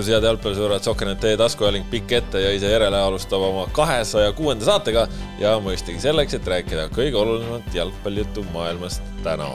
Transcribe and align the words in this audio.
tervitus, 0.00 0.14
head 0.14 0.24
jalgpallisõbrad, 0.24 0.84
Sokkernet 0.84 1.20
teie 1.20 1.36
taskuajaling 1.36 1.84
pikk 1.90 2.12
ette 2.20 2.40
ja 2.40 2.52
ise 2.54 2.70
järele 2.70 2.96
alustab 2.96 3.42
oma 3.44 3.66
kahesaja 3.72 4.32
kuuenda 4.32 4.64
saatega 4.64 5.06
ja 5.40 5.58
mõistagi 5.60 6.00
selleks, 6.00 6.34
et 6.34 6.46
rääkida 6.46 6.88
kõige 6.94 7.16
olulisemat 7.20 7.74
jalgpallijuttu 7.74 8.44
maailmast 8.54 9.02
täna. 9.24 9.50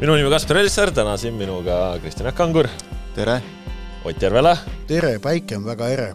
minu 0.00 0.16
nimi 0.16 0.30
Kaspar 0.30 0.62
Elisser, 0.62 0.90
täna 0.90 1.16
siin 1.16 1.34
minuga 1.34 1.98
Kristjan 2.00 2.32
Kangur. 2.32 2.68
tere! 3.14 3.42
Ott 4.04 4.22
Järvela. 4.22 4.56
tere, 4.86 5.18
päike 5.18 5.56
on 5.56 5.64
väga 5.64 5.88
ere 5.88 6.14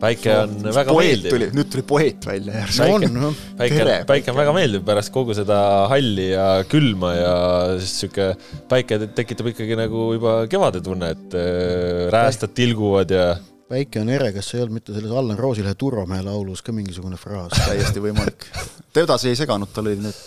päike 0.00 0.34
on 0.42 0.54
no, 0.62 0.72
väga 0.74 0.94
meeldiv. 0.96 1.46
nüüd 1.54 1.70
tuli 1.72 1.84
poeet 1.86 2.26
välja 2.28 2.60
järsku. 2.60 2.84
päike, 2.84 3.10
no. 3.14 3.32
päike, 3.58 3.96
päike 4.08 4.32
on 4.32 4.38
väga 4.38 4.54
meeldiv 4.56 4.84
pärast 4.86 5.12
kogu 5.14 5.36
seda 5.36 5.58
halli 5.92 6.30
ja 6.32 6.46
külma 6.70 7.12
ja 7.16 7.34
siis 7.80 7.96
sihuke 8.04 8.30
päike 8.70 9.00
tekitab 9.16 9.50
ikkagi 9.54 9.78
nagu 9.78 10.06
juba 10.16 10.36
kevade 10.50 10.82
tunne, 10.84 11.12
et 11.16 11.36
äh, 11.38 12.06
räästad 12.14 12.54
tilguvad 12.56 13.14
ja. 13.14 13.28
päike 13.70 14.02
on 14.04 14.14
ere, 14.14 14.32
kas 14.36 14.50
see 14.50 14.60
ei 14.60 14.66
olnud 14.66 14.80
mitte 14.80 14.96
selles 14.96 15.12
Allan 15.12 15.40
Roosilehe 15.40 15.78
Turvamäe 15.78 16.24
laulus 16.26 16.64
ka 16.64 16.74
mingisugune 16.76 17.20
fraas? 17.20 17.54
täiesti 17.64 18.02
võimalik. 18.04 18.48
teda 18.94 19.18
see 19.20 19.34
ei 19.34 19.44
seganud, 19.44 19.72
tal 19.74 19.88
olid 19.88 20.04
need 20.08 20.26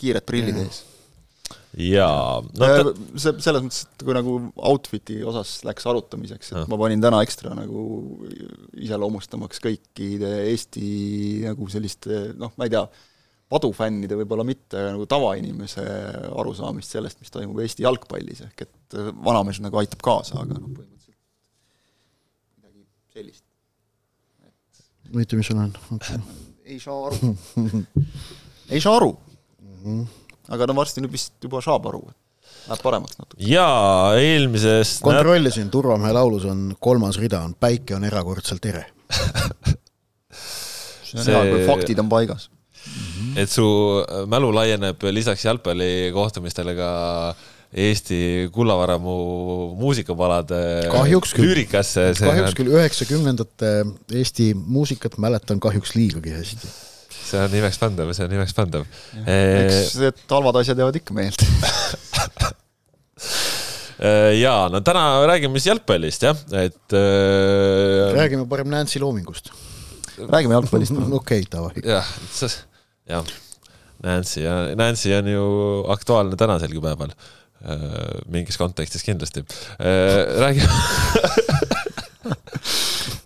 kiired 0.00 0.26
prillid 0.26 0.66
ees 0.66 0.82
jaa 1.74 2.42
no,. 2.42 2.66
Ta... 2.66 2.92
see 3.18 3.32
selles 3.42 3.64
mõttes, 3.64 3.86
et 3.86 4.04
kui 4.06 4.14
nagu 4.14 4.36
outfit'i 4.70 5.18
osas 5.26 5.56
läks 5.66 5.88
arutamiseks, 5.90 6.52
et 6.52 6.60
ja. 6.60 6.66
ma 6.70 6.78
panin 6.80 7.02
täna 7.02 7.22
ekstra 7.26 7.54
nagu 7.56 7.82
iseloomustamaks 8.78 9.62
kõikide 9.64 10.30
Eesti 10.52 10.86
nagu 11.48 11.68
selliste 11.72 12.28
noh, 12.38 12.54
ma 12.58 12.68
ei 12.68 12.74
tea, 12.74 12.84
padufännide 13.50 14.18
võib-olla 14.18 14.46
mitte 14.46 14.80
nagu 14.86 15.06
tavainimese 15.10 15.84
arusaamist 16.30 16.94
sellest, 16.96 17.20
mis 17.22 17.34
toimub 17.34 17.60
Eesti 17.64 17.86
jalgpallis, 17.86 18.44
ehk 18.46 18.66
et 18.66 18.98
vanamees 19.26 19.60
nagu 19.64 19.82
aitab 19.82 20.02
kaasa, 20.04 20.40
aga 20.44 20.58
noh, 20.58 20.70
põhimõtteliselt 20.70 21.20
midagi 22.62 22.86
sellist 23.18 23.46
et.... 24.46 24.84
huvitav, 25.10 25.42
mis 25.42 25.50
sul 25.50 25.62
on 25.64 25.78
okay.? 25.98 26.22
ei 26.64 26.78
saa 26.82 27.00
aru 27.10 27.34
ei 28.74 28.80
saa 28.84 29.00
aru 29.00 29.16
mm. 29.18 29.80
-hmm 29.82 30.12
aga 30.52 30.68
no 30.68 30.76
varsti 30.76 31.04
nüüd 31.04 31.14
vist 31.14 31.34
juba 31.42 31.62
saab 31.64 31.86
aru, 31.90 32.02
et 32.10 32.68
läheb 32.68 32.82
paremaks 32.84 33.18
natuke. 33.20 33.40
jaa, 33.48 34.14
eelmisest 34.20 35.04
kontrollisin, 35.04 35.70
Turvamehe 35.72 36.12
laulus 36.16 36.46
on 36.50 36.66
kolmas 36.80 37.18
rida 37.20 37.42
on 37.44 37.56
päike 37.60 37.96
on 37.96 38.04
erakordselt 38.08 38.68
ere 38.70 38.84
see 40.34 41.18
on 41.18 41.24
see... 41.24 41.32
hea, 41.32 41.48
kui 41.50 41.66
faktid 41.68 42.02
on 42.02 42.12
paigas. 42.12 42.48
et 43.40 43.50
su 43.50 43.66
mälu 44.30 44.52
laieneb 44.54 45.10
lisaks 45.14 45.48
jalgpallikohtumistele 45.48 46.76
ka 46.78 46.92
Eesti 47.74 48.50
kullavaramu 48.54 49.12
muusikapalade 49.80 50.58
lüürikasse. 50.86 52.04
kahjuks 52.20 52.54
küll 52.54 52.70
üheksakümnendate 52.70 53.72
Eesti 54.14 54.52
muusikat 54.54 55.18
mäletan 55.18 55.58
kahjuks 55.62 55.96
liigagi 55.98 56.36
hästi 56.36 56.70
see 57.34 57.42
on 57.42 57.54
imekspandav, 57.58 58.10
see 58.16 58.26
on 58.26 58.32
imekspandav. 58.38 58.82
eks 59.26 59.94
need 60.00 60.16
halvad 60.30 60.56
asjad 60.62 60.80
jäävad 60.80 60.96
ikka 61.00 61.12
meelde 61.16 61.44
jaa, 64.44 64.62
no 64.72 64.78
täna 64.84 65.02
räägime 65.28 65.54
siis 65.58 65.70
jalgpallist 65.72 66.20
jah, 66.26 66.36
et 66.60 66.96
äh.... 66.96 67.00
räägime 68.16 68.44
parem 68.50 68.68
Nancy 68.72 68.98
loomingust. 69.02 69.46
räägime 70.18 70.52
jalgpallist 70.58 70.94
okei 71.20 71.42
davai. 71.50 71.74
jah, 71.82 72.06
jah, 73.10 73.24
Nancy 74.04 74.38
ja 74.44 74.54
Nancy 74.78 75.08
on 75.16 75.26
ju 75.32 75.44
aktuaalne 75.94 76.36
tänaselgi 76.40 76.80
päeval 76.82 77.10
mingis 78.28 78.58
kontekstis 78.60 79.04
kindlasti. 79.06 79.40
räägime 80.38 80.72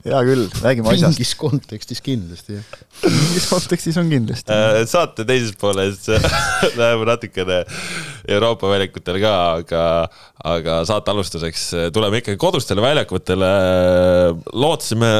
hea 0.08 0.22
küll, 0.28 0.44
räägime 0.62 0.92
asjast. 0.92 1.18
mingis 1.18 1.34
kontekstis 1.38 2.02
kindlasti, 2.04 2.58
jah. 2.58 2.80
mingis 3.04 3.48
kontekstis 3.50 3.98
on 4.00 4.10
kindlasti 4.12 4.54
äh,. 4.54 4.80
saate 4.88 5.26
teises 5.28 5.54
pooles 5.60 6.08
läheme 6.80 7.06
natukene 7.08 7.60
Euroopa 8.28 8.72
väljakutele 8.72 9.22
ka, 9.22 9.34
aga, 9.60 9.84
aga 10.54 10.80
saate 10.88 11.14
alustuseks 11.14 11.68
tuleme 11.94 12.22
ikkagi 12.22 12.40
kodustele 12.40 12.84
väljakutele. 12.84 13.52
lootsime 14.52 15.12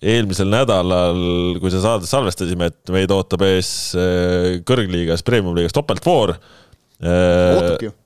eelmisel 0.00 0.48
nädalal, 0.48 1.20
kui 1.60 1.72
see 1.72 1.82
saade 1.82 2.08
salvestasime, 2.08 2.70
et 2.70 2.92
meid 2.94 3.12
ootab 3.12 3.44
ees 3.44 3.70
äh, 3.98 4.60
kõrgliigas, 4.66 5.24
premium-liigas 5.26 5.76
topeltvoor. 5.76 6.36
ootabki 7.04 7.90
ju. 7.90 7.96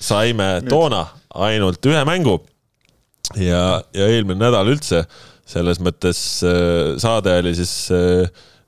saime 0.00 0.58
Nüüd. 0.58 0.72
toona 0.72 1.06
ainult 1.34 1.86
ühe 1.88 2.00
mängu 2.08 2.38
ja, 3.36 3.82
ja 3.94 4.08
eelmine 4.08 4.38
nädal 4.40 4.68
üldse 4.72 5.04
selles 5.48 5.80
mõttes 5.82 6.18
äh, 6.46 6.96
saade 7.00 7.38
oli 7.42 7.54
siis 7.58 7.72
äh, 7.94 8.26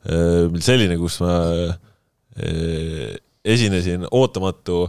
äh, 0.09 0.57
selline, 0.65 0.99
kus 1.01 1.21
ma 1.25 1.37
esinesin 3.47 4.03
ootamatu 4.13 4.83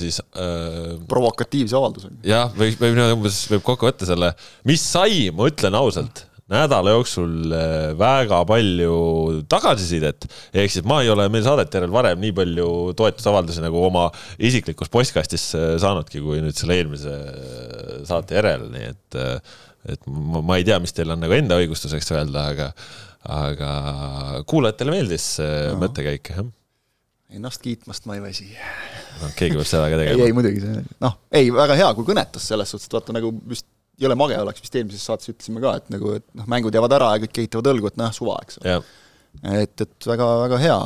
siis 0.00 0.22
äh, 0.40 0.94
provokatiivse 1.08 1.76
avaldusega. 1.76 2.14
jah, 2.24 2.48
võib, 2.56 2.78
võib 2.80 2.94
niimoodi 2.94 3.16
umbes, 3.18 3.42
võib 3.50 3.66
kokku 3.66 3.88
võtta 3.90 4.08
selle, 4.08 4.30
mis 4.68 4.84
sai, 4.84 5.26
ma 5.36 5.50
ütlen 5.50 5.76
ausalt, 5.76 6.22
nädala 6.48 6.94
jooksul 6.94 7.52
väga 8.00 8.40
palju 8.48 8.96
tagasisidet, 9.52 10.24
ehk 10.56 10.72
siis 10.72 10.86
ma 10.88 11.02
ei 11.04 11.12
ole 11.12 11.26
meil 11.32 11.44
saadete 11.44 11.76
järel 11.76 11.92
varem 11.92 12.24
nii 12.24 12.32
palju 12.40 12.68
toetusavaldusi 12.96 13.64
nagu 13.64 13.82
oma 13.90 14.06
isiklikus 14.40 14.92
postkastis 14.92 15.50
saanudki, 15.52 16.24
kui 16.24 16.40
nüüd 16.44 16.56
selle 16.56 16.80
eelmise 16.80 17.18
saate 18.08 18.40
järel, 18.40 18.68
nii 18.72 18.92
et 18.94 19.20
et 19.92 20.08
ma, 20.10 20.42
ma 20.44 20.58
ei 20.58 20.66
tea, 20.68 20.78
mis 20.82 20.94
teil 20.96 21.14
on 21.14 21.22
nagu 21.22 21.34
enda 21.36 21.58
õigustuseks 21.60 22.12
öelda, 22.14 22.44
aga, 22.52 22.68
aga 23.38 23.72
kuulajatele 24.50 24.94
meeldis 24.94 25.30
no. 25.40 25.80
mõttekäik, 25.84 26.32
jah? 26.34 26.46
Ennast 27.38 27.60
kiitmast 27.60 28.06
ma 28.08 28.16
ei 28.16 28.22
väsi. 28.24 28.46
no 29.20 29.28
keegi 29.36 29.58
peab 29.58 29.68
seda 29.68 29.88
ka 29.92 29.98
tegema. 30.00 30.22
ei, 30.22 30.30
ei 30.30 30.36
muidugi, 30.36 30.62
see, 30.64 30.84
noh, 31.04 31.18
ei, 31.34 31.50
väga 31.52 31.76
hea, 31.76 31.90
kui 31.96 32.08
kõnetas 32.08 32.46
selles 32.48 32.72
suhtes, 32.72 32.88
et 32.88 32.96
vaata 32.96 33.16
nagu 33.16 33.32
vist 33.50 33.68
jõle 33.98 34.16
mage 34.18 34.38
oleks, 34.38 34.62
vist 34.64 34.78
eelmises 34.78 35.04
saates 35.04 35.32
ütlesime 35.32 35.60
ka, 35.64 35.74
et 35.80 35.92
nagu, 35.92 36.14
et 36.20 36.26
noh, 36.38 36.46
mängud 36.50 36.74
jäävad 36.74 36.94
ära 36.96 37.12
ja 37.16 37.22
kõik 37.24 37.42
ehitavad 37.42 37.70
õlgu, 37.74 37.90
et 37.90 38.00
noh, 38.00 38.14
suva, 38.16 38.38
eks 38.46 38.60
ole. 38.62 38.78
et, 39.58 39.74
et 39.84 40.08
väga, 40.08 40.28
väga 40.44 40.60
hea, 40.62 40.78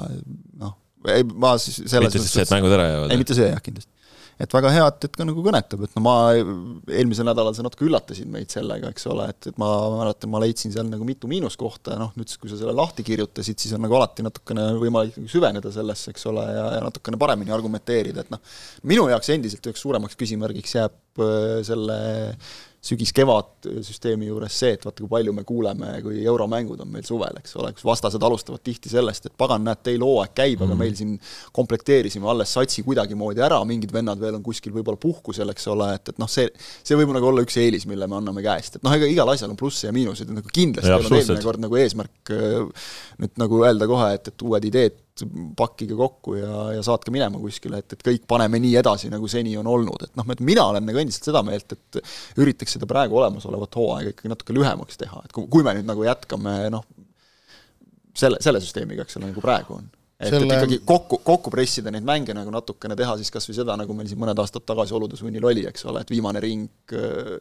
noh, 0.64 0.76
ei 1.12 1.26
ma 1.26 1.54
siis 1.60 1.82
selles 1.82 2.08
mitte 2.08 2.22
siis 2.22 2.34
see, 2.38 2.46
et 2.46 2.54
mängud 2.54 2.74
ära 2.74 2.88
jäävad? 2.88 3.12
ei, 3.12 3.20
mitte 3.20 3.36
see 3.38 3.50
jah, 3.50 3.62
kindlasti 3.62 4.01
et 4.40 4.54
väga 4.56 4.70
hea, 4.74 4.86
et, 4.88 5.06
et 5.08 5.18
ka 5.18 5.26
nagu 5.28 5.44
kõnetab, 5.44 5.84
et 5.86 5.96
no 5.98 6.02
ma 6.04 6.14
eelmisel 6.32 7.28
nädalal 7.28 7.54
sa 7.56 7.64
natuke 7.66 7.86
üllatasid 7.86 8.30
meid 8.32 8.52
sellega, 8.52 8.90
eks 8.92 9.06
ole, 9.12 9.28
et, 9.34 9.50
et 9.52 9.60
ma 9.60 9.68
mäletan, 9.98 10.32
ma 10.32 10.40
leidsin 10.42 10.74
seal 10.74 10.88
nagu 10.88 11.06
mitu 11.08 11.30
miinuskohta 11.30 11.96
ja 11.96 12.00
noh, 12.02 12.14
nüüd 12.18 12.32
kui 12.40 12.50
sa 12.50 12.58
selle 12.60 12.74
lahti 12.76 13.04
kirjutasid, 13.06 13.60
siis 13.60 13.76
on 13.76 13.84
nagu 13.84 13.98
alati 13.98 14.24
natukene 14.26 14.66
võimalik 14.80 15.20
nagu 15.20 15.32
süveneda 15.32 15.72
sellesse, 15.74 16.14
eks 16.14 16.28
ole, 16.32 16.46
ja, 16.48 16.66
ja 16.78 16.82
natukene 16.86 17.20
paremini 17.20 17.54
argumenteerida, 17.54 18.24
et 18.24 18.34
noh, 18.34 18.42
minu 18.88 19.06
jaoks 19.12 19.32
endiselt 19.36 19.70
üheks 19.70 19.84
suuremaks 19.84 20.18
küsimärgiks 20.20 20.76
jääb 20.80 21.22
äh, 21.22 21.58
selle 21.66 21.98
sügis-kevad 22.82 23.68
süsteemi 23.86 24.26
juures 24.26 24.56
see, 24.58 24.72
et 24.74 24.82
vaata, 24.82 25.04
kui 25.04 25.10
palju 25.10 25.32
me 25.36 25.44
kuuleme, 25.46 25.90
kui 26.02 26.24
euromängud 26.26 26.80
on 26.82 26.88
meil 26.90 27.04
suvel, 27.06 27.36
eks 27.38 27.54
ole, 27.60 27.70
kus 27.76 27.84
vastased 27.86 28.24
alustavad 28.26 28.62
tihti 28.66 28.90
sellest, 28.90 29.28
et 29.28 29.36
pagan, 29.38 29.62
näed, 29.68 29.84
teil 29.86 30.02
hooaeg 30.02 30.34
käib 30.34 30.56
mm, 30.56 30.58
-hmm. 30.58 30.64
aga 30.66 30.74
mhm. 30.74 30.80
meil 30.82 30.96
siin 30.98 31.52
komplekteerisime 31.54 32.26
alles 32.28 32.54
satsi 32.58 32.82
kuidagimoodi 32.82 33.44
ära, 33.46 33.60
mingid 33.68 33.94
vennad 33.94 34.18
veel 34.18 34.40
on 34.40 34.42
kuskil 34.42 34.74
võib-olla 34.74 34.98
puhkusel, 34.98 35.54
eks 35.54 35.68
ole, 35.70 35.92
et, 35.94 36.10
et 36.10 36.18
noh, 36.18 36.30
see, 36.30 36.48
see 36.82 36.98
võib 36.98 37.14
nagu 37.14 37.30
olla 37.30 37.46
üks 37.46 37.60
eelis, 37.62 37.86
mille 37.86 38.10
me 38.10 38.18
anname 38.18 38.42
käest, 38.42 38.80
et 38.80 38.82
noh, 38.82 38.98
ega 38.98 39.06
igal 39.06 39.30
asjal 39.30 39.54
on 39.54 39.60
plusse 39.62 39.86
ja 39.86 39.94
miinuseid, 39.94 40.34
nagu 40.34 40.50
kindlasti 40.52 40.90
ja, 40.90 40.98
olnud 40.98 41.18
eelmine 41.20 41.46
kord 41.46 41.62
nagu 41.62 41.78
eesmärk 41.84 42.34
äh, 42.34 42.90
nüüd 43.22 43.38
nagu 43.38 43.62
öelda 43.62 43.86
kohe, 43.86 44.12
et, 44.18 44.34
et 44.34 44.48
uued 44.48 44.70
ideed 44.72 44.98
pakkige 45.56 45.96
kokku 45.96 46.34
ja, 46.38 46.72
ja 46.76 46.82
saatke 46.84 47.12
minema 47.12 47.40
kuskile, 47.40 47.82
et, 47.82 47.92
et 47.92 48.04
kõik 48.06 48.24
paneme 48.28 48.60
nii 48.62 48.74
edasi, 48.80 49.10
nagu 49.12 49.28
seni 49.28 49.54
on 49.60 49.68
olnud, 49.68 50.06
et 50.06 50.14
noh, 50.18 50.28
mina 50.40 50.64
olen 50.72 50.86
nagu 50.88 51.02
endiselt 51.02 51.28
seda 51.28 51.42
meelt, 51.46 51.74
et 51.76 52.00
üritaks 52.40 52.78
seda 52.78 52.88
praegu 52.88 53.18
olemasolevat 53.20 53.76
hooaega 53.76 54.14
ikkagi 54.14 54.32
natuke 54.32 54.56
lühemaks 54.56 55.00
teha, 55.00 55.24
et 55.26 55.34
kui, 55.36 55.48
kui 55.52 55.66
me 55.66 55.74
nüüd 55.76 55.88
nagu 55.88 56.06
jätkame 56.06 56.54
noh, 56.72 56.86
selle, 58.16 58.40
selle 58.44 58.62
süsteemiga, 58.64 59.04
eks 59.04 59.20
ole, 59.20 59.28
nagu 59.34 59.44
praegu 59.44 59.76
on. 59.76 59.90
et 60.16 60.32
selle..., 60.32 60.48
et 60.48 60.56
ikkagi 60.56 60.80
kokku, 60.88 61.20
kokku 61.26 61.52
pressida 61.52 61.92
neid 61.92 62.08
mänge 62.08 62.36
nagu 62.36 62.54
natukene 62.54 62.96
teha 62.98 63.18
siis 63.20 63.32
kas 63.34 63.50
või 63.50 63.60
seda, 63.60 63.76
nagu 63.80 63.98
meil 63.98 64.08
siin 64.08 64.20
mõned 64.22 64.40
aastad 64.40 64.64
tagasi 64.68 64.96
oludesunnil 64.96 65.50
oli, 65.52 65.68
eks 65.68 65.88
ole, 65.92 66.06
et 66.06 66.14
viimane 66.16 66.40
ring 66.44 66.96
äh, 66.96 67.36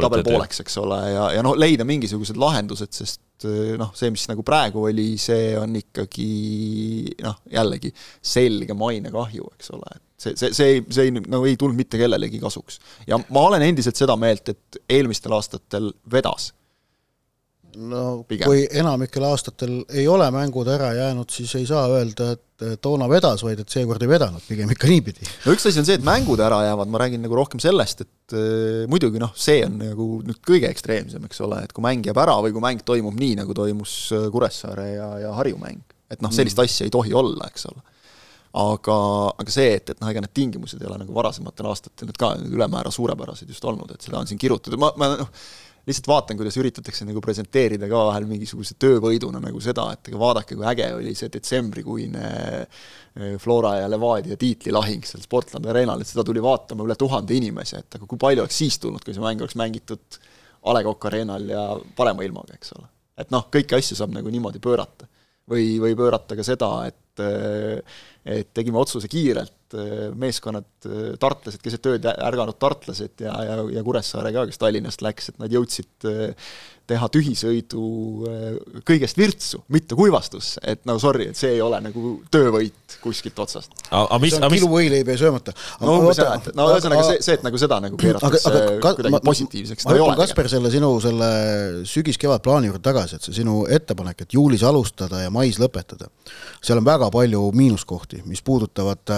tabel 0.00 0.24
pooleks, 0.24 0.62
eks 0.64 0.78
ole, 0.80 1.02
ja, 1.12 1.26
ja 1.36 1.42
noh, 1.44 1.58
leida 1.58 1.84
mingisugused 1.84 2.38
lahendused, 2.40 2.94
sest 2.96 3.20
Eh, 3.48 3.74
noh, 3.80 3.90
see, 3.96 4.10
mis 4.14 4.24
nagu 4.30 4.44
praegu 4.46 4.86
oli, 4.88 5.12
see 5.20 5.52
on 5.58 5.74
ikkagi 5.78 6.28
noh, 7.24 7.38
jällegi 7.52 7.92
selge 7.94 8.76
mainekahju, 8.78 9.52
eks 9.56 9.72
ole, 9.74 9.96
et 9.96 10.02
see, 10.22 10.36
see, 10.38 10.52
see 10.56 10.70
ei, 10.76 10.82
see 10.94 11.08
ei, 11.08 11.14
nagu 11.18 11.46
ei 11.48 11.58
tulnud 11.60 11.78
mitte 11.78 12.00
kellelegi 12.00 12.40
kasuks. 12.42 12.78
ja 13.08 13.18
ma 13.22 13.46
olen 13.48 13.64
endiselt 13.66 13.98
seda 13.98 14.16
meelt, 14.20 14.52
et 14.52 14.82
eelmistel 14.90 15.34
aastatel 15.36 15.90
vedas 16.12 16.52
no 17.76 18.22
Pigem. 18.28 18.46
kui 18.48 18.64
enamikel 18.78 19.24
aastatel 19.26 19.82
ei 19.90 20.06
ole 20.10 20.26
mängud 20.34 20.68
ära 20.70 20.92
jäänud, 20.96 21.30
siis 21.32 21.54
ei 21.58 21.66
saa 21.68 21.84
öelda, 21.92 22.32
et 22.36 22.80
toona 22.82 23.08
vedas, 23.10 23.42
vaid 23.44 23.60
et 23.62 23.72
seekord 23.72 24.02
ei 24.04 24.10
vedanud, 24.10 24.42
pigem 24.46 24.70
ikka 24.74 24.90
niipidi. 24.90 25.26
no 25.46 25.54
üks 25.56 25.66
asi 25.68 25.80
on 25.82 25.88
see, 25.88 25.96
et 25.98 26.06
mängud 26.06 26.40
ära 26.42 26.62
jäävad, 26.66 26.90
ma 26.92 27.00
räägin 27.02 27.24
nagu 27.24 27.38
rohkem 27.38 27.62
sellest, 27.62 28.04
et 28.04 28.36
äh, 28.36 28.82
muidugi 28.90 29.22
noh, 29.22 29.32
see 29.38 29.62
on 29.66 29.78
nagu 29.82 30.08
nüüd 30.26 30.42
kõige 30.46 30.70
ekstreemsem, 30.70 31.24
eks 31.28 31.42
ole, 31.46 31.62
et 31.66 31.72
kui 31.74 31.84
mäng 31.84 32.04
jääb 32.06 32.20
ära 32.22 32.36
või 32.44 32.54
kui 32.54 32.64
mäng 32.64 32.84
toimub 32.86 33.16
nii, 33.18 33.38
nagu 33.42 33.56
toimus 33.56 33.96
äh, 34.16 34.28
Kuressaare 34.34 34.92
ja, 34.92 35.08
ja 35.26 35.32
Harju 35.38 35.58
mäng. 35.62 35.82
et 36.12 36.22
noh, 36.24 36.34
sellist 36.34 36.60
mm. 36.60 36.68
asja 36.68 36.86
ei 36.86 36.94
tohi 36.94 37.16
olla, 37.16 37.48
eks 37.48 37.66
ole. 37.72 37.82
aga, 38.62 39.00
aga 39.42 39.52
see, 39.52 39.74
et, 39.80 39.94
et 39.94 40.00
noh, 40.00 40.12
ega 40.12 40.22
need 40.22 40.36
tingimused 40.36 40.80
ei 40.80 40.90
ole 40.90 41.00
nagu 41.02 41.16
varasematel 41.16 41.72
aastatel 41.72 42.10
nüüd 42.10 42.20
ka 42.20 42.34
ülemäära 42.52 42.92
suurepärased 42.94 43.48
just 43.48 43.64
olnud, 43.64 43.94
et 43.94 44.04
seda 44.04 44.20
on 44.20 44.28
siin 44.28 44.40
kirjutatud, 44.40 44.80
ma, 44.80 44.92
ma 45.00 45.14
noh, 45.16 45.30
lihtsalt 45.88 46.08
vaatan, 46.08 46.38
kuidas 46.38 46.56
üritatakse 46.60 47.06
nagu 47.08 47.20
presenteerida 47.24 47.88
ka 47.90 48.02
vahel 48.08 48.26
mingisuguse 48.30 48.76
töövõiduna 48.80 49.40
nagu 49.42 49.60
seda, 49.62 49.88
et 49.96 50.10
aga 50.10 50.20
vaadake, 50.20 50.56
kui 50.58 50.66
äge 50.70 50.88
oli 50.94 51.14
see 51.18 51.32
detsembrikuine 51.34 52.26
eh, 52.62 53.34
Flora 53.42 53.74
ja 53.80 53.88
Levadia 53.90 54.38
tiitlilahing 54.38 55.06
seal 55.08 55.24
Sportlandi 55.24 55.72
areenal, 55.72 56.02
et 56.02 56.10
seda 56.10 56.24
tuli 56.26 56.42
vaatama 56.44 56.86
üle 56.86 56.96
tuhande 56.98 57.34
inimese, 57.36 57.82
et 57.82 57.98
aga 57.98 58.06
kui 58.08 58.20
palju 58.20 58.44
oleks 58.44 58.60
siis 58.62 58.78
tulnud, 58.82 59.02
kui 59.02 59.16
see 59.16 59.24
mäng 59.24 59.42
oleks 59.42 59.58
mängitud 59.58 60.22
A 60.62 60.76
Le 60.76 60.84
Coq 60.86 61.08
Arenal 61.10 61.48
ja 61.50 61.66
parema 61.98 62.22
ilmaga, 62.22 62.54
eks 62.54 62.76
ole. 62.78 62.86
et 63.18 63.34
noh, 63.34 63.48
kõiki 63.52 63.76
asju 63.78 63.98
saab 63.98 64.14
nagu 64.14 64.30
niimoodi 64.30 64.62
pöörata. 64.62 65.10
või, 65.50 65.80
või 65.82 65.96
pöörata 65.98 66.38
ka 66.38 66.46
seda, 66.46 66.70
et 66.86 67.22
eh, 67.26 67.82
et 68.22 68.52
tegime 68.54 68.78
otsuse 68.78 69.08
kiirelt, 69.10 69.61
meeskonnad, 70.18 70.68
tartlased, 71.22 71.62
keset 71.62 71.88
ööd 71.92 72.06
ärganud 72.12 72.58
tartlased 72.60 73.24
ja, 73.24 73.34
ja, 73.46 73.58
ja 73.78 73.84
Kuressaare 73.86 74.32
ka, 74.34 74.46
kes 74.50 74.60
Tallinnast 74.62 75.04
läks, 75.04 75.32
et 75.32 75.42
nad 75.42 75.52
jõudsid 75.52 76.10
teha 76.90 77.08
tühisõidu 77.12 77.82
kõigest 78.86 79.18
virtsu, 79.18 79.62
mitte 79.72 79.96
kuivastusse, 79.98 80.60
et 80.66 80.82
no 80.88 80.96
sorry, 81.02 81.28
et 81.30 81.38
see 81.38 81.54
ei 81.56 81.60
ole 81.62 81.78
nagu 81.84 82.14
töövõit 82.32 82.96
kuskilt 83.02 83.38
otsast. 83.42 83.72
aga 83.88 84.18
mis, 84.22 84.34
aga 84.36 84.50
mis 84.52 84.60
kilu 84.60 84.70
võileiba 84.72 85.14
ei 85.14 85.20
söömata. 85.20 85.54
no 85.80 85.94
et 86.10 86.50
no 86.58 86.68
ühesõnaga 86.72 87.04
see, 87.06 87.20
see, 87.24 87.36
et 87.38 87.46
nagu 87.46 87.60
seda 87.60 87.78
nagu 87.84 87.98
keeratakse 88.00 88.52
kuidagi 88.82 89.14
ma, 89.14 89.22
positiivseks, 89.24 89.86
ma 89.86 89.96
hüppan, 89.96 90.18
Kasper, 90.22 90.50
selle 90.52 90.72
sinu 90.74 90.90
selle 91.04 91.30
sügis-kevadplaani 91.88 92.72
juurde 92.72 92.82
tagasi, 92.84 93.18
et 93.18 93.28
see 93.28 93.38
sinu 93.40 93.62
ettepanek, 93.78 94.26
et 94.26 94.36
juulis 94.36 94.66
alustada 94.66 95.22
ja 95.22 95.32
mais 95.34 95.60
lõpetada, 95.62 96.10
seal 96.60 96.82
on 96.82 96.88
väga 96.88 97.12
palju 97.14 97.44
miinuskohti, 97.56 98.24
mis 98.26 98.42
puudutavad, 98.44 99.14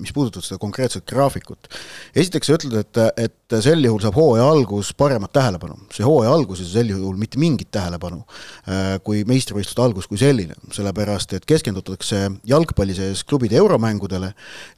mis 0.00 0.14
puudutavad 0.16 0.46
seda 0.46 0.60
konkreetset 0.62 1.06
graafikut. 1.08 1.70
esiteks 2.14 2.50
sa 2.50 2.58
ütled, 2.58 2.76
et, 2.80 3.02
et 3.28 3.58
sel 3.62 3.84
juhul 3.84 4.02
saab 4.02 4.16
hooaja 4.18 4.46
algus 4.50 4.92
paremat 4.96 5.32
tähelepanu, 5.36 5.78
see 5.94 6.06
hooaja 6.06 6.32
algus 6.34 6.46
alguses 6.46 6.72
sel 6.72 6.90
juhul 6.90 7.16
mitte 7.18 7.38
mingit 7.40 7.70
tähelepanu 7.74 8.22
äh, 8.68 8.96
kui 9.04 9.24
meistrivõistluste 9.28 9.82
algus 9.82 10.06
kui 10.08 10.18
selline, 10.20 10.54
sellepärast 10.74 11.36
et 11.36 11.46
keskendutakse 11.48 12.22
jalgpalli 12.46 12.94
sees 12.96 13.24
klubide 13.26 13.58
euromängudele 13.58 14.32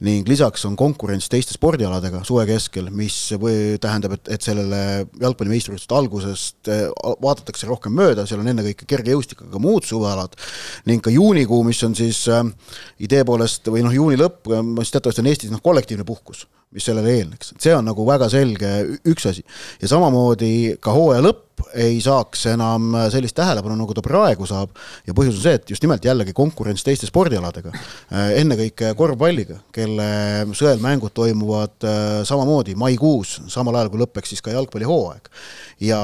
ning 0.06 0.28
lisaks 0.28 0.64
on 0.68 0.76
konkurents 0.78 1.28
teiste 1.28 1.54
spordialadega 1.56 2.22
suve 2.26 2.46
keskel, 2.48 2.90
mis 2.94 3.16
või 3.38 3.78
tähendab, 3.82 4.16
et, 4.18 4.32
et 4.34 4.44
sellele 4.44 4.80
jalgpalli 5.20 5.54
meistrivõistluste 5.54 5.98
algusest 5.98 6.72
äh, 6.72 6.86
vaadatakse 7.22 7.68
rohkem 7.68 7.94
mööda, 7.98 8.26
seal 8.26 8.42
on 8.42 8.50
ennekõike 8.54 8.88
kergejõustik, 8.88 9.44
aga 9.48 9.62
muud 9.62 9.86
suvealad 9.88 10.36
ning 10.88 11.04
ka 11.04 11.12
juunikuu, 11.14 11.62
mis 11.66 11.82
on 11.86 11.96
siis 11.98 12.24
äh, 12.32 12.44
idee 13.04 13.24
poolest 13.28 13.68
või 13.68 13.84
noh, 13.86 13.94
juuni 13.94 14.18
lõpp, 14.18 14.50
mis 14.62 14.90
teatavasti 14.90 15.22
on 15.24 15.30
Eestis 15.30 15.50
noh, 15.50 15.62
kollektiivne 15.62 16.04
puhkus 16.04 16.46
mis 16.74 16.84
sellele 16.84 17.14
eelneks, 17.16 17.54
et 17.54 17.68
see 17.68 17.74
on 17.76 17.86
nagu 17.88 18.04
väga 18.06 18.28
selge 18.32 18.72
üks 19.08 19.28
asi. 19.30 19.44
ja 19.80 19.88
samamoodi 19.88 20.76
ka 20.84 20.92
hooaja 20.96 21.24
lõpp 21.24 21.46
ei 21.78 21.98
saaks 22.02 22.44
enam 22.52 22.92
sellist 23.12 23.36
tähelepanu, 23.38 23.76
nagu 23.78 23.94
ta 23.96 24.02
praegu 24.04 24.46
saab. 24.48 24.74
Ja 25.06 25.14
põhjus 25.16 25.38
on 25.38 25.44
see, 25.44 25.54
et 25.58 25.72
just 25.72 25.84
nimelt 25.84 26.04
jällegi 26.04 26.34
konkurents 26.36 26.84
teiste 26.86 27.08
spordialadega, 27.08 27.72
ennekõike 28.38 28.92
korvpalliga, 28.98 29.60
kelle 29.74 30.08
sõelmängud 30.58 31.14
toimuvad 31.16 31.88
äh, 31.88 32.04
samamoodi 32.28 32.76
maikuus, 32.78 33.38
samal 33.52 33.78
ajal 33.78 33.92
kui 33.92 34.02
lõpeks 34.04 34.34
siis 34.34 34.44
ka 34.44 34.54
jalgpallihooaeg. 34.54 35.32
ja, 35.88 36.00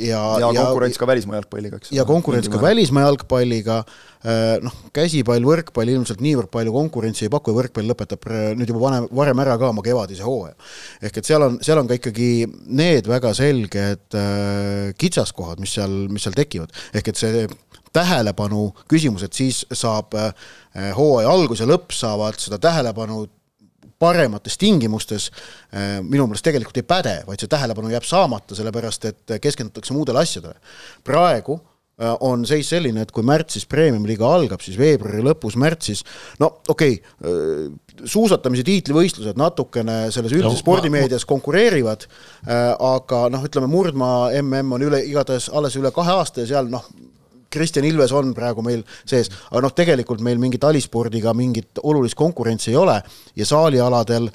ja 0.00 0.20
ja 0.42 0.52
konkurents 0.52 0.98
ja, 0.98 1.00
ka 1.00 1.10
välismaa 1.10 1.40
jalgpalliga, 1.40 1.80
eks 1.80 1.92
ja 1.94 2.04
konkurents 2.08 2.52
ka 2.52 2.62
välismaa 2.62 3.08
jalgpalliga. 3.08 3.82
Äh, 4.18 4.56
noh, 4.58 4.74
käsipall, 4.90 5.44
võrkpall 5.46 5.92
ilmselt 5.92 6.18
niivõrd 6.24 6.50
palju 6.50 6.72
konkurentsi 6.74 7.28
ei 7.28 7.30
paku 7.30 7.52
ja 7.52 7.60
võrkpall 7.60 7.86
lõpetab 7.86 8.24
nüüd 8.58 8.72
juba 8.72 8.80
vanem, 8.82 9.06
varem 9.14 9.42
ära 9.44 9.54
ka 9.60 9.68
oma 9.70 9.84
kevadise 10.08 10.24
hooaja. 10.24 10.54
ehk 11.02 11.18
et 11.18 11.28
seal 11.28 11.42
on, 11.44 11.58
seal 11.62 11.78
on 11.78 11.88
ka 11.88 11.98
ikkagi 11.98 12.46
need 12.66 13.08
väga 13.08 13.32
selged 13.36 14.16
äh, 14.16 14.92
kitsaskohad, 14.98 15.60
mis 15.60 15.74
seal, 15.76 16.08
mis 16.12 16.24
seal 16.24 16.36
tekivad, 16.36 16.72
ehk 16.94 17.08
et 17.08 17.20
see 17.20 17.46
tähelepanu 17.92 18.68
küsimus, 18.88 19.24
et 19.24 19.32
siis 19.32 19.64
saab 19.72 20.14
äh, 20.18 20.32
hooaja 20.96 21.30
algus 21.30 21.62
ja 21.62 21.68
lõpp 21.68 21.94
saavad 21.96 22.38
seda 22.40 22.58
tähelepanu 22.62 23.26
paremates 23.98 24.58
tingimustes 24.58 25.30
äh, 25.72 25.98
minu 26.02 26.28
meelest 26.28 26.46
tegelikult 26.46 26.76
ei 26.78 26.86
päde, 26.86 27.16
vaid 27.26 27.40
see 27.42 27.50
tähelepanu 27.50 27.90
jääb 27.92 28.06
saamata, 28.06 28.56
sellepärast 28.58 29.08
et 29.10 29.38
keskendutakse 29.42 29.96
muudele 29.96 30.22
asjadele. 30.22 30.60
praegu 31.04 31.60
on 31.98 32.44
seis 32.46 32.68
selline, 32.70 33.02
et 33.02 33.12
kui 33.14 33.26
märtsis 33.26 33.66
Premium-liiga 33.70 34.28
algab, 34.30 34.62
siis 34.62 34.78
veebruari 34.78 35.22
lõpus, 35.26 35.56
märtsis, 35.58 36.04
no 36.42 36.52
okei 36.70 36.98
okay,, 37.00 37.32
äh, 37.32 38.04
suusatamise 38.06 38.62
tiitlivõistlused 38.66 39.38
natukene 39.40 40.04
selles 40.14 40.34
üldises 40.36 40.60
no, 40.60 40.62
spordimeedias 40.62 41.24
ma... 41.24 41.32
konkureerivad, 41.32 42.06
äh, 42.46 42.70
aga 42.74 43.24
noh, 43.34 43.44
ütleme 43.48 43.70
murdmaa 43.70 44.30
mm 44.38 44.76
on 44.78 44.84
üle, 44.86 45.02
igatahes 45.08 45.48
alles 45.54 45.76
üle 45.80 45.90
kahe 45.94 46.14
aasta 46.20 46.44
ja 46.44 46.52
seal 46.52 46.70
noh, 46.70 46.86
Kristjan 47.50 47.86
Ilves 47.88 48.12
on 48.12 48.34
praegu 48.36 48.62
meil 48.64 48.82
sees, 49.08 49.30
aga 49.48 49.62
noh, 49.64 49.74
tegelikult 49.74 50.22
meil 50.24 50.40
mingi 50.40 50.60
talispordiga 50.60 51.32
mingit 51.36 51.80
olulist 51.82 52.18
konkurentsi 52.18 52.74
ei 52.74 52.78
ole 52.78 52.98
ja 53.38 53.46
saalialadel 53.48 54.28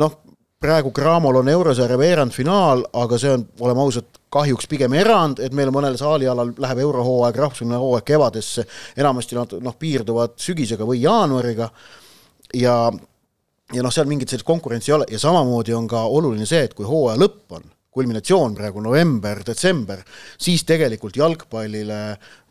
noh, 0.00 0.20
praegu 0.60 0.92
Cramol 0.92 1.40
on 1.40 1.48
eurosarja 1.48 1.96
veerandfinaal, 1.98 2.82
aga 3.00 3.18
see 3.18 3.32
on, 3.32 3.46
oleme 3.64 3.80
ausad, 3.80 4.08
kahjuks 4.30 4.68
pigem 4.70 4.92
erand, 4.94 5.40
et 5.40 5.54
meil 5.56 5.72
mõnel 5.72 5.96
saalialal 5.98 6.52
läheb 6.60 6.82
eurohooaeg, 6.84 7.38
rahvusvaheline 7.40 7.80
hooaeg 7.80 8.06
kevadesse, 8.12 8.66
enamasti 9.00 9.38
nad 9.38 9.54
noh, 9.64 9.76
piirduvad 9.80 10.36
sügisega 10.40 10.86
või 10.86 11.00
jaanuariga. 11.02 11.70
Ja 12.60 12.76
ja 13.70 13.84
noh, 13.86 13.92
seal 13.94 14.08
mingit 14.10 14.30
sellist 14.30 14.46
konkurentsi 14.46 14.90
ei 14.90 14.96
ole. 14.96 15.06
Ja 15.10 15.18
samamoodi 15.22 15.74
on 15.74 15.86
ka 15.88 16.02
oluline 16.10 16.46
see, 16.48 16.64
et 16.66 16.74
kui 16.74 16.86
hooaja 16.86 17.18
lõpp 17.20 17.56
on, 17.56 17.66
kulminatsioon 17.90 18.54
praegu 18.54 18.82
november, 18.84 19.40
detsember, 19.46 20.02
siis 20.38 20.62
tegelikult 20.68 21.16
jalgpallile 21.18 22.00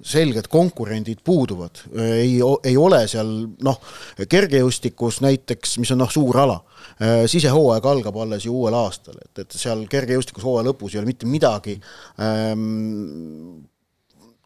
selged 0.03 0.49
konkurendid 0.51 1.21
puuduvad. 1.23 1.85
ei, 1.95 2.39
ei 2.63 2.77
ole 2.77 3.05
seal 3.07 3.31
noh, 3.63 3.79
kergejõustikus 4.19 5.21
näiteks, 5.23 5.77
mis 5.79 5.91
on 5.95 6.03
noh, 6.03 6.11
suur 6.11 6.43
ala 6.43 6.59
Äh, 6.99 7.23
sisehooaeg 7.31 7.85
algab 7.87 8.17
alles 8.19 8.43
ju 8.43 8.53
uuel 8.59 8.75
aastal, 8.75 9.15
et, 9.23 9.43
et 9.43 9.55
seal 9.55 9.85
kergejõustikus 9.91 10.43
hooaja 10.43 10.67
lõpus 10.67 10.95
ei 10.95 10.99
ole 10.99 11.07
mitte 11.07 11.27
midagi 11.31 11.77
ähm, 12.19 13.61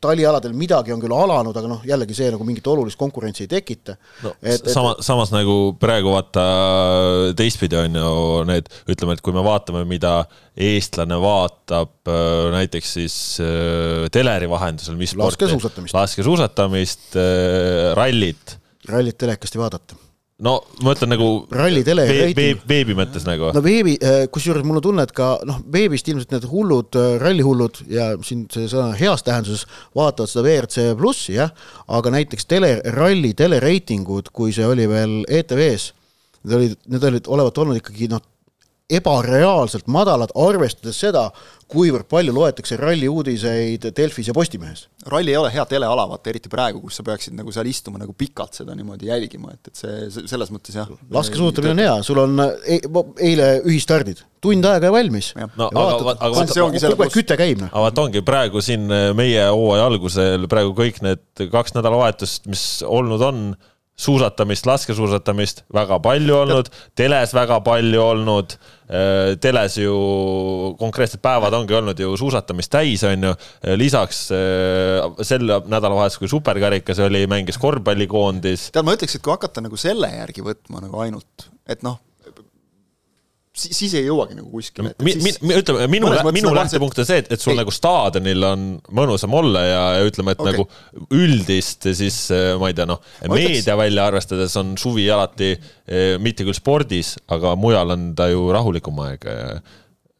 talialadel 0.03 0.53
midagi 0.57 0.93
on 0.93 1.01
küll 1.01 1.15
alanud, 1.15 1.55
aga 1.57 1.71
noh, 1.71 1.81
jällegi 1.87 2.17
see 2.17 2.29
nagu 2.33 2.45
mingit 2.47 2.67
olulist 2.69 2.99
konkurentsi 2.99 3.45
ei 3.45 3.51
tekita 3.51 3.95
no,. 4.25 4.33
sama, 4.65 4.95
samas 5.03 5.33
nagu 5.33 5.57
praegu 5.81 6.13
vaata 6.13 6.45
teistpidi 7.39 7.79
on 7.79 7.99
ju 7.99 8.13
need, 8.49 8.69
ütleme, 8.91 9.17
et 9.17 9.25
kui 9.25 9.35
me 9.35 9.43
vaatame, 9.45 9.83
mida 9.89 10.15
eestlane 10.53 11.17
vaatab 11.23 12.11
äh, 12.11 12.47
näiteks 12.57 12.95
siis 12.99 13.17
äh, 13.43 14.07
teleri 14.13 14.49
vahendusel, 14.51 14.99
mis 14.99 15.15
laskesuusatamist, 15.19 15.97
laskesuusatamist, 15.97 17.19
rallit. 17.97 18.57
rallit 18.89 19.17
telekast 19.19 19.57
ei 19.57 19.63
vaadata 19.63 20.03
no 20.43 20.55
ma 20.81 20.91
mõtlen 20.91 21.13
nagu 21.13 21.27
ralli 21.53 21.83
tele 21.87 22.05
veebi, 22.09 22.35
veebi, 22.37 22.67
veebi 22.69 22.97
mõttes 22.97 23.25
nagu. 23.27 23.51
no 23.55 23.63
veebi, 23.63 23.95
äh, 24.03 24.25
kusjuures 24.33 24.65
mul 24.67 24.81
on 24.81 24.85
tunne, 24.87 25.05
et 25.07 25.13
ka 25.15 25.35
noh, 25.47 25.61
veebist 25.73 26.09
ilmselt 26.11 26.35
need 26.35 26.47
hullud 26.51 26.99
äh, 26.99 27.15
rallihullud 27.21 27.83
ja 27.91 28.11
siin 28.25 28.45
see 28.53 28.67
sõna 28.71 28.91
heas 28.99 29.25
tähenduses 29.25 29.65
vaatavad 29.95 30.31
seda 30.31 30.45
WRC 30.47 30.87
plussi 30.99 31.37
jah, 31.37 31.53
aga 31.87 32.13
näiteks 32.17 32.49
tele, 32.49 32.75
ralli 32.97 33.33
telereitingud, 33.37 34.33
kui 34.35 34.53
see 34.55 34.67
oli 34.67 34.87
veel 34.91 35.21
ETV-s, 35.27 35.93
need 36.43 36.59
olid, 36.59 36.77
need 36.91 37.09
olid, 37.11 37.31
olevat 37.37 37.63
olnud 37.63 37.79
ikkagi 37.79 38.11
noh, 38.11 38.23
ebareaalselt 38.91 39.87
madalad, 39.91 40.33
arvestades 40.35 40.97
seda, 40.99 41.29
kuivõrd 41.71 42.05
palju 42.11 42.33
loetakse 42.35 42.75
ralli 42.77 43.07
uudiseid 43.09 43.87
Delfis 43.95 44.27
ja 44.29 44.35
Postimehes. 44.35 44.87
ralli 45.09 45.31
ei 45.31 45.37
ole 45.39 45.49
hea 45.53 45.63
teleala, 45.65 46.05
vaata 46.09 46.29
eriti 46.29 46.51
praegu, 46.51 46.81
kus 46.83 46.99
sa 46.99 47.05
peaksid 47.07 47.33
nagu 47.35 47.51
seal 47.51 47.67
istuma 47.71 47.97
nagu 48.01 48.13
pikalt 48.17 48.59
seda 48.59 48.75
niimoodi 48.75 49.09
jälgima, 49.09 49.55
et, 49.55 49.71
et 49.71 49.79
see 49.79 50.27
selles 50.29 50.51
mõttes 50.53 50.75
jah. 50.77 50.91
laskesuusatamine 51.15 51.73
on 51.73 51.83
hea, 51.85 51.95
sul 52.05 52.21
on 52.25 52.43
e 52.43 52.79
eile 53.23 53.49
ühistardid, 53.63 54.21
tund 54.43 54.67
aega 54.69 54.91
ja 54.91 54.95
valmis. 54.95 55.31
no 55.39 55.71
ja 55.71 55.87
aga, 55.87 56.13
aga, 56.13 56.17
aga 56.29 56.47
see 56.51 56.65
ongi 56.67 56.83
selle 56.83 56.99
kus... 56.99 57.15
küte 57.15 57.39
käib. 57.39 57.65
aga 57.71 57.87
vaata 57.87 58.05
ongi 58.05 58.23
praegu 58.27 58.61
siin 58.61 58.85
meie 59.17 59.47
hooaja 59.49 59.87
algusel 59.89 60.49
praegu 60.51 60.75
kõik 60.77 61.01
need 61.07 61.47
kaks 61.55 61.79
nädalavahetust, 61.79 62.51
mis 62.51 62.67
olnud 62.85 63.23
on 63.31 63.45
suusatamist, 63.95 64.65
laskesuusatamist 64.65 65.63
väga 65.73 65.99
palju 66.03 66.37
olnud, 66.43 66.69
teles 66.97 67.33
väga 67.35 67.59
palju 67.65 68.01
olnud. 68.01 68.55
Äh, 68.93 69.33
teles 69.41 69.77
ju 69.79 69.93
konkreetsed 70.77 71.21
päevad 71.23 71.55
ongi 71.55 71.77
olnud 71.77 71.99
ju 71.99 72.11
suusatamist 72.19 72.71
täis, 72.73 73.03
on 73.07 73.29
ju. 73.29 73.33
lisaks 73.79 74.25
äh, 74.35 75.21
sel 75.25 75.45
nädalavahetusel, 75.47 76.25
kui 76.25 76.33
superkarikas 76.33 76.99
oli, 77.05 77.23
mängis 77.31 77.57
korvpallikoondis. 77.61 78.69
tead, 78.73 78.85
ma 78.85 78.97
ütleks, 78.97 79.17
et 79.17 79.25
kui 79.25 79.33
hakata 79.33 79.63
nagu 79.65 79.79
selle 79.79 80.11
järgi 80.13 80.45
võtma 80.45 80.83
nagu 80.83 81.05
ainult, 81.05 81.47
et 81.69 81.85
noh 81.85 82.01
siis, 83.53 83.93
ei 83.93 84.07
jõuagi 84.07 84.37
nagu 84.37 84.49
kuskile. 84.51 84.93
Mi, 85.03 85.13
mi, 85.21 85.33
mi, 85.45 85.57
ütleme, 85.61 85.85
minu, 85.91 86.09
minu 86.09 86.49
nagu 86.49 86.57
lähtepunkt 86.57 87.03
on 87.03 87.07
see, 87.07 87.21
et, 87.23 87.29
et 87.33 87.41
sul 87.41 87.53
ei. 87.53 87.59
nagu 87.61 87.73
staadionil 87.73 88.47
on 88.47 88.65
mõnusam 88.95 89.35
olla 89.37 89.63
ja, 89.67 89.83
ja 89.99 90.07
ütleme, 90.09 90.33
et 90.33 90.41
okay. 90.41 90.55
nagu 90.55 91.13
üldist 91.13 91.89
siis 91.93 92.17
ma 92.59 92.71
ei 92.71 92.77
tea, 92.77 92.87
noh, 92.89 93.03
meedia 93.31 93.77
välja 93.79 94.07
arvestades 94.09 94.57
on 94.61 94.73
suvi 94.79 95.05
alati 95.13 95.53
eh, 95.53 96.17
mitte 96.23 96.47
küll 96.47 96.57
spordis, 96.57 97.15
aga 97.33 97.53
mujal 97.59 97.93
on 97.93 98.11
ta 98.17 98.29
ju 98.31 98.49
rahulikum 98.53 99.03
aeg 99.05 99.29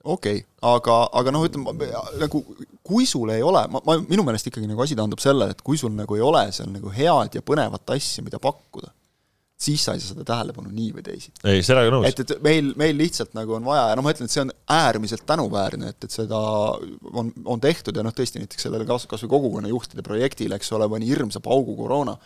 okei 0.03 0.39
okay,, 0.43 0.45
aga, 0.69 0.97
aga 1.15 1.33
noh, 1.33 1.45
ütleme 1.47 1.91
nagu 2.21 2.43
kui 2.83 3.07
sul 3.09 3.31
ei 3.33 3.43
ole, 3.45 3.65
ma, 3.71 3.81
ma, 3.87 3.97
minu 4.09 4.25
meelest 4.27 4.51
ikkagi 4.51 4.67
nagu 4.69 4.83
asi 4.83 4.97
taandub 4.99 5.21
sellele, 5.23 5.55
et 5.55 5.63
kui 5.65 5.79
sul 5.79 5.93
nagu 5.95 6.17
ei 6.17 6.25
ole 6.25 6.45
seal 6.55 6.69
nagu 6.73 6.91
head 6.93 7.39
ja 7.39 7.45
põnevat 7.45 7.95
asja, 7.95 8.25
mida 8.25 8.41
pakkuda 8.43 8.91
siis 9.63 9.83
sa 9.85 9.95
ei 9.95 10.01
saa 10.03 10.13
seda 10.13 10.25
tähelepanu 10.27 10.71
nii 10.73 10.91
või 10.95 11.03
teisiti. 11.05 11.41
ei, 11.47 11.63
sellega 11.65 11.91
nõus. 11.93 12.07
et, 12.09 12.19
et 12.23 12.33
meil, 12.43 12.71
meil 12.79 12.95
lihtsalt 12.99 13.35
nagu 13.37 13.55
on 13.57 13.67
vaja 13.67 13.89
ja 13.91 13.97
noh, 13.97 14.05
ma 14.05 14.13
ütlen, 14.13 14.29
et 14.29 14.35
see 14.35 14.43
on 14.43 14.53
äärmiselt 14.75 15.25
tänuväärne, 15.29 15.93
et, 15.93 16.07
et 16.07 16.15
seda 16.15 16.39
on, 17.13 17.31
on 17.45 17.63
tehtud 17.63 17.97
ja 17.97 18.05
noh, 18.05 18.15
tõesti 18.15 18.41
näiteks 18.41 18.67
sellele 18.67 18.87
kas, 18.89 19.07
kas 19.09 19.23
või 19.25 19.33
kogukonnajuhtide 19.37 20.05
projektile, 20.05 20.59
eks 20.59 20.73
ole, 20.75 20.89
pani 20.91 21.09
hirmsa 21.09 21.41
paugu 21.43 21.75
koroona, 21.79 22.17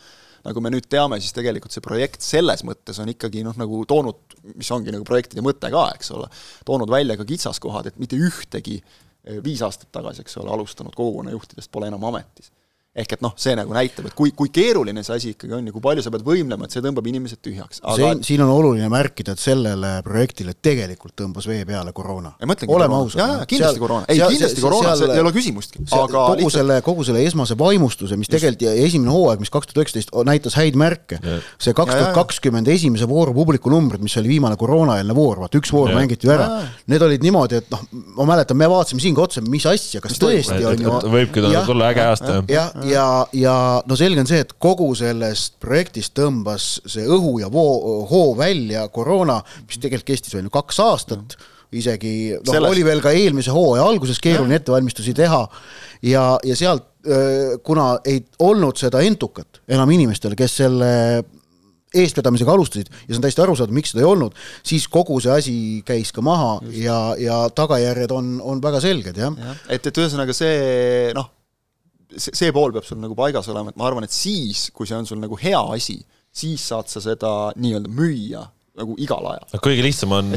nagu 0.48 0.64
me 0.64 0.72
nüüd 0.74 0.88
teame, 0.90 1.20
siis 1.22 1.36
tegelikult 1.36 1.76
see 1.76 1.86
projekt 1.86 2.26
selles 2.26 2.64
mõttes 2.68 3.02
on 3.04 3.12
ikkagi 3.14 3.44
noh, 3.46 3.58
nagu 3.60 3.84
toonud, 3.90 4.38
mis 4.56 4.70
ongi 4.74 4.94
nagu 4.96 5.06
projektide 5.08 5.46
mõte 5.46 5.72
ka, 5.74 5.88
eks 5.98 6.14
ole, 6.18 6.30
toonud 6.68 6.92
välja 6.94 7.20
ka 7.20 7.28
kitsaskohad, 7.28 7.92
et 7.92 8.02
mitte 8.02 8.20
ühtegi 8.20 8.80
eh, 8.82 9.42
viis 9.46 9.64
aastat 9.66 9.92
tagasi, 9.96 10.26
eks 10.26 10.40
ole, 10.42 10.54
alustanud 10.54 10.96
kogukonnajuhtidest 10.98 11.74
pole 11.74 11.92
enam 11.92 12.06
ametis 12.10 12.54
ehk 12.98 13.18
et 13.18 13.22
noh, 13.22 13.34
see 13.38 13.54
nagu 13.58 13.74
näitab, 13.76 14.08
et 14.10 14.16
kui, 14.18 14.32
kui 14.38 14.50
keeruline 14.54 15.04
see 15.06 15.16
asi 15.18 15.34
ikkagi 15.36 15.54
on 15.58 15.70
ja 15.70 15.74
kui 15.76 15.84
palju 15.84 16.04
sa 16.06 16.12
pead 16.14 16.24
võimlema, 16.26 16.66
et 16.66 16.74
see 16.74 16.84
tõmbab 16.84 17.06
inimesed 17.10 17.42
tühjaks. 17.46 17.82
Aga.... 17.84 17.98
siin, 18.00 18.24
siin 18.26 18.44
on 18.46 18.52
oluline 18.54 18.90
märkida, 18.92 19.36
et 19.38 19.42
sellele 19.42 19.92
projektile 20.06 20.56
tegelikult 20.56 21.14
tõmbas 21.22 21.46
vee 21.50 21.62
peale 21.68 21.94
koroona. 21.96 22.34
oleme 22.42 22.98
ausad. 22.98 23.22
jaa, 23.22 23.28
jaa, 23.38 23.46
kindlasti 23.50 23.78
seal, 23.78 23.84
koroona, 23.84 24.08
ei 24.10 24.22
seal, 24.22 24.34
kindlasti 24.34 24.66
koroona, 24.66 24.96
see 24.98 25.12
ei 25.14 25.24
ole 25.24 25.34
küsimustki, 25.36 25.84
aga 25.86 26.08
kogu 26.08 26.40
lihtsalt... 26.40 26.58
selle, 26.58 26.80
kogu 26.88 27.08
selle 27.08 27.24
esmase 27.28 27.58
vaimustuse, 27.60 28.18
mis 28.20 28.32
tegelikult 28.34 28.66
ja 28.66 28.74
esimene 28.88 29.14
hooaeg, 29.14 29.46
mis 29.46 29.54
kaks 29.54 29.70
tuhat 29.70 29.84
üheksateist 29.84 30.14
näitas 30.28 30.58
häid 30.58 30.80
märke, 30.80 31.22
see 31.62 31.78
kaks 31.78 31.94
tuhat 31.94 32.18
kakskümmend 32.18 32.72
esimese 32.74 33.06
vooru 33.10 33.36
publikunumbrid, 33.38 34.02
mis 34.02 34.18
oli 34.18 34.34
viimane 34.34 34.58
koroonaeelne 34.58 35.16
voor, 35.18 35.44
vaata 35.46 35.62
üks 35.62 35.74
voor 35.76 35.94
ja. 35.94 36.00
mängiti 36.00 36.28
ju 36.28 36.34
ära, 36.34 36.50
need 36.90 37.06
olid 37.06 37.26
niimoodi, 37.26 37.62
et 37.62 37.70
noh, 37.74 37.86
ma 38.18 38.30
mäletan, 38.34 38.58
me 38.58 38.70
vaatasime 38.72 39.04
siin 39.04 39.18
ka 39.18 39.28
otsa, 39.28 39.46
mis 39.46 39.70
asja, 39.70 40.02
kas 40.04 40.18
tõesti 40.22 40.60
on 40.66 40.82
ju 40.82 40.98
võibki 41.14 41.46
tulla 41.68 41.92
äge 41.94 42.06
aasta, 42.08 42.40
jah. 42.52 42.74
Ja, 42.90 43.08
ja, 43.36 43.56
no 43.88 43.98
selge 44.00 44.24
on 44.24 44.30
see, 44.30 44.42
et 44.46 44.56
kogu 44.62 44.90
sellest 44.98 45.58
projektist 45.64 46.16
tõmbas 46.18 46.78
see 46.88 47.06
õhu 47.06 47.38
ja 47.44 47.52
voo, 47.54 48.04
hoo 48.10 48.34
välja 48.40 48.88
koroona, 48.94 49.40
mis 49.68 49.80
tegelikult 49.82 50.12
kestis 50.14 50.38
veel 50.38 50.50
ju 50.50 50.54
kaks 50.58 50.84
aastat. 50.86 51.38
Isegi 51.76 52.32
noh, 52.48 52.70
oli 52.70 52.86
veel 52.88 53.02
ka 53.04 53.12
eelmise 53.12 53.52
hooaja 53.52 53.84
alguses 53.84 54.22
keeruline 54.24 54.56
ettevalmistusi 54.56 55.12
teha. 55.18 55.42
Ja, 56.08 56.38
ja 56.48 56.56
sealt 56.56 56.94
kuna 57.64 57.98
ei 58.08 58.22
olnud 58.44 58.80
seda 58.80 59.02
entukat 59.04 59.62
enam 59.72 59.92
inimestele, 59.96 60.36
kes 60.40 60.56
selle 60.62 60.92
eestvedamisega 61.96 62.52
alustasid 62.52 62.90
ja 62.92 63.08
see 63.08 63.18
on 63.20 63.24
täiesti 63.24 63.44
arusaadav, 63.44 63.76
miks 63.76 63.94
seda 63.94 64.04
ei 64.04 64.10
olnud, 64.10 64.36
siis 64.66 64.88
kogu 64.92 65.20
see 65.24 65.32
asi 65.34 65.56
käis 65.88 66.12
ka 66.16 66.24
maha 66.26 66.58
Just. 66.66 66.80
ja, 66.84 67.00
ja 67.22 67.38
tagajärjed 67.56 68.12
on, 68.16 68.34
on 68.44 68.62
väga 68.64 68.82
selged, 68.84 69.20
jah. 69.20 69.36
Ja.. 69.40 69.56
et, 69.72 69.88
et 69.88 70.02
ühesõnaga 70.04 70.36
see 70.36 71.14
noh, 71.18 71.32
see, 72.18 72.36
see 72.36 72.54
pool 72.56 72.76
peab 72.76 72.88
sul 72.88 73.00
nagu 73.02 73.18
paigas 73.18 73.50
olema, 73.54 73.74
et 73.74 73.80
ma 73.80 73.88
arvan, 73.90 74.08
et 74.08 74.14
siis, 74.14 74.68
kui 74.76 74.90
see 74.90 74.98
on 74.98 75.08
sul 75.10 75.22
nagu 75.22 75.40
hea 75.42 75.60
asi, 75.76 76.00
siis 76.34 76.64
saad 76.72 76.90
sa 76.92 77.04
seda 77.04 77.34
nii-öelda 77.58 77.94
müüa 77.94 78.44
nagu 78.78 78.98
igal 79.02 79.26
ajal. 79.32 79.48
no 79.54 79.62
kõige 79.64 79.86
lihtsam 79.86 80.12
on, 80.14 80.36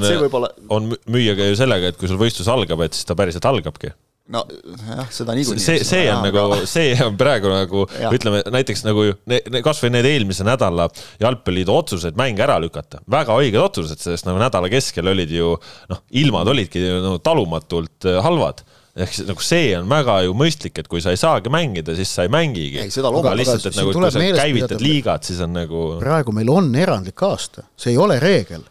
on 0.73 0.93
müüa 1.13 1.37
ka 1.39 1.51
ju 1.51 1.59
sellega, 1.61 1.91
et 1.93 2.01
kui 2.01 2.09
sul 2.09 2.21
võistlus 2.21 2.49
algab, 2.53 2.87
et 2.87 2.97
siis 2.97 3.09
ta 3.09 3.17
päriselt 3.19 3.49
algabki 3.51 3.93
no 4.31 4.43
jah, 4.47 5.07
seda 5.13 5.35
niikuinii. 5.37 5.63
see, 5.63 5.85
see 5.87 6.07
on 6.13 6.23
nagu, 6.25 6.45
see 6.71 6.95
on 7.05 7.17
praegu 7.21 7.51
nagu 7.51 7.85
ja. 7.99 8.13
ütleme 8.15 8.43
näiteks 8.55 8.85
nagu 8.87 9.09
ne, 9.31 9.41
ne, 9.53 9.63
kasvõi 9.67 9.93
need 9.95 10.09
eelmise 10.09 10.47
nädala 10.47 10.89
jalgpalliliidu 11.23 11.75
otsused 11.75 12.19
mänge 12.21 12.45
ära 12.47 12.59
lükata, 12.63 13.03
väga 13.11 13.37
õiged 13.43 13.61
otsused, 13.61 14.03
sest 14.03 14.29
nagu 14.29 14.41
nädala 14.43 14.71
keskel 14.73 15.11
olid 15.13 15.33
ju 15.35 15.57
noh, 15.91 16.05
ilmad 16.23 16.51
olidki 16.53 16.83
ju 16.85 17.01
nagu 17.05 17.23
talumatult 17.25 18.09
halvad 18.25 18.63
ehk 19.05 19.15
siis 19.15 19.29
nagu 19.29 19.45
see 19.45 19.71
on 19.79 19.89
väga 19.91 20.17
ju 20.27 20.35
mõistlik, 20.37 20.81
et 20.83 20.91
kui 20.91 21.03
sa 21.05 21.15
ei 21.15 21.21
saagi 21.21 21.53
mängida, 21.53 21.95
siis 21.99 22.13
sa 22.15 22.27
ei 22.27 22.33
mängigi. 22.33 22.83
aga 22.83 23.37
lihtsalt, 23.39 23.71
et 23.71 23.79
nagu, 23.79 23.95
kui 23.95 24.11
sa 24.11 24.27
käivitad 24.41 24.83
liigat, 24.83 25.31
siis 25.31 25.41
on 25.45 25.55
nagu. 25.57 25.87
praegu 26.03 26.35
meil 26.37 26.51
on 26.53 26.75
erandlik 26.75 27.23
aasta, 27.27 27.67
see 27.77 27.95
ei 27.95 27.99
ole 28.01 28.21
reegel. 28.23 28.67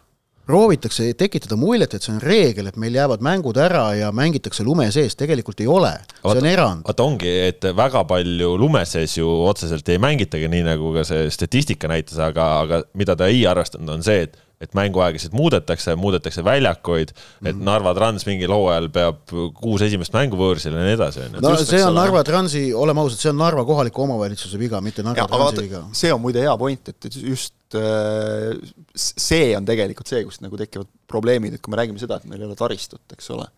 proovitakse 0.50 1.04
tekitada 1.14 1.54
muljet, 1.54 1.92
et 1.94 2.02
see 2.02 2.10
on 2.10 2.18
reegel, 2.18 2.66
et 2.66 2.78
meil 2.80 2.96
jäävad 2.96 3.20
mängud 3.22 3.58
ära 3.60 3.84
ja 3.94 4.08
mängitakse 4.10 4.64
lume 4.66 4.88
sees, 4.90 5.14
tegelikult 5.14 5.60
ei 5.62 5.68
ole, 5.70 5.92
see 6.24 6.40
on 6.42 6.48
erand. 6.50 6.82
vaata 6.88 7.06
ongi, 7.06 7.30
et 7.46 7.68
väga 7.76 8.02
palju 8.10 8.56
lume 8.58 8.82
sees 8.88 9.14
ju 9.20 9.30
otseselt 9.46 9.88
ei 9.88 10.00
mängitagi, 10.02 10.50
nii 10.50 10.66
nagu 10.72 10.90
ka 10.96 11.06
see 11.06 11.30
statistika 11.30 11.90
näitas, 11.92 12.18
aga, 12.18 12.48
aga 12.64 12.82
mida 12.98 13.14
ta 13.14 13.30
ei 13.30 13.44
arvestanud, 13.46 13.94
on 13.94 14.02
see, 14.02 14.26
et 14.26 14.40
et 14.60 14.74
mänguaegasid 14.76 15.32
muudetakse, 15.32 15.94
muudetakse 15.96 16.42
väljakuid, 16.44 17.14
et 17.40 17.54
mm. 17.54 17.62
Narva 17.64 17.94
Trans 17.96 18.26
mingil 18.28 18.52
hooajal 18.52 18.90
peab 18.92 19.32
kuus 19.56 19.84
esimest 19.86 20.12
mängu 20.12 20.36
võõrsil 20.36 20.76
ja 20.76 20.84
nii 20.84 20.96
edasi, 20.98 21.22
on 21.24 21.38
ju. 21.38 21.44
no 21.46 21.54
Just, 21.54 21.72
see 21.72 21.80
on 21.86 21.96
Narva 21.96 22.20
Transi, 22.28 22.66
oleme 22.76 23.00
ausad, 23.00 23.22
see 23.22 23.32
on 23.32 23.40
Narva 23.40 23.64
kohaliku 23.68 24.04
omavalitsuse 24.04 24.60
viga, 24.60 24.82
mitte 24.84 25.04
Narva 25.06 25.24
ja, 25.24 25.30
Transi 25.32 25.64
viga. 25.64 25.82
see 25.96 26.12
on 26.12 26.20
muide 26.20 26.44
hea 26.44 26.52
point, 26.60 26.92
et 26.92 27.08
just 27.16 27.80
äh, 27.80 28.52
see 28.92 29.50
on 29.56 29.72
tegelikult 29.72 30.12
see, 30.12 30.22
kust 30.28 30.44
nagu 30.44 30.60
tekivad 30.60 30.92
probleemid, 31.08 31.56
et 31.56 31.64
kui 31.64 31.72
me 31.72 31.80
räägime 31.80 32.02
seda, 32.02 32.20
et 32.20 32.28
meil 32.28 32.44
ei 32.44 32.50
ole 32.50 32.60
taristut, 32.60 33.06
eks 33.16 33.32
ole, 33.32 33.48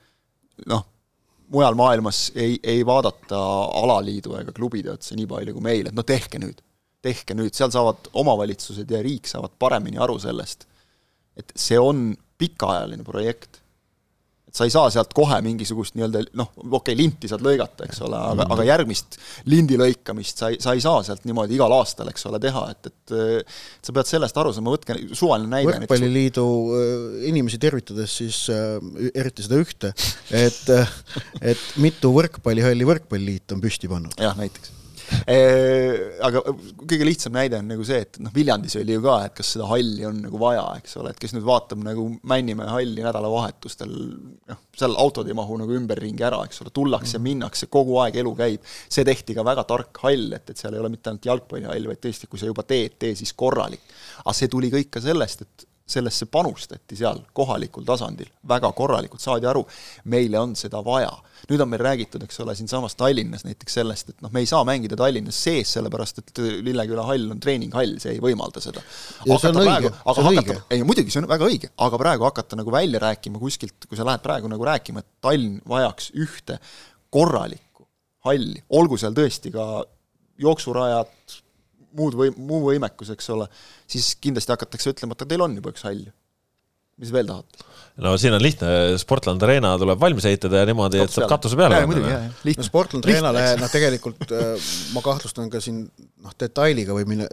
noh, 0.71 0.87
mujal 1.53 1.75
maailmas 1.83 2.29
ei, 2.39 2.61
ei 2.63 2.87
vaadata 2.87 3.43
alaliidu 3.83 4.39
ega 4.39 4.55
klubide 4.55 4.95
otsa 4.95 5.19
nii 5.19 5.27
palju 5.35 5.59
kui 5.59 5.67
meil, 5.67 5.91
et 5.91 5.99
no 5.99 6.07
tehke 6.07 6.39
nüüd, 6.39 6.63
tehke 7.03 7.35
nüüd, 7.35 7.59
seal 7.59 7.75
saavad 7.75 8.13
omavalitsused 8.23 8.87
ja 8.95 9.03
riik 9.03 9.27
saavad 9.27 9.59
paremini 9.59 9.99
aru 9.99 10.23
sellest 10.23 10.69
et 11.39 11.53
see 11.57 11.81
on 11.81 12.13
pikaajaline 12.43 13.05
projekt. 13.07 13.61
et 14.53 14.59
sa 14.59 14.67
ei 14.69 14.73
saa 14.75 14.91
sealt 14.93 15.15
kohe 15.17 15.39
mingisugust 15.41 15.95
nii-öelda 15.97 16.21
noh, 16.37 16.51
okei 16.59 16.77
okay,, 16.77 16.97
linti 16.99 17.29
saad 17.31 17.41
lõigata, 17.45 17.87
eks 17.87 18.03
ole, 18.05 18.19
aga 18.19 18.35
mm, 18.35 18.43
-hmm. 18.43 18.53
aga 18.53 18.67
järgmist 18.69 19.17
lindi 19.49 19.79
lõikamist 19.81 20.43
sa 20.43 20.51
ei, 20.53 20.59
sa 20.61 20.75
ei 20.77 20.83
saa 20.85 20.99
sealt 21.07 21.25
niimoodi 21.25 21.57
igal 21.57 21.73
aastal, 21.73 22.11
eks 22.13 22.29
ole, 22.29 22.41
teha, 22.43 22.67
et, 22.75 22.91
et 22.91 23.15
et 23.43 23.89
sa 23.89 23.97
pead 23.97 24.11
sellest 24.11 24.43
aru 24.43 24.53
saama, 24.53 24.75
võtke 24.75 24.99
suvaline 25.17 25.49
näide. 25.55 25.71
võrkpalliliidu 25.71 26.45
äh, 26.77 27.17
inimesi 27.33 27.63
tervitades 27.63 28.19
siis 28.21 28.43
äh, 28.53 28.77
eriti 29.15 29.47
seda 29.47 29.63
ühte, 29.63 29.95
et 30.29 30.63
äh, 30.77 30.95
et 31.55 31.67
mitu 31.81 32.13
võrkpallihalli 32.13 32.93
võrkpalliliit 32.93 33.57
on 33.57 33.65
püsti 33.65 33.89
pannud. 33.89 34.21
jah, 34.21 34.37
näiteks 34.37 34.82
aga 36.29 36.43
kõige 36.83 37.07
lihtsam 37.07 37.35
näide 37.37 37.59
on 37.61 37.69
nagu 37.71 37.85
see, 37.87 38.03
et 38.05 38.19
noh, 38.23 38.33
Viljandis 38.35 38.77
oli 38.81 38.97
ju 38.97 39.03
ka, 39.05 39.17
et 39.27 39.37
kas 39.39 39.53
seda 39.55 39.69
halli 39.71 40.07
on 40.09 40.21
nagu 40.25 40.41
vaja, 40.41 40.65
eks 40.81 40.97
ole, 41.01 41.13
et 41.13 41.23
kes 41.23 41.35
nüüd 41.37 41.47
vaatab 41.47 41.83
nagu 41.85 42.09
Männimäe 42.29 42.71
halli 42.73 43.05
nädalavahetustel, 43.05 43.93
noh, 44.51 44.63
seal 44.79 44.97
autod 45.01 45.29
ei 45.29 45.37
mahu 45.37 45.59
nagu 45.63 45.77
ümberringi 45.77 46.27
ära, 46.27 46.43
eks 46.49 46.63
ole, 46.65 46.75
tullakse 46.75 47.19
mm., 47.19 47.27
minnakse, 47.29 47.69
kogu 47.73 47.99
aeg 48.03 48.21
elu 48.23 48.35
käib. 48.39 48.71
see 48.93 49.05
tehti 49.07 49.37
ka 49.37 49.45
väga 49.47 49.67
tark 49.69 50.03
hall, 50.05 50.31
et, 50.37 50.49
et 50.51 50.59
seal 50.59 50.77
ei 50.77 50.83
ole 50.83 50.93
mitte 50.93 51.11
ainult 51.11 51.29
jalgpallihall, 51.29 51.91
vaid 51.93 52.03
tõesti, 52.03 52.31
kui 52.31 52.41
sa 52.41 52.51
juba 52.51 52.65
teed, 52.67 52.97
tee 52.99 53.17
siis 53.19 53.35
korralik. 53.37 53.85
aga 54.25 54.37
see 54.37 54.51
tuli 54.53 54.73
kõik 54.73 54.91
ka 54.97 55.05
sellest, 55.05 55.47
et 55.47 55.69
sellesse 55.93 56.27
panustati 56.33 56.97
seal 56.99 57.21
kohalikul 57.37 57.85
tasandil 57.89 58.31
väga 58.49 58.71
korralikult, 58.77 59.23
saadi 59.23 59.49
aru, 59.49 59.63
meile 60.13 60.41
on 60.41 60.57
seda 60.59 60.83
vaja. 60.85 61.13
nüüd 61.51 61.59
on 61.65 61.71
meil 61.73 61.83
räägitud, 61.83 62.23
eks 62.23 62.39
ole, 62.45 62.55
siinsamas 62.55 62.95
Tallinnas 62.95 63.43
näiteks 63.43 63.75
sellest, 63.81 64.13
et 64.13 64.21
noh, 64.23 64.31
me 64.31 64.45
ei 64.45 64.47
saa 64.47 64.63
mängida 64.65 64.97
Tallinnas 64.97 65.41
sees, 65.43 65.73
sellepärast 65.75 66.23
et 66.23 66.43
Lilleküla 66.63 67.03
hall 67.09 67.33
on 67.35 67.41
treeninghall, 67.43 67.97
see 68.03 68.15
ei 68.15 68.23
võimalda 68.23 68.63
seda. 68.63 68.85
õige, 69.65 69.91
see 69.91 70.23
on 70.23 70.31
õige. 70.31 70.59
ei 70.71 70.87
muidugi, 70.87 71.11
see 71.11 71.23
on 71.23 71.29
väga 71.31 71.49
õige, 71.51 71.73
aga 71.87 71.99
praegu 71.99 72.29
hakata 72.29 72.59
nagu 72.61 72.75
välja 72.75 73.03
rääkima 73.03 73.43
kuskilt, 73.43 73.89
kui 73.89 73.99
sa 73.99 74.07
lähed 74.07 74.23
praegu 74.23 74.51
nagu 74.53 74.71
rääkima, 74.71 75.03
et 75.03 75.11
Tallinn 75.25 75.59
vajaks 75.69 76.13
ühte 76.15 76.61
korralikku 77.13 77.89
halli, 78.29 78.63
olgu 78.71 78.99
seal 79.01 79.17
tõesti 79.17 79.51
ka 79.55 79.67
jooksurajad, 80.43 81.41
muud 81.99 82.17
või, 82.19 82.33
muu 82.37 82.63
võimekus, 82.67 83.13
eks 83.15 83.31
ole, 83.35 83.49
siis 83.91 84.15
kindlasti 84.23 84.55
hakatakse 84.55 84.95
ütlema, 84.95 85.17
et 85.17 85.29
teil 85.29 85.45
on 85.45 85.57
juba 85.59 85.73
üks 85.75 85.87
hall. 85.89 86.07
Mis 87.03 87.13
veel 87.15 87.29
tahate? 87.29 87.71
no 87.97 88.15
siin 88.19 88.35
on 88.35 88.43
lihtne, 88.43 88.69
Sportland 89.01 89.43
Arena 89.45 89.75
tuleb 89.79 90.01
valmis 90.01 90.25
ehitada 90.31 90.63
ja 90.63 90.69
niimoodi, 90.69 91.03
et 91.03 91.13
saab 91.13 91.29
katuse 91.35 91.59
peale 91.61 91.83
panna. 91.85 92.21
lihtne. 92.45 92.63
no 92.63 92.69
Sportland 92.69 93.09
Arenale, 93.09 93.45
noh 93.61 93.73
tegelikult 93.73 94.33
äh, 94.33 94.71
ma 94.95 95.03
kahtlustan 95.05 95.51
ka 95.53 95.61
siin 95.61 95.83
noh, 96.23 96.33
detailiga 96.41 96.97
või 96.97 97.05
mille, 97.11 97.27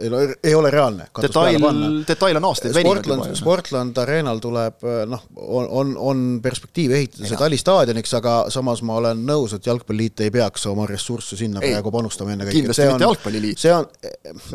ei 0.44 0.54
ole 0.54 0.72
reaalne. 0.72 1.06
detail, 1.22 1.64
detail 2.08 2.40
on 2.40 2.48
aastaid 2.50 2.76
veninud 2.76 3.08
juba. 3.08 3.28
Sportland 3.38 4.00
Arenal 4.02 4.42
tuleb 4.42 4.84
äh, 4.84 5.00
noh, 5.08 5.24
on, 5.40 5.68
on, 5.80 5.94
on 6.10 6.26
perspektiiv 6.44 6.92
ehitada 6.98 7.30
see 7.30 7.40
talistaadioniks, 7.40 8.12
aga 8.20 8.36
samas 8.52 8.84
ma 8.84 8.98
olen 9.00 9.24
nõus, 9.26 9.56
et 9.56 9.70
Jalgpalliliit 9.70 10.26
ei 10.26 10.34
peaks 10.34 10.68
oma 10.68 10.84
ressursse 10.90 11.40
sinna 11.40 11.64
ei, 11.64 11.72
praegu 11.72 11.94
panustama 11.94 12.36
ennekõike. 12.36 12.58
kindlasti 12.58 12.90
mitte 12.90 13.08
Jalgpalliliit. 13.08 13.64
see 13.64 13.72
on, 13.72 13.88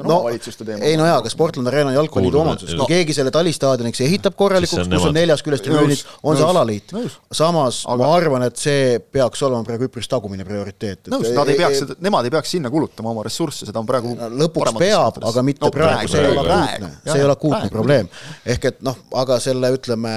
no 0.06 0.22
ei 0.30 1.02
no 1.02 1.10
jaa, 1.10 1.18
aga 1.24 1.34
Sportland 1.34 1.74
Arena 1.74 1.96
on 1.96 1.98
Jalgpalliliidu 1.98 2.44
omanduses, 2.44 2.78
kui 2.78 2.94
keegi 2.94 3.18
selle 3.18 3.34
talistaadioniks 3.34 4.06
ehitab 4.06 4.38
korralikult, 4.38 4.86
kus 4.86 5.05
on 5.10 5.16
neljast 5.16 5.46
küljest 5.46 5.66
tribüünid, 5.68 6.04
on 6.24 6.38
see 6.40 6.48
alaliit. 6.48 6.94
samas 7.32 7.82
aga... 7.86 7.98
ma 8.02 8.12
arvan, 8.18 8.46
et 8.50 8.60
see 8.60 9.00
peaks 9.00 9.44
olema 9.48 9.66
praegu 9.68 9.90
üpris 9.90 10.10
tagumine 10.12 10.48
prioriteet. 10.48 11.10
nõus, 11.14 11.30
nad 11.36 11.52
ei 11.52 11.60
peaks, 11.60 11.98
nemad 12.04 12.28
ei 12.28 12.36
peaks 12.36 12.56
sinna 12.58 12.72
kulutama 12.74 13.14
oma 13.14 13.26
ressursse, 13.28 13.68
seda 13.70 13.82
on 13.82 13.90
praegu 13.90 14.16
lõpuks 14.16 14.78
peab, 14.80 15.22
aga 15.32 15.46
mitte 15.46 15.68
no, 15.68 15.74
praegu, 15.76 16.12
see 16.12 16.22
ei 16.24 16.32
ole 16.34 16.46
akuutne, 16.46 16.94
see 17.06 17.18
ei 17.20 17.28
ole 17.28 17.38
akuutne 17.38 17.74
probleem. 17.74 18.12
ehk 18.56 18.70
et 18.72 18.86
noh, 18.86 19.02
aga 19.24 19.40
selle 19.44 19.74
ütleme, 19.76 20.16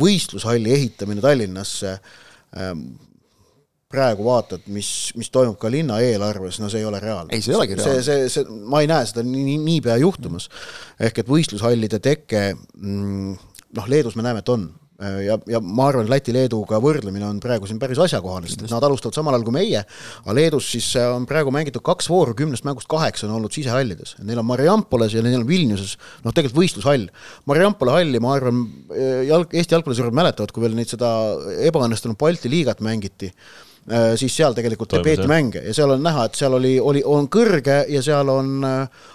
võistlushalli 0.00 0.74
ehitamine 0.76 1.22
Tallinnasse 1.24 1.96
ähm, 2.56 2.90
praegu 3.90 4.22
vaatad, 4.22 4.68
mis, 4.70 4.88
mis 5.18 5.32
toimub 5.34 5.56
ka 5.58 5.70
linna 5.72 5.98
eelarves, 6.04 6.60
no 6.62 6.68
see 6.70 6.78
ei 6.82 6.86
ole 6.86 7.00
reaalne. 7.02 7.34
ei, 7.34 7.42
see 7.42 7.50
ei 7.50 7.58
olegi 7.58 7.74
reaalne. 7.78 8.02
see, 8.06 8.28
see, 8.28 8.44
see, 8.46 8.60
ma 8.70 8.84
ei 8.84 8.90
näe 8.90 9.06
seda 9.10 9.24
nii, 9.26 9.56
niipea 9.64 9.96
juhtumas. 9.98 10.46
ehk 11.08 11.18
et 11.24 11.30
võistlushallide 11.30 11.98
teke 12.02 12.44
mm, 12.54 13.32
noh, 13.76 13.90
Leedus 13.90 14.16
me 14.18 14.26
näeme, 14.26 14.44
et 14.44 14.52
on 14.52 14.68
ja, 15.24 15.36
ja 15.48 15.60
ma 15.64 15.86
arvan, 15.88 16.04
et 16.04 16.12
Läti-Leeduga 16.12 16.80
võrdlemine 16.82 17.24
on 17.28 17.38
praegu 17.42 17.68
siin 17.68 17.80
päris 17.80 18.00
asjakohane, 18.02 18.50
sest 18.50 18.66
nad 18.68 18.84
alustavad 18.84 19.16
samal 19.16 19.36
ajal 19.36 19.46
kui 19.46 19.56
meie, 19.56 19.82
aga 20.22 20.36
Leedus 20.36 20.68
siis 20.74 20.90
äh, 21.00 21.08
on 21.14 21.26
praegu 21.28 21.52
mängitud 21.54 21.84
kaks 21.86 22.10
vooru, 22.12 22.34
kümnest 22.36 22.66
mängust 22.68 22.90
kaheksa 22.90 23.26
on 23.28 23.38
olnud 23.38 23.54
sisehallides. 23.56 24.16
Neil 24.26 24.42
on 24.42 24.48
Mariampoles 24.48 25.16
ja 25.16 25.24
neil 25.24 25.40
on 25.40 25.48
Vilniuses, 25.48 25.96
noh 26.24 26.36
tegelikult 26.36 26.60
võistlushall. 26.60 27.08
Mariampole 27.50 27.96
halli, 27.96 28.20
ma 28.22 28.36
arvan, 28.36 28.62
äh, 28.92 29.24
jalg, 29.30 29.56
Eesti 29.56 29.76
jalgpallisõbrad 29.78 30.20
mäletavad, 30.20 30.52
kui 30.54 30.66
veel 30.66 30.76
neid 30.78 30.92
seda 30.92 31.10
ebaõnnestunud 31.70 32.20
Balti 32.20 32.52
liigat 32.52 32.84
mängiti 32.84 33.32
siis 34.16 34.34
seal 34.36 34.54
tegelikult 34.54 34.92
Toimus, 34.92 35.04
peeti 35.06 35.28
mänge 35.30 35.62
ja 35.64 35.74
seal 35.74 35.94
on 35.96 36.02
näha, 36.04 36.26
et 36.28 36.38
seal 36.38 36.54
oli, 36.58 36.74
oli, 36.80 37.02
on 37.06 37.28
kõrge 37.32 37.82
ja 37.90 38.02
seal 38.04 38.28
on, 38.30 38.60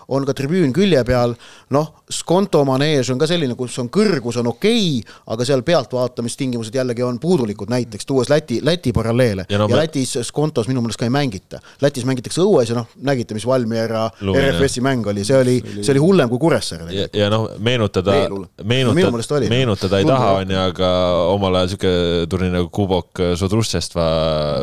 on 0.07 0.25
ka 0.27 0.35
tribüün 0.37 0.73
külje 0.75 1.03
peal, 1.07 1.35
noh, 1.75 1.91
Skonto 2.11 2.59
maneež 2.67 3.09
on 3.13 3.19
ka 3.21 3.25
selline, 3.29 3.55
kus 3.57 3.77
on 3.81 3.87
kõrgus 3.89 4.37
on 4.37 4.51
okei 4.51 4.99
okay,, 4.99 5.15
aga 5.33 5.45
seal 5.47 5.63
pealtvaatamistingimused 5.65 6.75
jällegi 6.75 7.01
on 7.05 7.17
puudulikud, 7.19 7.69
näiteks 7.71 8.05
tuues 8.05 8.29
Läti, 8.29 8.59
Läti 8.63 8.93
paralleele. 8.93 9.45
Ja, 9.49 9.57
no, 9.57 9.67
ja 9.69 9.79
Lätis 9.79 10.13
Skontos 10.27 10.69
minu 10.69 10.83
meelest 10.85 11.01
ka 11.01 11.07
ei 11.07 11.13
mängita. 11.13 11.59
Lätis 11.81 12.05
mängitakse 12.05 12.43
õues 12.43 12.69
ja 12.69 12.77
noh, 12.77 12.89
nägite, 13.07 13.33
mis 13.37 13.47
Valmiera 13.47 14.05
RFS-i 14.21 14.83
mäng 14.85 15.07
oli, 15.09 15.25
see 15.25 15.39
oli, 15.39 15.55
see 15.79 15.95
oli 15.95 16.03
hullem 16.03 16.29
kui 16.29 16.41
Kuressaare 16.41 16.93
ja, 16.93 17.07
ja 17.13 17.29
noh, 17.33 17.47
meenutada, 17.57 18.15
meenutada 18.63 19.39
no,, 19.41 19.49
meenutada 19.49 20.01
ei 20.01 20.07
taha, 20.09 20.31
on 20.43 20.53
ju, 20.53 20.59
aga 20.61 20.91
omal 21.33 21.59
ajal 21.59 21.71
niisugune 21.71 22.29
turniir 22.29 22.53
nagu 22.53 22.69
Kubok 22.73 23.23
Sodrušestva, 23.39 24.05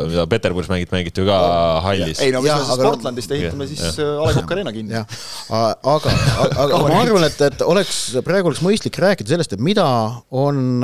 mida 0.07 0.25
Peterburis 0.29 0.69
mängiti, 0.71 0.93
mängiti 0.95 1.21
ju 1.21 1.27
ka 1.27 1.37
hallis. 1.85 2.21
ei 2.23 2.31
no 2.33 2.41
mis 2.43 2.51
me 2.51 2.65
siis 2.65 2.81
Portlandist 2.81 3.33
ehitame 3.35 3.67
siis 3.69 3.83
äh, 3.99 4.13
A 4.21 4.29
Le 4.29 4.33
Coq 4.37 4.53
Arena 4.55 4.73
kinni. 4.75 4.95
aga, 4.97 6.13
aga, 6.55 6.79
ma 6.87 7.01
arvan, 7.01 7.27
et 7.27 7.43
et, 7.47 7.61
oleks, 7.65 7.99
praegu 8.25 8.51
oleks 8.51 8.63
mõistlik 8.65 8.97
rääkida 9.03 9.33
sellest, 9.33 9.55
et 9.55 9.63
mida 9.63 9.85
on, 10.31 10.81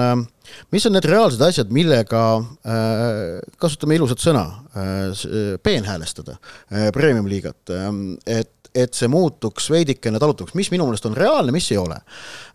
mis 0.74 0.88
on 0.88 0.96
need 0.96 1.08
reaalsed 1.10 1.44
asjad, 1.46 1.74
millega 1.74 2.24
äh, 2.40 3.42
kasutame 3.62 4.00
ilusat 4.00 4.24
sõna 4.24 4.46
äh,, 4.76 5.28
peenhäälestada 5.64 6.38
äh, 6.38 6.90
premium-liigat 6.96 7.76
äh,, 7.76 7.92
et, 8.40 8.72
et 8.76 8.96
see 8.98 9.12
muutuks 9.12 9.70
veidikene 9.74 10.22
talutavaks, 10.22 10.58
mis 10.58 10.72
minu 10.74 10.88
meelest 10.90 11.10
on 11.10 11.18
reaalne, 11.18 11.56
mis 11.56 11.70
ei 11.74 11.82
ole 11.82 12.00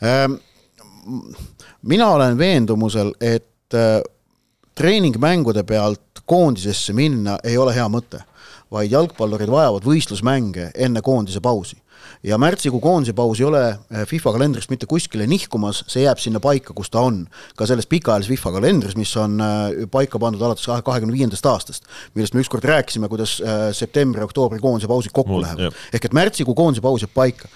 äh,. 0.05 0.27
mina 1.83 2.11
olen 2.17 2.39
veendumusel, 2.41 3.15
et 3.21 3.77
äh, 3.77 4.01
treeningmängude 4.75 5.63
pealt 5.63 6.25
koondisesse 6.27 6.93
minna 6.93 7.39
ei 7.45 7.57
ole 7.59 7.75
hea 7.77 7.87
mõte, 7.89 8.25
vaid 8.73 8.93
jalgpallurid 8.93 9.51
vajavad 9.51 9.87
võistlusmänge 9.87 10.71
enne 10.75 11.03
koondise 11.05 11.41
pausi 11.45 11.79
ja 12.25 12.39
märtsikuu 12.41 12.81
koondise 12.81 13.13
paus 13.17 13.41
ei 13.41 13.47
ole 13.47 13.63
äh, 13.69 14.05
FIFA 14.09 14.33
kalendrist 14.37 14.73
mitte 14.73 14.89
kuskile 14.89 15.27
nihkumas, 15.29 15.83
see 15.91 16.05
jääb 16.05 16.21
sinna 16.23 16.41
paika, 16.43 16.75
kus 16.77 16.91
ta 16.93 17.05
on. 17.05 17.25
ka 17.57 17.67
selles 17.69 17.89
pikaajalises 17.91 18.33
FIFA 18.33 18.53
kalendris, 18.59 18.97
mis 18.97 19.13
on 19.21 19.41
äh, 19.41 19.85
paika 19.91 20.21
pandud 20.21 20.43
alates 20.43 20.67
kahekümne 20.85 21.15
viiendast 21.15 21.47
aastast, 21.47 21.89
millest 22.15 22.35
me 22.35 22.45
ükskord 22.45 22.65
rääkisime, 22.69 23.09
kuidas 23.13 23.37
äh, 23.41 23.67
septembri-oktoobri 23.77 24.61
koondise 24.63 24.89
pausid 24.91 25.13
kokku 25.13 25.37
Mul, 25.37 25.45
lähevad. 25.45 25.85
ehk 25.93 26.09
et 26.09 26.17
märtsikuu 26.17 26.57
koondise 26.57 26.85
paus 26.85 27.05
jääb 27.05 27.15
paika 27.15 27.49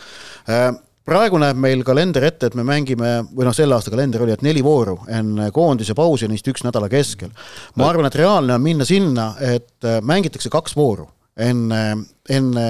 praegu 1.08 1.40
näeb 1.40 1.58
meil 1.60 1.84
kalender 1.86 2.28
ette, 2.28 2.50
et 2.50 2.56
me 2.58 2.64
mängime, 2.68 3.12
või 3.32 3.48
noh, 3.48 3.56
selle 3.56 3.76
aasta 3.76 3.92
kalender 3.94 4.24
oli, 4.24 4.34
et 4.36 4.44
neli 4.44 4.62
vooru 4.64 4.98
enne 5.08 5.50
koondise 5.54 5.96
pausi, 5.98 6.28
neist 6.28 6.48
üks 6.50 6.66
nädala 6.66 6.90
keskel. 6.92 7.32
ma 7.76 7.88
arvan, 7.88 8.08
et 8.10 8.18
reaalne 8.18 8.56
on 8.58 8.64
minna 8.64 8.88
sinna, 8.88 9.32
et 9.40 9.88
mängitakse 10.04 10.52
kaks 10.52 10.76
vooru 10.76 11.08
enne, 11.38 11.82
enne, 12.28 12.66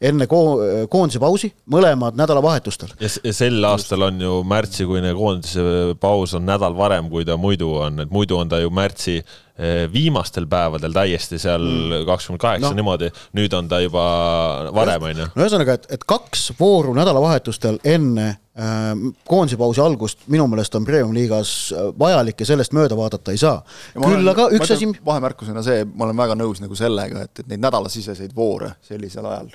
enne 0.00 0.26
ko-, 0.30 0.86
koondise 0.92 1.20
pausi, 1.22 1.52
mõlemad 1.72 2.18
nädalavahetustel. 2.18 2.94
ja 3.00 3.32
sel 3.34 3.62
aastal 3.68 4.08
on 4.08 4.20
ju 4.20 4.42
märtsikuine 4.48 5.14
koondise 5.18 5.94
paus 6.00 6.34
on 6.38 6.46
nädal 6.48 6.76
varem, 6.78 7.10
kui 7.12 7.26
ta 7.28 7.38
muidu 7.40 7.72
on, 7.86 8.04
et 8.04 8.12
muidu 8.12 8.38
on 8.40 8.52
ta 8.52 8.60
ju 8.62 8.70
märtsi 8.74 9.18
eh, 9.20 9.86
viimastel 9.92 10.46
päevadel 10.50 10.94
täiesti 10.96 11.40
seal 11.42 11.64
mm. 11.64 12.06
kakskümmend 12.08 12.44
kaheksa 12.44 12.70
no. 12.70 12.78
niimoodi, 12.80 13.12
nüüd 13.38 13.56
on 13.58 13.68
ta 13.70 13.82
juba 13.84 14.04
varem, 14.74 15.10
on 15.10 15.24
ju. 15.24 15.32
no 15.34 15.46
ühesõnaga, 15.46 15.80
et, 15.80 15.90
et 15.98 16.08
kaks 16.08 16.50
vooru 16.60 16.96
nädalavahetustel 16.98 17.80
enne 17.84 18.32
Äh, 18.52 18.90
koondise 19.24 19.56
pausi 19.56 19.80
algust 19.80 20.26
minu 20.28 20.44
meelest 20.52 20.74
on 20.76 20.84
Premium-liigas 20.84 21.52
äh, 21.72 21.86
vajalik 21.96 22.42
ja 22.42 22.46
sellest 22.50 22.74
mööda 22.76 22.98
vaadata 22.98 23.32
ei 23.32 23.40
saa. 23.40 23.62
küll 23.96 24.28
aga 24.28 24.50
üks 24.52 24.74
asi 24.74 24.90
vahemärkusena 25.06 25.62
see, 25.64 25.86
ma 25.88 26.04
olen 26.04 26.18
väga 26.20 26.36
nõus 26.36 26.60
nagu 26.60 26.76
sellega, 26.76 27.22
et, 27.24 27.40
et 27.40 27.48
neid 27.48 27.62
nädalasiseseid 27.64 28.34
voore 28.36 28.74
sellisel 29.02 29.28
ajal 29.28 29.52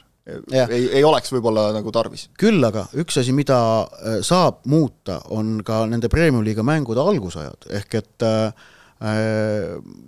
ja. 0.52 0.66
ei, 0.68 0.88
ei 1.00 1.04
oleks 1.08 1.32
võib-olla 1.34 1.70
nagu 1.76 1.92
tarvis. 1.96 2.28
küll 2.40 2.64
aga 2.68 2.88
üks 3.00 3.20
asi, 3.22 3.36
mida 3.36 3.60
äh, 3.84 4.18
saab 4.26 4.64
muuta, 4.70 5.22
on 5.34 5.62
ka 5.68 5.86
nende 5.90 6.12
Premium-liiga 6.12 6.66
mängude 6.68 7.04
algusajad, 7.04 7.70
ehk 7.80 8.02
et 8.02 8.28
äh, 8.28 8.68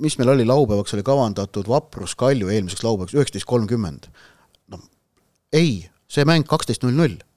mis 0.01 0.17
meil 0.19 0.33
oli 0.33 0.47
laupäevaks, 0.49 0.95
oli 0.97 1.05
kavandatud 1.05 1.69
Vaprus 1.69 2.17
Kalju 2.19 2.49
eelmiseks 2.49 2.83
laupäevaks 2.83 3.15
üheksateist 3.17 3.49
kolmkümmend. 3.49 4.09
noh, 4.73 4.85
ei, 5.53 5.89
see 6.09 6.25
mäng 6.27 6.47
kaksteist 6.49 6.83
null 6.83 6.97
null 6.97 7.19
Äh, 7.19 7.28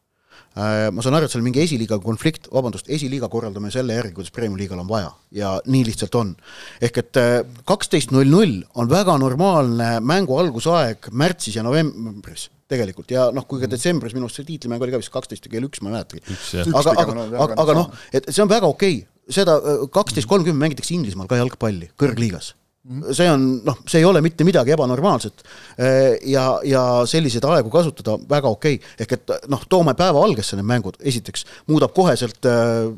ma 0.54 1.04
saan 1.04 1.16
aru, 1.16 1.26
et 1.26 1.32
seal 1.32 1.44
mingi 1.44 1.62
esiliiga 1.62 1.96
konflikt, 2.02 2.48
vabandust, 2.52 2.88
esiliiga 2.92 3.28
korraldame 3.32 3.70
selle 3.72 3.96
järgi, 3.96 4.12
kuidas 4.18 4.34
Premium-liigal 4.36 4.82
on 4.82 4.88
vaja. 4.90 5.12
Ja 5.32 5.54
nii 5.64 5.86
lihtsalt 5.88 6.14
on. 6.18 6.34
ehk 6.80 6.98
et 7.00 7.20
äh, 7.20 7.38
kaksteist 7.68 8.12
null 8.12 8.28
null 8.28 8.58
on 8.76 8.90
väga 8.90 9.16
normaalne 9.20 9.94
mängu 10.04 10.36
algusaeg 10.38 11.08
märtsis 11.12 11.56
ja 11.56 11.64
novembris 11.64 12.50
tegelikult. 12.68 13.10
Ja 13.12 13.30
noh, 13.32 13.46
kui 13.48 13.62
ka 13.62 13.70
detsembris 13.70 14.16
minu 14.16 14.28
arust 14.28 14.40
see 14.40 14.48
tiitlimäng 14.48 14.82
oli 14.82 14.92
ka 14.92 15.00
vist 15.00 15.12
kaksteist 15.12 15.48
ja 15.48 15.52
kell 15.52 15.68
üks, 15.68 15.80
ma 15.80 15.92
ei 15.92 15.98
mäletagi. 15.98 16.24
aga, 16.68 16.96
aga, 17.00 17.28
aga, 17.46 17.60
aga 17.64 17.78
noh, 17.80 17.92
et 18.12 18.28
see 18.28 18.44
on 18.44 18.52
väga 18.52 18.68
okei. 18.68 19.02
Okay., 19.02 19.32
seda 19.32 19.56
äh, 19.56 19.86
kaksteist 19.92 20.28
kolmkümmend 20.28 20.68
mängitakse 20.68 20.96
Inglismaal 20.96 21.30
ka 21.30 21.40
jalgpalli, 21.40 21.92
kõrgliigas 22.00 22.52
see 23.14 23.28
on 23.30 23.44
noh, 23.62 23.78
see 23.86 24.00
ei 24.02 24.06
ole 24.08 24.20
mitte 24.24 24.44
midagi 24.46 24.74
ebanormaalset 24.74 25.44
äh, 25.44 26.16
ja, 26.26 26.46
ja 26.66 26.82
selliseid 27.06 27.44
aegu 27.46 27.70
kasutada 27.70 28.16
väga 28.30 28.50
okei 28.50 28.78
okay., 28.80 28.94
ehk 29.04 29.16
et 29.18 29.34
noh, 29.52 29.62
toome 29.70 29.94
päevavalgesse 29.98 30.58
need 30.58 30.66
mängud, 30.66 30.98
esiteks 30.98 31.46
muudab 31.70 31.94
koheselt 31.94 32.50
äh, 32.50 32.90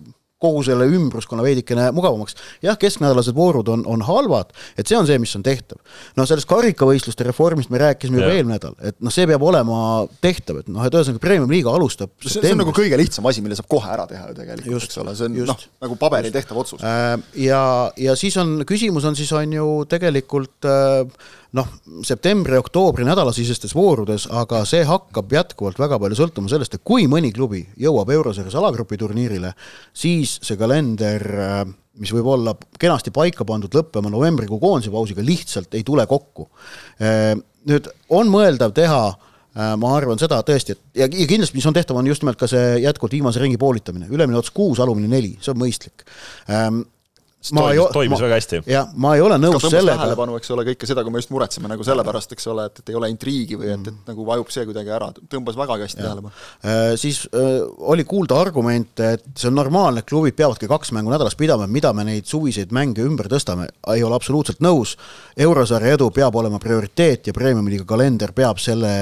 kogu 0.42 0.62
selle 0.66 0.87
ümbruskonna 0.90 1.44
veidikene 1.44 1.88
mugavamaks. 1.94 2.37
jah, 2.64 2.79
kesknädalased 2.81 3.37
voorud 3.37 3.68
on, 3.70 3.85
on 3.87 4.03
halvad, 4.05 4.51
et 4.79 4.88
see 4.90 4.99
on 4.99 5.07
see, 5.09 5.18
mis 5.23 5.35
on 5.38 5.44
tehtav. 5.47 5.79
no 6.18 6.27
sellest 6.29 6.49
karikavõistluste 6.51 7.27
reformist 7.27 7.73
me 7.73 7.81
rääkisime 7.83 8.20
juba 8.20 8.33
eelmine 8.33 8.59
nädal, 8.59 8.75
et 8.85 8.99
noh, 9.01 9.14
see 9.14 9.29
peab 9.31 9.44
olema 9.47 9.79
tehtav, 10.25 10.61
et 10.62 10.73
noh, 10.73 10.85
et 10.85 10.94
ühesõnaga 10.94 11.23
Premium-liiga 11.25 11.73
alustab 11.75 12.12
see, 12.23 12.40
see 12.40 12.53
on 12.55 12.61
nagu 12.64 12.75
kõige 12.77 12.99
lihtsam 13.01 13.27
asi, 13.31 13.44
mille 13.44 13.59
saab 13.59 13.70
kohe 13.73 13.90
ära 13.94 14.09
teha 14.11 14.29
ju 14.31 14.38
tegelikult, 14.40 14.88
eks 14.88 15.01
ole, 15.03 15.14
see 15.18 15.31
on 15.31 15.38
noh, 15.53 15.64
nagu 15.87 16.01
paberil 16.01 16.35
tehtav 16.35 16.61
otsus. 16.64 16.83
Äh, 16.85 17.14
ja, 17.47 17.62
ja 18.01 18.18
siis 18.18 18.37
on, 18.42 18.61
küsimus 18.68 19.07
on 19.09 19.16
siis, 19.18 19.33
on 19.37 19.55
ju 19.55 19.70
tegelikult 19.90 20.68
äh, 20.68 21.33
noh, 21.55 21.71
septembri-oktoobri 22.07 23.07
nädalasisestes 23.07 23.75
voorudes, 23.77 24.27
aga 24.31 24.64
see 24.69 24.83
hakkab 24.88 25.33
jätkuvalt 25.37 25.79
väga 25.79 25.99
palju 26.03 26.19
sõltuma 26.19 26.51
sellest, 26.51 26.77
et 26.77 26.87
kui 26.87 27.07
mõni 27.11 27.31
klubi 27.35 27.62
jõuab 27.81 28.11
Eurosarjas 28.17 28.57
alagrupi 28.59 28.99
turniirile, 29.01 29.55
siis 29.95 30.38
see 30.43 30.59
kalender, 30.61 31.23
mis 32.01 32.14
võib 32.14 32.33
olla 32.35 32.57
kenasti 32.81 33.14
paika 33.14 33.47
pandud 33.47 33.75
lõppema 33.75 34.11
novembrikuu 34.11 34.59
koondise 34.62 34.93
pausiga, 34.95 35.23
lihtsalt 35.23 35.79
ei 35.79 35.87
tule 35.87 36.07
kokku. 36.11 36.49
Nüüd 37.71 37.87
on 38.12 38.33
mõeldav 38.33 38.75
teha 38.75 39.05
ma 39.55 39.93
arvan 39.95 40.19
seda 40.19 40.40
tõesti, 40.43 40.75
et 40.75 40.99
ja, 40.99 41.07
ja 41.07 41.27
kindlasti, 41.31 41.55
mis 41.55 41.67
on 41.71 41.77
tehtav, 41.77 41.95
on 42.01 42.09
just 42.11 42.25
nimelt 42.25 42.40
ka 42.40 42.49
see 42.51 42.81
jätkuvalt 42.83 43.14
viimase 43.14 43.38
ringi 43.38 43.61
poolitamine, 43.61 44.09
ülemine 44.11 44.40
ots 44.40 44.51
kuus, 44.51 44.81
alumine 44.83 45.07
neli, 45.12 45.37
see 45.38 45.53
on 45.55 45.61
mõistlik 45.61 46.03
ähm, 46.51 46.83
ma 47.52 47.64
toimis, 47.66 47.90
toimis 47.92 48.16
ma, 48.16 48.24
väga 48.24 48.37
hästi. 48.38 48.61
jah, 48.70 48.92
ma 48.96 49.12
ei 49.18 49.22
ole 49.24 49.37
nõus 49.40 49.64
sellega. 49.66 49.98
tähelepanu, 50.00 50.37
eks 50.40 50.52
ole, 50.54 50.64
kõike 50.70 50.88
seda, 50.88 51.02
kui 51.04 51.12
me 51.12 51.20
just 51.20 51.33
muretseme 51.35 51.68
nagu 51.68 51.85
sellepärast, 51.85 52.33
eks 52.37 52.48
ole, 52.52 52.64
et, 52.70 52.80
et 52.80 52.92
ei 52.92 52.96
ole 52.96 53.11
intriigi 53.12 53.59
või 53.61 53.68
et, 53.68 53.83
et 53.83 53.90
mm. 53.92 53.98
nagu 54.09 54.24
vajub 54.28 54.52
see 54.54 54.64
kuidagi 54.68 54.94
ära, 54.96 55.11
tõmbas 55.33 55.59
vägagi 55.61 55.87
hästi 55.88 56.00
tähelepanu 56.00 56.33
äh,. 56.33 56.94
Siis 57.00 57.24
äh, 57.37 57.61
oli 57.90 58.07
kuulda 58.09 58.38
argumente, 58.40 59.11
et 59.18 59.26
see 59.37 59.50
on 59.50 59.59
normaalne, 59.59 60.00
et 60.00 60.09
klubid 60.09 60.37
peavadki 60.38 60.68
kaks 60.70 60.94
mängu 60.96 61.12
nädalas 61.12 61.37
pidama, 61.37 61.68
mida 61.68 61.92
me 61.96 62.07
neid 62.09 62.28
suviseid 62.30 62.72
mänge 62.72 63.04
ümber 63.04 63.28
tõstame, 63.33 63.68
ei 63.92 64.04
ole 64.07 64.16
absoluutselt 64.16 64.64
nõus. 64.64 64.96
eurosarja 65.37 65.98
edu 65.98 66.09
peab 66.14 66.37
olema 66.40 66.61
prioriteet 66.62 67.28
ja 67.28 67.37
Premium-liiga 67.37 67.85
kalender 67.85 68.33
peab 68.33 68.61
selle, 68.62 68.94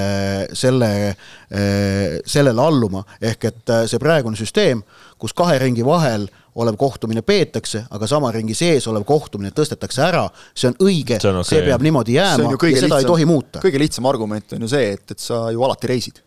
selle 0.59 0.93
äh,, 1.13 2.19
sellele 2.27 2.63
alluma, 2.63 3.05
ehk 3.21 3.51
et 3.53 3.71
äh, 3.71 3.87
see 3.87 4.03
praegune 4.03 4.39
süsteem, 4.39 4.83
kus 5.23 5.35
kahe 5.37 5.59
ringi 5.63 5.85
vahel 5.87 6.27
äh, 6.27 6.42
olev 6.55 6.77
kohtumine 6.81 7.23
peetakse, 7.27 7.85
aga 7.91 8.09
sama 8.11 8.33
ringi 8.35 8.55
sees 8.57 8.87
olev 8.91 9.07
kohtumine 9.09 9.53
tõstetakse 9.57 10.03
ära, 10.05 10.27
see 10.55 10.69
on 10.73 10.77
õige, 10.85 11.19
see, 11.23 11.31
okay. 11.33 11.49
see 11.49 11.63
peab 11.69 11.85
niimoodi 11.85 12.19
jääma 12.19 12.51
ja 12.51 12.59
seda 12.59 12.75
lihtsam, 12.75 12.99
ei 12.99 13.09
tohi 13.09 13.29
muuta. 13.29 13.63
kõige 13.65 13.81
lihtsam 13.81 14.09
argument 14.11 14.53
on 14.57 14.67
ju 14.67 14.71
see, 14.75 14.93
et, 14.99 15.15
et 15.15 15.23
sa 15.23 15.47
ju 15.55 15.65
alati 15.65 15.91
reisid. 15.91 16.23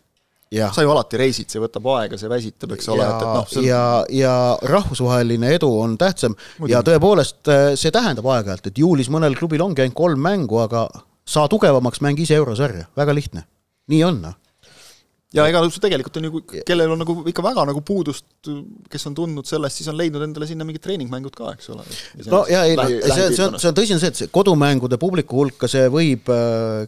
sa 0.74 0.82
ju 0.82 0.90
alati 0.90 1.20
reisid, 1.20 1.50
see 1.52 1.62
võtab 1.62 1.86
aega, 1.94 2.18
see 2.18 2.30
väsitab, 2.30 2.74
eks 2.74 2.88
ole, 2.94 3.06
et, 3.06 3.26
et 3.26 3.34
noh 3.38 3.52
on... 3.60 3.66
ja, 3.66 3.82
ja 4.10 4.34
rahvusvaheline 4.74 5.52
edu 5.58 5.70
on 5.82 5.98
tähtsam 6.00 6.34
Muidugi. 6.34 6.72
ja 6.74 6.82
tõepoolest 6.86 7.52
äh, 7.52 7.66
see 7.78 7.94
tähendab 7.94 8.26
aeg-ajalt, 8.34 8.72
et 8.72 8.82
juulis 8.82 9.10
mõnel 9.12 9.38
klubil 9.38 9.62
ongi 9.62 9.84
ainult 9.84 9.98
kolm 9.98 10.26
mängu, 10.26 10.58
aga 10.64 10.88
saa 11.26 11.46
tugevamaks, 11.50 12.02
mängi 12.02 12.26
ise 12.26 12.38
eurosarja, 12.38 12.90
väga 12.98 13.14
lihtne. 13.14 13.46
nii 13.90 14.02
on, 14.06 14.20
noh 14.26 14.42
ja 15.34 15.46
ega 15.50 15.60
tegelikult 15.82 16.18
on 16.20 16.28
ju, 16.28 16.40
kellel 16.66 16.92
on 16.94 17.00
nagu 17.02 17.16
ikka 17.26 17.42
väga 17.44 17.64
nagu 17.66 17.80
puudust, 17.86 18.24
kes 18.90 19.08
on 19.10 19.16
tundnud 19.16 19.48
sellest, 19.48 19.80
siis 19.80 19.90
on 19.90 19.98
leidnud 19.98 20.22
endale 20.22 20.46
sinna 20.46 20.66
mingid 20.66 20.84
treeningmängud 20.84 21.34
ka, 21.36 21.50
eks 21.56 21.72
ole. 21.74 21.86
no 22.30 22.44
ja 22.50 22.62
ei, 22.68 22.76
see, 22.76 23.32
see 23.34 23.42
on, 23.48 23.58
see 23.58 23.70
on 23.72 23.76
tõsi, 23.76 23.96
on 23.96 24.02
see, 24.02 24.12
et 24.14 24.20
see 24.22 24.30
kodumängude 24.32 25.00
publiku 25.02 25.42
hulka 25.42 25.70
see 25.70 25.88
võib 25.92 26.30
äh, 26.32 26.86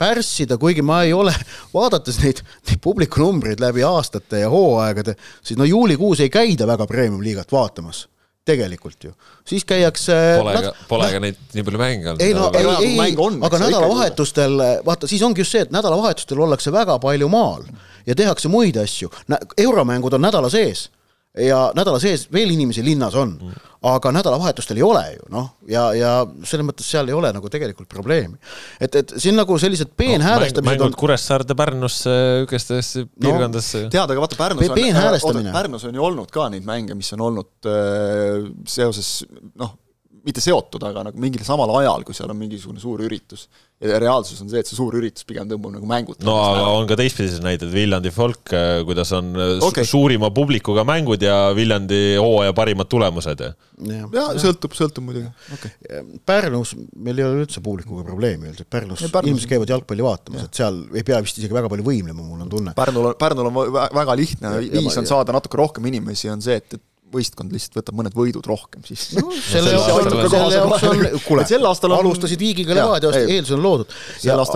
pärssida, 0.00 0.56
kuigi 0.60 0.84
ma 0.86 1.02
ei 1.04 1.12
ole, 1.16 1.34
vaadates 1.76 2.22
neid, 2.24 2.40
neid 2.70 2.80
publiku 2.84 3.20
numbreid 3.20 3.60
läbi 3.62 3.84
aastate 3.84 4.44
ja 4.46 4.50
hooaegade, 4.52 5.18
siis 5.44 5.60
no 5.60 5.68
juulikuus 5.68 6.24
ei 6.24 6.32
käida 6.32 6.68
väga 6.70 6.88
premium-liigat 6.88 7.52
vaatamas 7.52 8.06
tegelikult 8.44 9.04
ju. 9.04 9.12
siis 9.48 9.64
käiakse 9.64 10.16
Pole 10.38 10.54
ka, 10.66 10.72
pole 10.88 11.08
ka 11.12 11.20
neid 11.22 11.38
nii 11.54 11.64
palju 11.64 11.80
mänge 11.80 12.10
olnud. 12.12 12.24
ei 12.24 12.34
no, 12.36 12.50
ei, 12.52 12.66
ei, 12.88 12.98
ei, 13.06 13.38
aga 13.48 13.60
nädalavahetustel, 13.62 14.58
vaata, 14.86 15.08
siis 15.08 15.22
ongi 15.24 15.40
just 15.40 15.56
see, 15.56 15.64
et 15.64 15.72
nädalavahetustel 15.74 16.42
ollakse 16.44 16.72
väga 16.74 16.98
palju 17.02 17.28
maal 17.32 17.64
ja 18.06 18.14
tehakse 18.14 18.52
muid 18.52 18.76
asju. 18.80 19.10
euromängud 19.56 20.18
on 20.18 20.26
nädala 20.28 20.52
sees 20.52 20.88
ja 21.34 21.60
nädala 21.74 21.98
sees 22.02 22.28
veel 22.32 22.52
inimesi 22.54 22.84
linnas 22.86 23.14
on 23.18 23.34
mm., 23.34 23.70
aga 23.84 24.12
nädalavahetustel 24.16 24.78
ei 24.78 24.84
ole 24.86 25.02
ju 25.16 25.26
noh, 25.34 25.48
ja, 25.68 25.82
ja 25.96 26.12
selles 26.46 26.64
mõttes 26.64 26.86
seal 26.88 27.10
ei 27.10 27.16
ole 27.16 27.32
nagu 27.36 27.50
tegelikult 27.52 27.88
probleemi. 27.90 28.38
et, 28.80 28.94
et 29.02 29.14
siin 29.20 29.36
nagu 29.36 29.58
sellised 29.60 29.92
peenhäälestamised 29.98 30.64
no, 30.64 30.70
mängud 30.70 30.94
on... 30.94 30.98
Kuressaarde, 31.02 31.56
Pärnusse, 31.58 32.14
niisugustesse 32.14 33.06
piirkondadesse 33.10 33.86
no,. 33.86 33.92
tead, 33.92 34.14
aga 34.14 34.24
vaata 34.24 34.40
Pärnus 34.40 34.70
on, 34.70 35.30
oota, 35.34 35.56
Pärnus 35.58 35.88
on 35.90 35.98
ju 35.98 36.06
olnud 36.06 36.32
ka 36.34 36.48
neid 36.54 36.66
mänge, 36.68 36.96
mis 36.98 37.12
on 37.16 37.26
olnud 37.28 37.70
äh, 37.70 38.46
seoses 38.70 39.16
noh, 39.60 39.74
mitte 40.24 40.40
seotud, 40.40 40.82
aga 40.88 41.08
nagu 41.08 41.20
mingil 41.20 41.44
samal 41.44 41.70
ajal, 41.80 42.04
kui 42.06 42.16
seal 42.16 42.32
on 42.32 42.38
mingisugune 42.40 42.80
suur 42.82 43.02
üritus. 43.04 43.46
ja 43.84 43.98
reaalsus 44.00 44.38
on 44.40 44.48
see, 44.48 44.60
et 44.62 44.68
see 44.68 44.76
suur 44.78 44.94
üritus 44.96 45.26
pigem 45.28 45.48
tõmbab 45.50 45.74
nagu 45.74 45.88
mängud. 45.88 46.22
no 46.24 46.36
aga 46.40 46.68
on 46.78 46.86
ka 46.88 46.96
teistpidiseid 46.96 47.44
näiteid, 47.44 47.72
Viljandi 47.74 48.12
folk, 48.14 48.52
äh, 48.56 48.78
kuidas 48.88 49.12
on 49.16 49.34
äh, 49.36 49.56
okay. 49.66 49.84
suurima 49.88 50.30
publikuga 50.34 50.86
mängud 50.88 51.22
ja 51.22 51.50
Viljandi 51.56 52.14
hooaja 52.16 52.54
parimad 52.56 52.88
tulemused 52.92 53.42
ja. 53.44 53.50
ja, 53.90 54.06
ja 54.14 54.24
sõltub, 54.40 54.76
sõltub 54.78 55.04
muidugi 55.10 55.28
okay.. 55.58 56.00
Pärnus 56.24 56.72
meil 56.78 57.20
ei 57.20 57.28
ole 57.28 57.44
üldse 57.44 57.60
publikuga 57.64 58.06
probleemi 58.08 58.48
üldiselt, 58.48 58.70
Pärnus, 58.72 59.04
Pärnus 59.04 59.34
inimesed 59.34 59.52
käivad 59.52 59.74
jalgpalli 59.74 60.08
vaatamas, 60.08 60.48
et 60.48 60.62
seal 60.62 60.80
ei 60.94 61.04
pea 61.04 61.20
vist 61.26 61.42
isegi 61.42 61.56
väga 61.56 61.68
palju 61.72 61.84
võimlema, 61.84 62.22
mul 62.22 62.46
on 62.46 62.50
tunne. 62.52 62.72
Pärnul 62.78 63.12
on, 63.12 63.20
Pärnul 63.20 63.50
on 63.50 63.60
väga 64.00 64.16
lihtne, 64.22 64.56
viis 64.72 65.02
on 65.02 65.10
saada 65.10 65.36
natuke 65.36 65.60
rohkem 65.60 65.92
inimesi, 65.92 66.30
on 66.32 66.40
see, 66.44 66.56
et, 66.62 66.78
et 66.78 66.84
võistkond 67.14 67.54
lihtsalt 67.54 67.78
võtab 67.80 67.98
mõned 67.98 68.16
võidud 68.16 68.46
rohkem, 68.48 68.84
siis 68.86 69.14
no, 69.18 69.32
selle 69.38 69.74
on, 69.78 71.04
kuule, 71.24 71.46
sel 71.48 71.64
aastal 71.68 71.94
on 71.94 72.02
alustasid 72.02 72.40
Viigiga 72.40 72.76
Levadiast, 72.76 73.24
eeldus 73.24 73.54
on 73.56 73.64
loodud. 73.64 73.96
aga, 74.26 74.46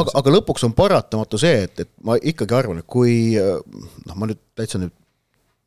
aga, 0.00 0.16
aga 0.22 0.36
lõpuks 0.36 0.66
on 0.68 0.76
paratamatu 0.76 1.40
see, 1.40 1.66
et, 1.68 1.84
et 1.86 1.92
ma 2.06 2.18
ikkagi 2.18 2.56
arvan, 2.56 2.82
et 2.82 2.88
kui 2.90 3.34
noh, 3.38 4.16
ma 4.16 4.30
nüüd 4.30 4.42
täitsa 4.58 4.82
nüüd 4.82 4.94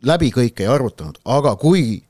läbi 0.07 0.33
kõike 0.35 0.65
ei 0.65 0.71
arvutanud, 0.71 1.21
aga 1.31 1.55
kui 1.59 2.01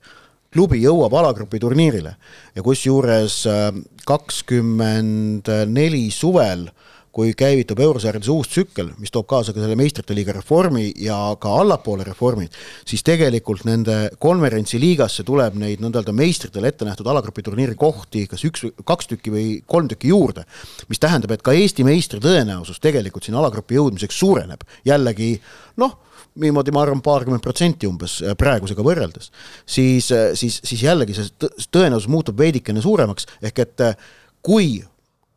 klubi 0.54 0.82
jõuab 0.84 1.14
alagrupi 1.18 1.62
turniirile 1.62 2.16
ja 2.54 2.64
kusjuures 2.66 3.40
äh, 3.50 3.68
kakskümmend 4.10 5.50
neli 5.70 6.08
suvel 6.14 6.68
äh, 6.68 6.80
kui 7.14 7.34
käivitub 7.38 7.78
eurosarjades 7.84 8.30
uus 8.34 8.50
tsükkel, 8.50 8.90
mis 8.98 9.12
toob 9.14 9.28
kaasa 9.30 9.54
ka 9.54 9.62
selle 9.62 9.78
meistrite 9.78 10.16
liiga 10.18 10.34
reformi 10.34 10.88
ja 11.06 11.18
ka 11.40 11.52
allapoole 11.62 12.06
reformid, 12.08 12.56
siis 12.90 13.06
tegelikult 13.06 13.68
nende 13.70 13.98
konverentsiliigasse 14.24 15.26
tuleb 15.28 15.60
neid 15.62 15.84
nõnda 15.84 16.02
öelda 16.02 16.16
meistritele 16.18 16.72
ette 16.72 16.88
nähtud 16.88 17.08
alagrupi 17.10 17.46
turniiri 17.46 17.78
kohti 17.78 18.26
kas 18.32 18.46
üks, 18.50 18.66
kaks 18.82 19.12
tükki 19.12 19.34
või 19.34 19.46
kolm 19.70 19.92
tükki 19.92 20.10
juurde. 20.10 20.48
mis 20.90 21.00
tähendab, 21.00 21.32
et 21.32 21.44
ka 21.46 21.54
Eesti 21.54 21.86
meistri 21.86 22.20
tõenäosus 22.20 22.82
tegelikult 22.82 23.28
sinna 23.28 23.40
alagrupi 23.44 23.78
jõudmiseks 23.78 24.18
suureneb, 24.18 24.66
jällegi 24.86 25.36
noh, 25.78 26.00
niimoodi 26.42 26.74
ma 26.74 26.82
arvan, 26.82 27.02
paarkümmend 27.06 27.44
protsenti 27.44 27.88
umbes 27.90 28.18
äh, 28.24 28.34
praegusega 28.38 28.86
võrreldes, 28.86 29.30
siis, 29.66 30.10
äh, 30.12 30.32
siis, 30.40 30.60
siis 30.66 30.82
jällegi 30.82 31.14
see 31.18 31.52
tõenäosus 31.70 32.10
muutub 32.10 32.42
veidikene 32.42 32.82
suuremaks, 32.82 33.30
ehk 33.46 33.64
et 33.68 33.86
äh, 33.86 34.10
kui 34.42 34.82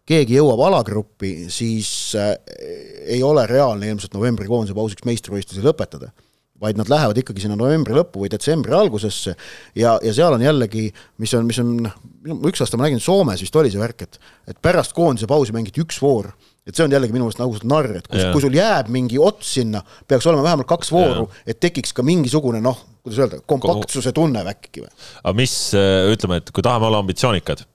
keegi 0.07 0.39
jõuab 0.39 0.63
alagruppi, 0.69 1.33
siis 1.53 1.91
äh, 2.19 2.35
ei 3.17 3.23
ole 3.27 3.47
reaalne 3.51 3.91
ilmselt 3.91 4.15
novembrikoondise 4.15 4.77
pausiks 4.77 5.07
meistrivõistlusi 5.09 5.67
lõpetada 5.67 6.13
vaid 6.61 6.79
nad 6.81 6.89
lähevad 6.89 7.19
ikkagi 7.21 7.45
sinna 7.45 7.57
novembri 7.59 7.95
lõppu 7.97 8.23
või 8.23 8.31
detsembri 8.33 8.75
algusesse 8.77 9.35
ja, 9.77 9.97
ja 10.03 10.13
seal 10.17 10.37
on 10.37 10.45
jällegi, 10.45 10.89
mis 11.21 11.35
on, 11.37 11.47
mis 11.49 11.61
on, 11.61 11.75
üks 12.49 12.63
aasta 12.65 12.79
ma 12.81 12.87
nägin 12.87 13.03
Soomes 13.03 13.43
vist 13.45 13.57
oli 13.61 13.73
see 13.73 13.83
värk, 13.83 14.07
et 14.07 14.19
et 14.49 14.61
pärast 14.63 14.95
koondise 14.97 15.29
pausi 15.29 15.55
mängiti 15.55 15.83
üks 15.85 15.99
voor, 16.03 16.31
et 16.67 16.77
see 16.77 16.87
on 16.87 16.93
jällegi 16.93 17.15
minu 17.15 17.27
meelest 17.27 17.43
nagu 17.43 17.61
narr, 17.69 17.99
et 18.01 18.09
kui, 18.09 18.23
kui 18.33 18.45
sul 18.47 18.57
jääb 18.57 18.91
mingi 18.95 19.21
ots 19.21 19.53
sinna, 19.59 19.83
peaks 20.09 20.29
olema 20.31 20.47
vähemalt 20.47 20.71
kaks 20.71 20.93
vooru, 20.95 21.29
et 21.47 21.61
tekiks 21.61 21.93
ka 21.97 22.07
mingisugune 22.07 22.63
noh, 22.65 22.81
kuidas 23.05 23.21
öelda, 23.25 23.43
kompaktsuse 23.47 24.15
tunne 24.17 24.45
äkki 24.55 24.87
või. 24.87 24.93
aga 25.23 25.37
mis, 25.37 25.57
äh, 25.77 26.07
ütleme, 26.15 26.41
et 26.41 26.53
kui 26.55 26.65
tahame 26.65 26.89
olla 26.89 27.03
ambitsioonikad 27.05 27.67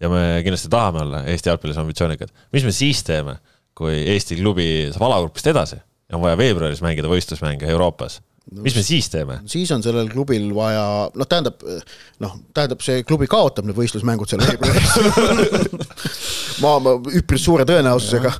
ja 0.00 0.10
me 0.12 0.22
kindlasti 0.44 0.70
tahame 0.72 1.02
olla 1.04 1.24
Eesti 1.30 1.50
jalgpallis 1.50 1.80
ambitsioonikad. 1.80 2.32
mis 2.52 2.64
me 2.64 2.72
siis 2.74 3.02
teeme, 3.06 3.38
kui 3.76 3.98
Eesti 4.14 4.38
klubi 4.40 4.68
saab 4.92 5.08
alagrupist 5.08 5.52
edasi 5.52 5.78
ja 5.80 6.16
on 6.18 6.24
vaja 6.24 6.38
veebruaris 6.38 6.82
mängida 6.84 7.10
võistlusmänge 7.10 7.68
Euroopas? 7.72 8.20
mis 8.62 8.76
me 8.76 8.82
siis 8.86 9.08
teeme? 9.10 9.40
siis 9.50 9.70
on 9.74 9.82
sellel 9.82 10.08
klubil 10.12 10.52
vaja, 10.54 10.84
noh, 11.14 11.28
tähendab, 11.28 11.62
noh, 12.22 12.36
tähendab, 12.54 12.84
see 12.84 13.02
klubi 13.08 13.26
kaotab 13.30 13.66
need 13.66 13.78
võistlusmängud 13.78 14.30
seal 14.30 14.44
veebruaris 14.44 14.94
ma, 16.64 16.76
ma 16.82 16.94
üpris 17.16 17.44
suure 17.46 17.66
tõenäosusega, 17.68 18.32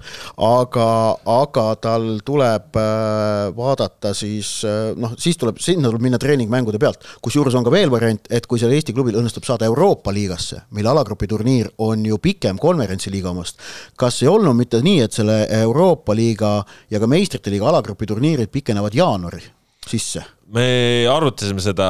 aga, 0.47 0.89
aga 1.37 1.65
tal 1.83 2.07
tuleb 2.27 2.79
äh, 2.81 3.49
vaadata 3.57 4.13
siis 4.17 4.51
äh, 4.67 4.93
noh, 4.99 5.17
siis 5.21 5.39
tuleb, 5.41 5.61
sinna 5.63 5.91
tuleb 5.91 6.07
minna 6.07 6.21
treeningmängude 6.23 6.81
pealt, 6.83 7.05
kusjuures 7.25 7.57
on 7.59 7.67
ka 7.67 7.73
veel 7.75 7.93
variant, 7.93 8.31
et 8.31 8.47
kui 8.49 8.61
seal 8.61 8.75
Eesti 8.77 8.95
klubil 8.97 9.19
õnnestub 9.21 9.47
saada 9.49 9.69
Euroopa 9.69 10.15
liigasse, 10.15 10.63
mille 10.77 10.93
alagrupi 10.93 11.29
turniir 11.31 11.73
on 11.85 12.05
ju 12.07 12.21
pikem 12.23 12.61
konverentsiliiga 12.63 13.33
omast, 13.33 13.61
kas 13.99 14.23
ei 14.23 14.33
olnud 14.33 14.57
mitte 14.59 14.83
nii, 14.85 15.03
et 15.07 15.17
selle 15.17 15.43
Euroopa 15.63 16.17
liiga 16.17 16.59
ja 16.93 17.03
ka 17.03 17.11
meistrite 17.11 17.53
liiga 17.53 17.71
alagrupi 17.73 18.09
turniirid 18.09 18.53
pikenevad 18.53 18.97
jaanuari? 18.97 19.45
sisse? 19.87 20.36
Me 20.55 20.67
arutasime 21.11 21.63
seda, 21.63 21.89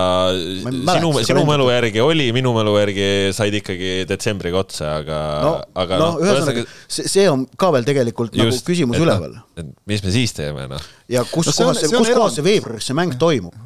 sinu, 0.64 1.10
sinu 1.26 1.44
mälu 1.48 1.68
järgi 1.68 2.00
oli, 2.00 2.30
minu 2.36 2.54
mälu 2.56 2.76
järgi 2.78 3.08
said 3.36 3.54
ikkagi 3.58 4.06
detsembriga 4.08 4.62
otsa, 4.62 4.94
aga 5.02 5.20
no,, 5.44 5.52
aga 5.82 6.00
no, 6.00 6.08
noh, 6.14 6.24
ühesõnaga 6.24 6.64
see, 6.88 7.04
see 7.04 7.26
on 7.28 7.44
ka 7.60 7.70
veel 7.76 7.88
tegelikult 7.88 8.36
just, 8.36 8.62
nagu 8.62 8.68
küsimus 8.70 8.96
et, 8.96 9.04
noh, 9.04 9.08
üleval. 9.28 9.70
mis 9.92 10.04
me 10.06 10.14
siis 10.14 10.36
teeme, 10.36 10.68
noh. 10.72 10.90
ja 11.12 11.26
kus 11.28 11.52
no, 11.52 11.56
kohas 11.60 11.84
see, 11.84 11.92
kus 11.92 12.12
kohas 12.14 12.38
see 12.38 12.46
veebruaris 12.46 12.88
see 12.88 12.96
mäng 12.96 13.18
toimub? 13.20 13.56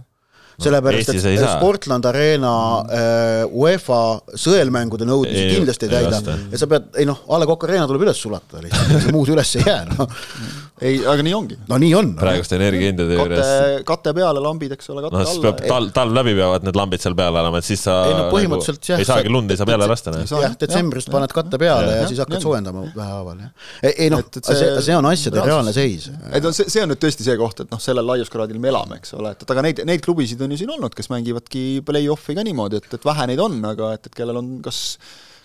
sellepärast, 0.61 1.15
et 1.15 1.41
Sportland 1.41 2.05
Arena 2.05 2.55
äh, 2.85 3.45
UEFA 3.49 4.01
sõelmängude 4.37 5.07
nõudmisi 5.09 5.47
kindlasti 5.55 5.89
ei 5.89 5.95
täida 5.95 6.37
ja 6.37 6.61
sa 6.61 6.69
pead, 6.71 6.91
ei 7.01 7.09
noh, 7.09 7.23
A 7.33 7.39
Le 7.41 7.49
Coq 7.49 7.65
Arena 7.65 7.87
tuleb 7.89 8.05
üles 8.05 8.21
sulatada 8.21 8.61
lihtsalt, 8.67 9.09
muud 9.15 9.33
üles 9.33 9.55
ei 9.57 9.65
jää, 9.65 9.87
noh. 9.95 10.21
ei, 10.81 11.01
aga 11.13 11.25
nii 11.25 11.35
ongi. 11.37 11.57
no 11.69 11.77
nii 11.81 11.91
on. 11.99 12.11
praeguste 12.19 12.57
energiahindade 12.57 13.17
juures., 13.19 13.51
kate 13.89 14.13
peale 14.17 14.43
lambid, 14.45 14.75
eks 14.77 14.91
ole, 14.93 15.03
kate 15.05 15.17
noh, 15.17 15.25
siis 15.29 15.43
peab 15.45 15.61
alla. 15.61 15.71
talv, 15.75 15.91
talv 15.97 16.15
läbi 16.17 16.35
peavad 16.39 16.67
need 16.67 16.79
lambid 16.81 17.05
seal 17.05 17.17
peal 17.19 17.37
olema, 17.43 17.61
et 17.61 17.69
siis 17.69 17.85
sa 17.85 17.97
Ei 18.09 18.17
no 18.17 18.25
põhimõtteliselt 18.33 18.81
nagu, 18.81 18.91
jah, 18.93 19.03
ei 19.03 19.09
saagi 19.11 19.29
sa- 19.31 19.35
lund 19.37 19.55
ei 19.55 19.61
saa 19.61 19.69
peale 19.71 19.89
lasta, 19.91 20.15
noh. 20.15 20.35
jah, 20.45 20.57
detsembrist 20.65 21.13
paned 21.13 21.37
katte 21.37 21.61
peale 21.61 21.87
ja, 21.87 21.95
Jah, 21.95 22.03
ja 22.05 22.11
siis 22.11 22.23
hakkad 22.25 22.39
jah. 22.39 22.45
soojendama 22.47 22.85
vähehaaval, 22.97 23.45
jah. 23.45 23.71
ei, 23.85 23.95
ei 24.07 24.11
noh 24.15 24.25
see, 24.41 24.73
see- 24.89 24.99
on 24.99 25.11
asjade 25.13 25.47
reaalne 25.47 25.77
seis. 25.77 26.11
et 26.33 26.45
no 26.45 26.53
see, 26.57 26.69
see 26.73 26.85
on 26.85 26.93
nüüd 26.95 27.03
tõesti 27.05 27.27
see 27.29 27.39
koht, 27.41 27.65
et 27.65 27.73
noh, 27.73 27.83
sellel 27.83 28.07
laiuskraadil 28.15 28.61
me 28.63 28.73
elame, 28.73 29.01
eks 29.03 29.17
ole, 29.21 29.35
et, 29.37 29.45
et 29.47 29.55
aga 29.57 29.67
neid, 29.69 29.85
neid 29.89 30.05
klubisid 30.05 30.41
on 30.45 30.55
ju 30.57 30.63
siin 30.65 30.73
olnud, 30.77 30.97
kes 30.97 31.13
mängivadki 31.13 31.65
play-off'i 31.87 32.37
ka 32.39 32.47
niimoodi, 32.47 32.81
et, 32.81 32.95
et 33.01 33.11
vähe 33.13 33.29
neid 33.31 33.43
on, 33.43 33.59
aga 33.75 33.95
et, 33.99 34.09
et 34.11 34.17
kellel 34.17 34.41
on 34.41 34.53
kas 34.65 34.83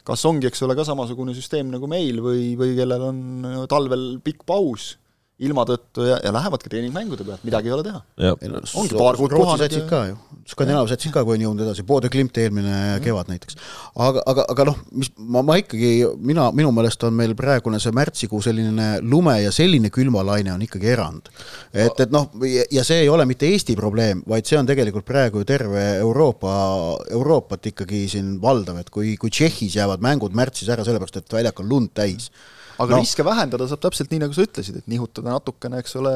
kas 0.06 0.22
ongi, 0.30 0.46
eks 0.52 0.62
ole, 0.62 0.76
ka 0.78 0.84
samasugune 0.86 1.34
süsteem 1.34 1.72
nagu 1.74 1.88
meil 1.90 2.20
või, 2.22 2.52
või 2.60 2.76
kellel 2.78 3.08
on 3.08 3.18
talvel 3.72 4.04
pikk 4.22 4.44
paus 4.46 4.92
ilma 5.44 5.66
tõttu 5.68 6.06
ja, 6.08 6.16
ja 6.24 6.32
lähevadki 6.32 6.70
treeningmängude 6.72 7.26
pealt, 7.28 7.42
midagi 7.44 7.68
ei 7.68 7.74
ole 7.76 7.84
teha. 7.84 8.00
jah, 8.24 8.38
Ongi 8.80 8.96
paar 8.96 9.18
kuud 9.20 9.34
puhanud 9.36 9.72
ja- 9.72 9.82
ka 9.90 10.06
ju, 10.08 10.18
Skandinaavia 10.48 10.94
satsid 10.94 11.12
ka, 11.12 11.24
kui 11.26 11.36
on 11.36 11.42
jõudnud 11.42 11.66
edasi, 11.66 11.84
Bode 11.84 12.08
Klimt 12.14 12.38
eelmine 12.38 12.72
Mhm. 12.72 13.04
kevad 13.04 13.28
näiteks. 13.28 13.56
aga, 13.98 14.22
aga, 14.26 14.46
aga 14.50 14.64
noh, 14.70 14.78
mis 14.92 15.10
ma, 15.18 15.42
ma 15.42 15.58
ikkagi, 15.58 16.06
mina, 16.20 16.52
minu 16.52 16.72
meelest 16.72 17.04
on 17.04 17.14
meil 17.14 17.34
praegune 17.36 17.80
see 17.82 17.92
märtsikuu 17.92 18.42
selline 18.42 19.02
lume 19.02 19.42
ja 19.42 19.52
selline 19.52 19.90
külmalaine 19.90 20.54
on 20.54 20.62
ikkagi 20.62 20.88
erand. 20.94 21.30
et, 21.74 22.00
et 22.00 22.12
noh, 22.12 22.30
ja 22.72 22.84
see 22.84 23.02
ei 23.02 23.10
ole 23.10 23.26
mitte 23.26 23.46
Eesti 23.50 23.76
probleem, 23.76 24.24
vaid 24.28 24.46
see 24.46 24.58
on 24.58 24.66
tegelikult 24.66 25.06
praegu 25.06 25.40
ju 25.40 25.44
terve 25.44 25.98
Euroopa, 26.00 26.98
Euroopat 27.12 27.66
ikkagi 27.74 28.08
siin 28.10 28.40
valdav, 28.42 28.78
et 28.80 28.90
kui, 28.90 29.18
kui 29.18 29.30
Tšehhis 29.30 29.76
jäävad 29.76 30.00
mängud 30.00 30.32
märtsis 30.32 30.70
ära 30.70 30.86
sellepärast, 30.86 31.18
et 31.18 31.34
väljak 31.34 31.60
on 31.60 31.68
lund 31.70 31.90
täis. 31.94 32.30
Aga 32.80 32.96
No. 32.96 33.02
riske 33.04 33.24
vähendada 33.26 33.68
saab 33.68 33.82
täpselt 33.86 34.12
nii, 34.12 34.20
nagu 34.26 34.34
sa 34.34 34.44
ütlesid, 34.48 34.78
et 34.82 34.88
nihutada 34.92 35.32
natukene, 35.36 35.80
eks 35.84 35.96
ole, 36.02 36.16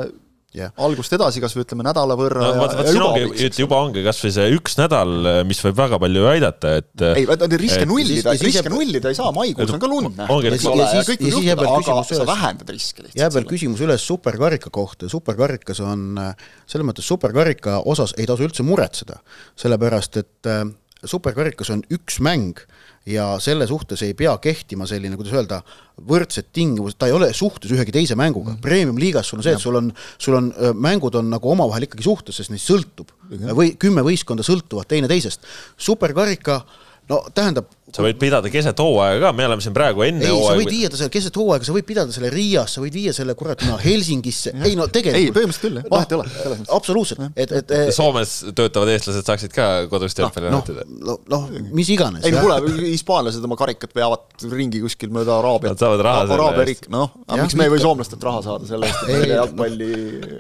jah, 0.55 0.71
algust 0.81 1.13
edasi 1.13 1.37
kas 1.43 1.53
või 1.53 1.61
ütleme 1.61 1.83
nädala 1.85 2.15
võrra 2.17 2.41
no 2.41 2.47
ja, 2.49 2.57
vaat, 2.57 2.71
vaat 2.79 2.87
ja 2.89 2.93
juba 2.95 3.05
ongi 3.11 3.25
abiks,, 3.29 3.59
juba 3.61 3.77
ongi 3.85 4.01
kasvõi 4.07 4.31
see 4.33 4.47
üks 4.57 4.77
nädal, 4.79 5.11
mis 5.45 5.59
võib 5.61 5.77
väga 5.77 5.99
palju 6.01 6.23
aidata, 6.31 6.71
et 6.81 7.03
ei, 7.11 7.27
vaata 7.29 7.49
riske 7.53 7.85
nullida, 7.85 8.33
ja 8.33 8.41
siis 8.41 8.55
riske 8.57 8.71
nullida 8.73 9.11
ei 9.13 9.17
saa, 9.19 9.29
maikuus 9.35 9.75
on 9.77 9.83
ka 9.83 9.91
lund 9.91 10.17
ja 10.17 10.25
siis- 10.57 10.65
ja 10.65 10.89
ja 10.97 11.03
kõik 11.05 11.21
siis 11.27 11.37
jääb 11.51 11.61
veel 11.61 11.77
küsimus 11.83 12.11
üles. 12.17 12.27
vähendad 12.31 12.73
riske 12.73 13.03
lihtsalt. 13.05 13.21
jääb 13.21 13.37
veel 13.37 13.47
küsimus 13.53 13.85
üles 13.85 14.07
superkarika 14.09 14.73
kohta, 14.73 15.09
superkarikas 15.13 15.79
on 15.85 16.17
äh, 16.17 16.33
selles 16.65 16.87
mõttes 16.89 17.05
superkarika 17.13 17.83
osas 17.85 18.15
ei 18.17 18.25
tasu 18.25 18.49
üldse 18.49 18.65
muretseda, 18.65 19.21
sellepärast 19.55 20.17
et 20.17 20.49
äh, 20.49 20.65
superkarikas 21.05 21.69
on 21.77 21.85
üks 21.93 22.17
mäng 22.25 22.57
ja 23.07 23.29
selle 23.41 23.67
suhtes 23.67 24.01
ei 24.05 24.13
pea 24.17 24.33
kehtima 24.41 24.87
selline, 24.89 25.17
kuidas 25.19 25.35
öelda, 25.37 25.61
võrdsed 26.09 26.49
tingimused, 26.55 26.97
ta 26.99 27.07
ei 27.09 27.15
ole 27.15 27.31
suhtes 27.35 27.71
ühegi 27.75 27.93
teise 27.95 28.17
mänguga 28.19 28.53
mm.. 28.53 28.61
Premium-liigas 28.63 29.31
sul 29.31 29.39
on 29.39 29.47
see, 29.47 29.55
et 29.55 29.63
sul 29.63 29.79
on, 29.79 29.89
sul 30.17 30.37
on 30.39 30.51
mängud 30.75 31.15
on 31.19 31.31
nagu 31.31 31.51
omavahel 31.51 31.87
ikkagi 31.87 32.05
suhtes, 32.05 32.39
sest 32.39 32.53
neist 32.53 32.69
sõltub 32.69 33.11
või 33.55 33.73
kümme 33.79 34.03
võistkonda 34.05 34.45
sõltuvad 34.45 34.89
teineteisest. 34.89 35.47
superkarika, 35.77 36.61
no 37.09 37.23
tähendab, 37.35 37.71
sa 37.95 38.05
võid 38.05 38.19
pidada 38.21 38.51
keset 38.53 38.79
hooaega 38.83 39.27
ka, 39.27 39.33
me 39.35 39.47
oleme 39.49 39.65
siin 39.65 39.75
praegu 39.75 40.05
enne 40.07 40.27
ei, 40.29 40.39
sa 40.45 40.55
võid 40.57 40.71
viia 40.71 40.91
ta 40.91 40.99
selle 40.99 41.13
keset 41.13 41.39
hooaega, 41.41 41.67
sa 41.67 41.75
võid 41.75 41.87
pidada 41.89 42.15
selle 42.15 42.31
Riias, 42.33 42.75
sa 42.77 42.83
võid 42.83 42.95
viia 42.95 43.13
selle 43.15 43.35
kurat 43.39 43.63
no 43.67 43.77
Helsingisse, 43.81 44.53
ei 44.55 44.77
no 44.79 44.87
ei, 44.87 44.95
tegelikult. 44.99 45.37
põhimõtteliselt 45.39 45.65
küll, 45.65 45.81
jah, 45.81 45.89
vahet 45.91 46.13
ei 46.13 46.19
ole, 46.19 46.57
absoluutselt, 46.77 47.25
et, 47.35 47.53
et, 47.61 47.75
et 47.79 47.93
Soomes 47.95 48.35
töötavad 48.55 48.93
eestlased 48.93 49.25
saaksid 49.25 49.55
ka 49.55 49.69
kodus 49.91 50.17
tempeli 50.17 50.51
noh 50.53 50.59
näitada,. 50.61 50.85
noh, 51.05 51.19
noh, 51.29 51.47
mis 51.75 51.89
iganes. 51.93 52.25
ei 52.25 52.33
no 52.33 52.43
kuule, 52.43 52.59
hispaanlased 52.89 53.45
oma 53.45 53.57
karikat 53.59 53.93
veavad 53.95 54.45
ringi 54.51 54.81
kuskil 54.83 55.11
mööda 55.13 55.37
Araabiat. 55.39 55.75
Nad 55.75 55.83
saavad 55.83 56.03
raha 56.05 56.25
selle 56.29 56.65
eest. 56.65 56.89
noh, 56.93 57.13
aga 57.27 57.41
miks 57.43 57.57
me 57.59 57.67
ei 57.67 57.73
või 57.73 57.81
soomlastelt 57.83 58.25
raha 58.29 58.43
saada 58.45 58.69
selle 58.69 58.89
eest, 58.89 59.03
et 59.05 59.09
Ei, 59.09 59.19
meil 59.19 59.29
noh. 59.29 59.35
jalgpalli 59.39 59.89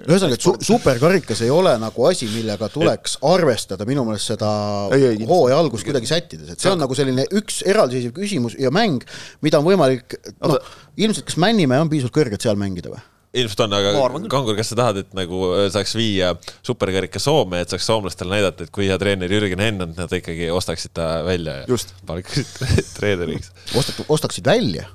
ühesõnaga, 0.05 0.37
et 0.37 0.45
su 0.45 0.55
superkarikas 0.69 1.43
ei 1.45 1.53
ole 1.53 1.75
nagu 1.81 2.07
asi, 2.09 2.29
millega 2.33 2.69
tuleks 2.73 3.17
arvestada 3.29 3.87
minu 3.89 4.05
meelest 4.07 4.33
seda 4.33 4.51
Ei, 4.95 5.05
ei, 5.13 5.27
hooaja 5.29 5.59
algust 5.59 5.87
kuidagi 5.87 6.09
sättides, 6.09 6.53
et 6.53 6.61
see 6.61 6.71
on 6.73 6.81
nagu 6.81 6.97
selline 6.97 7.25
üks 7.39 7.61
eraldiseisev 7.67 8.15
küsimus 8.17 8.57
ja 8.59 8.71
mäng, 8.73 9.05
mida 9.45 9.61
on 9.61 9.67
võimalik, 9.67 10.17
noh, 10.43 10.59
ilmselt 10.99 11.27
kas 11.29 11.39
Männimäe 11.41 11.81
on 11.81 11.91
piisavalt 11.91 12.15
kõrge, 12.15 12.39
et 12.39 12.45
seal 12.45 12.59
mängida 12.59 12.93
või? 12.93 13.01
ilmselt 13.33 13.59
on, 13.65 13.73
aga. 13.77 13.91
Kangur, 14.31 14.55
kas 14.57 14.71
sa 14.71 14.77
tahad, 14.79 15.01
et 15.03 15.11
nagu 15.17 15.41
äh, 15.53 15.67
saaks 15.73 15.93
viia 15.97 16.31
superkarika 16.65 17.21
Soome, 17.21 17.61
et 17.63 17.73
saaks 17.73 17.85
soomlastele 17.89 18.33
näidata, 18.33 18.65
et 18.65 18.73
kui 18.73 18.87
hea 18.89 18.97
treener 19.01 19.31
Jürgen 19.31 19.61
Henn 19.61 19.85
on, 19.85 19.93
nad 19.97 20.15
ikkagi 20.17 20.49
ostaksid 20.53 20.95
ta 20.97 21.19
välja 21.27 21.59
ja 21.61 21.67
Just. 21.69 21.93
palkaksid 22.09 22.49
treeneriks. 22.97 23.51
ostat-, 23.77 24.01
ostaksid 24.09 24.49
välja? 24.49 24.87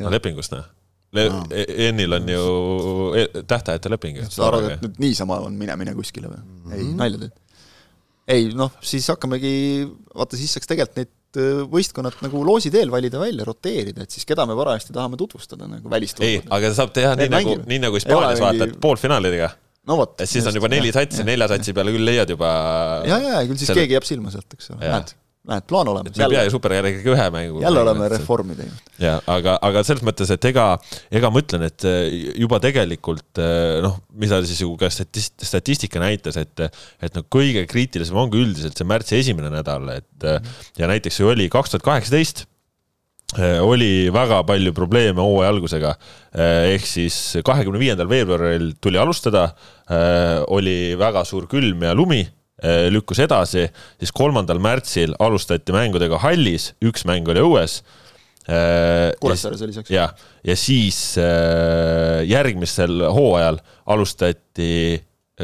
no 0.00 0.12
lepingust 0.12 0.56
noh. 0.56 0.70
Hennil 1.14 2.16
on 2.16 2.24
ju 2.26 2.44
e- 3.14 3.42
tähtajatu 3.46 3.92
leping 3.92 4.16
sa 4.26 4.48
arvad, 4.48 4.72
et 4.72 4.80
nüüd 4.82 4.96
niisama 5.04 5.36
on 5.44 5.54
minemine 5.58 5.92
kuskile 5.94 6.32
või? 6.32 6.40
ei, 6.74 6.88
nalja 6.96 7.20
teed. 7.26 7.36
ei 8.34 8.48
noh, 8.56 8.72
siis 8.82 9.06
hakkamegi, 9.12 9.52
vaata 10.16 10.40
siis 10.40 10.56
saaks 10.56 10.72
tegelikult 10.72 10.98
neid 10.98 11.12
äh, 11.40 11.64
võistkonnad 11.70 12.20
nagu 12.24 12.44
loosi 12.46 12.70
teel 12.74 12.92
valida 12.92 13.20
välja, 13.22 13.46
roteerida, 13.48 14.06
et 14.06 14.14
siis 14.14 14.26
keda 14.28 14.46
me 14.50 14.56
parajasti 14.58 14.94
tahame 14.96 15.18
tutvustada 15.20 15.68
nagu 15.70 15.88
ei, 15.88 15.92
välisturgudel. 15.96 16.48
aga 16.58 16.72
saab 16.78 16.94
teha 16.96 17.14
nii 17.20 17.30
nagu, 17.32 17.58
nii 17.66 17.82
nagu 17.86 17.98
Ei 17.98 18.02
Hispaanias 18.04 18.42
vaata, 18.44 18.68
et 18.70 18.78
poolfinaalidega. 18.84 19.50
no 19.90 19.98
vot. 20.00 20.14
et 20.20 20.30
siis 20.30 20.46
on 20.50 20.56
juba 20.60 20.70
neli 20.72 20.92
satsi, 20.94 21.24
nelja 21.26 21.48
satsi 21.52 21.74
peale 21.76 21.92
küll 21.94 22.06
leiad 22.10 22.30
juba. 22.36 22.54
ja, 23.08 23.18
ja, 23.18 23.36
ja 23.40 23.44
küll 23.48 23.58
siis 23.60 23.70
selle- 23.72 23.84
keegi 23.84 23.98
jääb 23.98 24.08
silma 24.08 24.32
sealt, 24.34 24.48
eks 24.56 24.70
ole, 24.74 24.80
näed, 24.84 25.14
näed, 25.48 25.64
plaan 25.68 25.88
olemas 25.92 26.16
me 26.16 26.24
ei 26.24 26.32
pea 26.32 26.44
ju 26.46 26.52
superkarikaga 26.54 27.12
ühe 27.12 27.26
mängu. 27.34 27.60
jälle 27.62 27.80
oleme. 27.82 28.08
reformi 28.08 28.56
teinud. 28.56 28.92
ja 29.02 29.18
aga, 29.30 29.56
aga 29.68 29.82
selles 29.84 30.04
mõttes, 30.06 30.32
et 30.32 30.48
ega, 30.48 30.66
ega 31.12 31.30
ma 31.32 31.42
ütlen, 31.42 31.66
et 31.68 31.84
eh, 31.88 32.30
juba 32.40 32.60
tegelikult 32.64 33.42
eh, 33.42 33.82
noh, 33.84 33.98
mida 34.20 34.40
siis 34.46 34.62
ju 34.64 34.72
ka 34.80 34.88
statist-, 34.92 35.44
statistika 35.44 36.00
näitas, 36.02 36.38
et, 36.40 36.64
et 37.04 37.18
noh, 37.18 37.26
kõige 37.32 37.66
kriitilisem 37.70 38.16
ongi 38.20 38.40
üldiselt 38.40 38.80
see 38.80 38.88
märtsi 38.88 39.20
esimene 39.20 39.52
nädal, 39.52 39.90
et 39.98 40.28
eh, 40.28 40.40
ja 40.80 40.88
näiteks 40.90 41.20
ju 41.20 41.32
oli 41.34 41.50
kaks 41.52 41.74
tuhat 41.74 41.88
kaheksateist 41.92 42.46
oli 43.64 44.12
väga 44.14 44.44
palju 44.46 44.70
probleeme 44.76 45.18
hooaja 45.18 45.48
algusega. 45.50 45.94
ehk 46.70 46.84
siis 46.86 47.16
kahekümne 47.42 47.80
viiendal 47.80 48.06
veebruaril 48.06 48.68
tuli 48.84 49.00
alustada, 49.00 49.48
oli 50.54 50.94
väga 51.00 51.24
suur 51.26 51.48
külm 51.50 51.82
ja 51.82 51.96
lumi, 51.96 52.20
lükkus 52.62 53.18
edasi, 53.24 53.64
siis 53.98 54.12
kolmandal 54.14 54.60
märtsil 54.62 55.16
alustati 55.18 55.74
mängudega 55.74 56.20
hallis, 56.22 56.70
üks 56.84 57.02
mäng 57.08 57.26
oli 57.32 57.42
õues. 57.42 57.80
Kuressaares 59.20 59.62
oli 59.64 59.72
see, 59.72 59.82
eks. 59.82 59.90
ja, 59.90 60.04
ja 60.44 60.54
siis 60.58 60.98
äh, 61.18 62.20
järgmisel 62.28 63.06
hooajal 63.16 63.58
alustati 63.90 65.00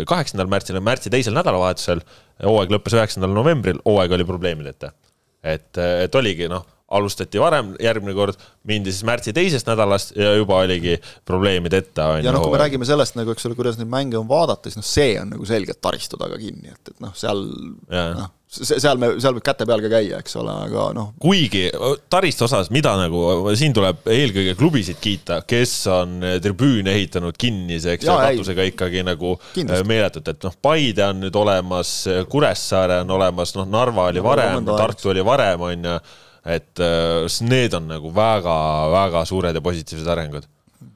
kaheksandal 0.07 0.51
märtsil, 0.51 0.79
märtsi 0.85 1.11
teisel 1.13 1.35
nädalavahetusel, 1.35 2.03
hooaeg 2.45 2.75
lõppes 2.77 2.95
üheksandal 2.95 3.33
novembril, 3.35 3.81
hooaeg 3.87 4.15
oli 4.15 4.27
probleemideta. 4.29 4.93
et, 5.43 5.73
et 5.81 6.15
oligi 6.15 6.49
noh, 6.53 6.67
alustati 6.91 7.39
varem, 7.41 7.75
järgmine 7.83 8.15
kord 8.19 8.41
mindi 8.67 8.93
siis 8.93 9.07
märtsi 9.07 9.35
teisest 9.37 9.69
nädalast 9.71 10.17
ja 10.19 10.35
juba 10.35 10.59
oligi 10.65 10.97
probleemideta. 11.29 12.11
ja 12.19 12.35
noh, 12.35 12.43
kui 12.43 12.57
me 12.57 12.65
räägime 12.65 12.89
sellest 12.89 13.19
nagu, 13.19 13.31
eks 13.35 13.47
ole, 13.47 13.59
kuidas 13.59 13.79
neid 13.79 13.91
mänge 13.91 14.19
on 14.19 14.29
vaadata, 14.31 14.69
siis 14.69 14.81
noh, 14.81 14.87
see 14.87 15.15
on 15.21 15.33
nagu 15.37 15.47
selgelt 15.49 15.81
taristu 15.83 16.19
taga 16.21 16.39
kinni, 16.41 16.75
et, 16.75 16.93
et 16.93 17.01
noh, 17.03 17.15
seal 17.17 17.45
noh, 17.47 18.29
seal 18.51 18.99
me, 18.99 19.13
seal 19.23 19.37
võib 19.37 19.45
käte 19.47 19.67
peal 19.69 19.83
ka 19.85 19.91
käia, 19.93 20.19
eks 20.19 20.35
ole, 20.41 20.55
aga 20.67 20.89
noh, 20.97 21.13
kuigi 21.23 21.69
taristu 22.11 22.49
osas, 22.49 22.73
mida 22.75 22.97
nagu 22.99 23.53
siin 23.59 23.77
tuleb 23.77 24.09
eelkõige 24.11 24.57
klubisid 24.59 24.99
kiita, 25.03 25.41
kes 25.49 25.75
on 25.95 26.17
tribüüne 26.43 26.97
ehitanud 26.99 27.39
Jaa, 27.39 28.17
ja 28.25 28.33
ei. 28.33 28.41
katusega 28.41 28.67
ikkagi 28.73 29.05
nagu 29.07 29.37
Kindlasti. 29.55 29.87
meeletult, 29.87 30.33
et 30.35 30.49
noh, 30.49 30.57
Paide 30.63 31.07
on 31.07 31.23
nüüd 31.23 31.39
olemas, 31.39 31.93
Kuressaare 32.31 33.05
on 33.05 33.15
olemas, 33.15 33.55
noh, 33.55 33.71
Narva 33.71 34.09
oli 34.11 34.23
varem. 34.25 34.67
Tartu 34.67 35.15
oli 35.15 35.23
varem, 35.25 35.63
on 35.71 35.87
ju, 35.87 35.95
et 36.45 36.81
äh, 36.81 37.27
need 37.45 37.75
on 37.77 37.89
nagu 37.91 38.13
väga-väga 38.15 39.25
suured 39.29 39.55
ja 39.55 39.63
positiivsed 39.65 40.09
arengud. 40.09 40.47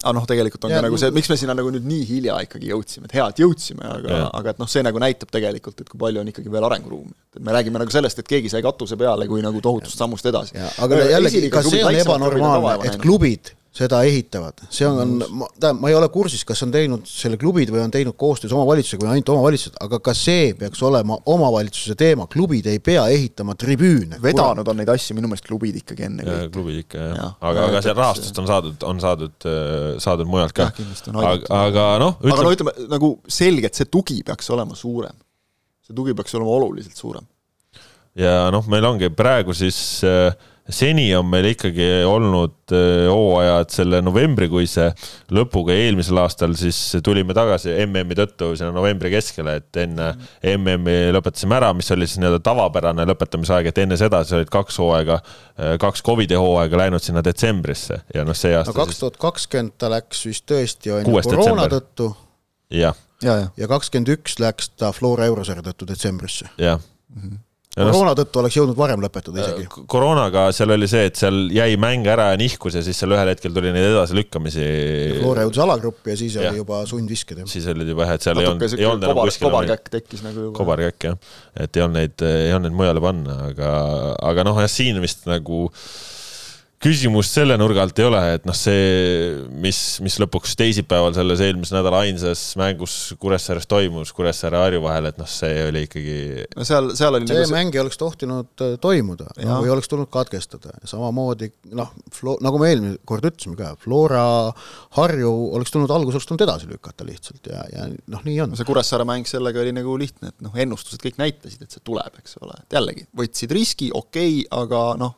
aga 0.04 0.12
noh, 0.16 0.24
tegelikult 0.28 0.64
on 0.64 0.72
Ja 0.72 0.80
ka 0.80 0.86
nagu 0.86 0.98
see, 1.00 1.10
miks 1.12 1.28
me 1.28 1.36
sinna 1.40 1.54
nagu 1.56 1.70
nüüd 1.72 1.84
nii 1.88 2.04
hilja 2.08 2.38
ikkagi 2.44 2.70
jõudsime, 2.70 3.08
et 3.08 3.16
hea, 3.18 3.26
et 3.32 3.42
jõudsime, 3.44 3.84
aga 3.84 4.22
aga 4.40 4.54
et 4.54 4.62
noh, 4.62 4.68
see 4.68 4.84
nagu 4.84 5.00
näitab 5.00 5.32
tegelikult, 5.32 5.80
et 5.80 5.88
kui 5.88 6.00
palju 6.00 6.22
on 6.22 6.30
ikkagi 6.32 6.52
veel 6.52 6.64
arenguruumi. 6.68 7.12
et 7.36 7.42
me 7.44 7.52
räägime 7.56 7.80
nagu 7.82 7.92
sellest, 7.92 8.18
et 8.18 8.28
keegi 8.28 8.52
sai 8.52 8.62
katuse 8.64 8.96
peale 9.00 9.28
kui 9.28 9.44
nagu 9.44 9.60
tohutust 9.60 10.00
sammust 10.00 10.26
edasi. 10.32 10.56
aga 10.78 11.04
jällegi, 11.12 11.50
ka 11.52 11.62
see 11.66 11.84
on 11.84 12.00
ebanormaalne, 12.00 12.88
et 12.88 13.00
klubid 13.00 13.52
seda 13.74 14.04
ehitavad, 14.06 14.60
see 14.70 14.86
on, 14.86 15.16
ma, 15.34 15.48
tähendab, 15.58 15.80
ma 15.82 15.90
ei 15.90 15.96
ole 15.98 16.06
kursis, 16.14 16.44
kas 16.46 16.62
on 16.62 16.70
teinud 16.74 17.08
selle 17.10 17.34
klubid 17.40 17.72
või 17.74 17.80
on 17.82 17.90
teinud 17.94 18.14
koostöös 18.18 18.52
omavalitsusega 18.54 19.02
või 19.02 19.16
ainult 19.16 19.32
omavalitsused, 19.34 19.80
aga 19.82 19.98
ka 20.04 20.14
see 20.14 20.52
peaks 20.58 20.82
olema 20.86 21.16
omavalitsuse 21.32 21.96
teema, 21.98 22.28
klubid 22.30 22.68
ei 22.70 22.78
pea 22.78 23.08
ehitama 23.10 23.56
tribüüne. 23.58 24.20
vedanud 24.22 24.70
on 24.70 24.78
neid 24.78 24.94
asju 24.94 25.18
minu 25.18 25.30
meelest 25.30 25.48
klubid 25.48 25.80
ikkagi 25.82 26.06
ennekõike. 26.06 26.52
klubid 26.54 26.80
ikka 26.84 27.02
jah 27.02 27.18
Jah., 27.24 27.34
aga, 27.50 27.66
aga 27.72 27.82
seal 27.82 27.98
rahastust 27.98 28.38
on 28.38 28.48
saadud, 28.52 28.86
on 28.86 29.02
saadud, 29.02 29.48
saadud 30.06 30.30
mujalt 30.30 30.54
ka 30.54 30.70
aga 30.70 31.60
aga 31.64 31.90
noh, 32.02 32.18
aga 32.22 32.46
no 32.46 32.54
ütleme 32.54 32.74
nagu 32.94 33.14
selgelt 33.26 33.74
see 33.74 33.90
tugi 33.90 34.22
peaks 34.26 34.50
olema 34.54 34.78
suurem. 34.78 35.18
see 35.82 35.98
tugi 35.98 36.14
peaks 36.14 36.38
olema 36.38 36.54
oluliselt 36.60 36.94
suurem. 36.94 37.26
ja 38.14 38.52
noh, 38.54 38.70
meil 38.70 38.86
ongi 38.86 39.10
praegu 39.10 39.56
siis 39.56 39.78
äh, 40.06 40.30
seni 40.72 41.10
on 41.16 41.26
meil 41.28 41.50
ikkagi 41.50 41.86
olnud 42.08 42.72
äh, 42.72 43.04
hooajad 43.10 43.72
selle 43.74 44.00
novembrikuise 44.04 44.86
lõpuga, 45.34 45.74
eelmisel 45.76 46.22
aastal 46.22 46.54
siis 46.56 46.78
tulime 47.04 47.36
tagasi 47.36 47.74
MM-i 47.84 48.16
tõttu 48.16 48.52
sinna 48.56 48.72
novembri 48.72 49.12
keskele, 49.12 49.58
et 49.60 49.80
enne 49.84 50.10
MM-i 50.54 51.12
lõpetasime 51.14 51.58
ära, 51.58 51.72
mis 51.76 51.90
oli 51.92 52.08
siis 52.08 52.22
nii-öelda 52.22 52.40
tavapärane 52.44 53.06
lõpetamisaeg, 53.12 53.68
et 53.70 53.82
enne 53.84 54.00
seda 54.00 54.22
siis 54.24 54.38
olid 54.40 54.52
kaks 54.54 54.80
hooaega, 54.80 55.20
äh, 55.60 55.76
kaks 55.82 56.04
Covidi 56.06 56.40
hooaega 56.40 56.84
läinud 56.84 57.04
sinna 57.04 57.24
detsembrisse 57.24 58.00
ja 58.14 58.24
noh, 58.24 58.36
see 58.38 58.56
aasta 58.56 58.72
no 58.72 58.80
kaks 58.80 59.02
tuhat 59.04 59.20
kakskümmend 59.20 59.76
ta 59.76 59.92
läks 59.92 60.24
vist 60.30 60.48
tõesti 60.48 60.96
on 60.96 61.04
ju 61.04 61.24
koroona 61.28 61.68
detsember. 61.68 61.76
tõttu 61.76 62.10
jah, 62.80 62.96
ja, 63.20 63.40
ja 63.42 63.52
ja 63.60 63.72
kakskümmend 63.76 64.16
üks 64.16 64.40
läks 64.40 64.72
ta 64.78 64.94
Flora 64.96 65.28
eurosarja 65.28 65.66
tõttu 65.68 65.92
detsembrisse. 65.92 66.48
jah. 66.56 66.80
Ja 66.80 66.80
noh, 67.20 67.43
koroona 67.74 68.12
tõttu 68.18 68.40
oleks 68.42 68.56
jõudnud 68.58 68.76
varem 68.78 69.02
lõpetada 69.02 69.40
isegi. 69.42 69.64
K- 69.72 69.84
koroonaga 69.90 70.44
seal 70.54 70.70
oli 70.76 70.86
see, 70.90 71.08
et 71.10 71.18
seal 71.18 71.40
jäi 71.54 71.74
mäng 71.80 72.06
ära 72.10 72.28
ja 72.32 72.38
nihkus 72.40 72.76
ja 72.78 72.82
siis 72.86 73.00
seal 73.02 73.14
ühel 73.16 73.32
hetkel 73.32 73.54
tuli 73.56 73.72
neid 73.74 73.88
edasilükkamisi. 73.90 74.66
Flora 75.20 75.46
jõudis 75.48 75.62
alagruppi 75.66 76.14
ja 76.14 76.18
siis 76.20 76.36
Jah. 76.38 76.50
oli 76.52 76.62
juba 76.62 76.80
sundvisked 76.90 77.42
jah. 77.42 77.50
siis 77.50 77.66
olid 77.72 77.90
juba 77.90 78.06
jah, 78.06 78.14
et 78.18 78.26
seal 78.28 78.38
ei 78.38 78.46
olnud, 78.50 78.62
natuke 78.62 78.80
ei 78.82 78.88
olnud 78.90 79.08
enam 79.10 79.22
kuskil 79.24 79.48
kobarkäkk 79.50 79.92
tekkis 79.98 80.22
nagu 80.26 80.46
juba. 80.48 80.56
kobarkäkk 80.60 81.08
jah, 81.10 81.18
et 81.66 81.76
ei 81.80 81.86
olnud 81.86 81.98
neid, 82.00 82.26
ei 82.30 82.52
olnud 82.54 82.70
neid 82.70 82.78
mujale 82.78 83.02
panna, 83.04 83.38
aga, 83.50 83.70
aga 84.30 84.46
noh, 84.46 84.62
jah, 84.62 84.70
siin 84.70 85.00
vist 85.02 85.26
nagu 85.30 85.64
küsimust 86.84 87.32
selle 87.36 87.56
nurga 87.60 87.82
alt 87.84 87.98
ei 88.00 88.06
ole, 88.06 88.20
et 88.36 88.44
noh, 88.48 88.56
see, 88.56 88.80
mis, 89.62 89.78
mis 90.04 90.16
lõpuks 90.20 90.52
teisipäeval 90.60 91.14
selles 91.16 91.40
eelmise 91.44 91.76
nädala 91.76 92.02
ainsas 92.04 92.42
mängus 92.60 92.96
Kuressaares 93.20 93.68
toimus, 93.70 94.12
Kuressaare-Harju 94.16 94.82
vahel, 94.84 95.08
et 95.08 95.20
noh, 95.20 95.28
see 95.30 95.62
oli 95.68 95.84
ikkagi 95.86 96.16
no 96.58 96.66
seal, 96.68 96.90
seal 96.98 97.16
oli 97.16 97.30
see 97.30 97.40
nagu 97.40 97.54
mäng 97.54 97.78
ei 97.78 97.82
oleks 97.82 98.00
tohtinud 98.00 98.64
äh, 98.66 98.74
toimuda 98.82 99.30
Jah. 99.38 99.62
või 99.64 99.72
oleks 99.74 99.88
tulnud 99.92 100.10
katkestada, 100.12 100.76
samamoodi 100.88 101.50
noh, 101.72 101.94
nagu 102.44 102.60
me 102.60 102.70
eelmine 102.74 103.00
kord 103.08 103.24
ütlesime 103.30 103.56
ka, 103.60 103.72
Flora, 103.80 104.26
Harju 104.98 105.32
oleks 105.56 105.72
tulnud, 105.74 105.92
algus 105.94 106.18
oleks 106.18 106.28
tulnud 106.28 106.44
edasi 106.44 106.68
lükata 106.70 107.08
lihtsalt 107.08 107.50
ja, 107.50 107.64
ja 107.72 107.88
noh, 107.88 108.24
nii 108.28 108.38
on. 108.44 108.52
no 108.52 108.60
see 108.60 108.68
Kuressaare 108.68 109.08
mäng 109.08 109.28
sellega 109.30 109.64
oli 109.64 109.72
nagu 109.76 109.96
lihtne, 110.00 110.34
et 110.34 110.44
noh, 110.44 110.54
ennustused 110.66 111.00
kõik 111.02 111.18
näitasid, 111.22 111.64
et 111.64 111.74
see 111.74 111.84
tuleb, 111.84 112.20
eks 112.20 112.38
ole, 112.44 112.60
et 112.60 112.76
jällegi, 112.76 113.08
võtsid 113.16 113.56
riski, 113.56 113.92
okei 113.94 114.42
okay,, 114.44 114.48
aga 114.64 114.86
noh, 115.00 115.16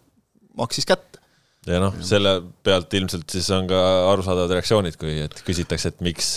maksis 0.56 0.88
kätte. 0.88 1.25
Ja 1.66 1.80
noh, 1.82 1.96
selle 2.04 2.38
pealt 2.64 2.94
ilmselt 2.94 3.30
siis 3.32 3.48
on 3.54 3.66
ka 3.70 3.82
arusaadavad 4.12 4.56
reaktsioonid, 4.56 4.96
kui 5.00 5.18
et 5.24 5.42
küsitakse, 5.46 5.92
et 5.92 6.04
miks 6.04 6.36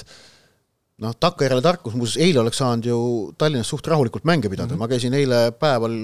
noh, 1.04 1.16
takkajärele 1.16 1.64
tarkus, 1.66 1.96
muuseas 1.98 2.24
eile 2.26 2.44
oleks 2.44 2.62
saanud 2.62 2.90
ju 2.90 3.00
Tallinnas 3.38 3.70
suht 3.72 3.88
rahulikult 3.88 4.28
mänge 4.30 4.50
pidada 4.50 4.74
mm, 4.74 4.76
-hmm. 4.76 4.80
ma 4.80 4.88
käisin 4.88 5.14
eile 5.14 5.52
päeval 5.52 5.98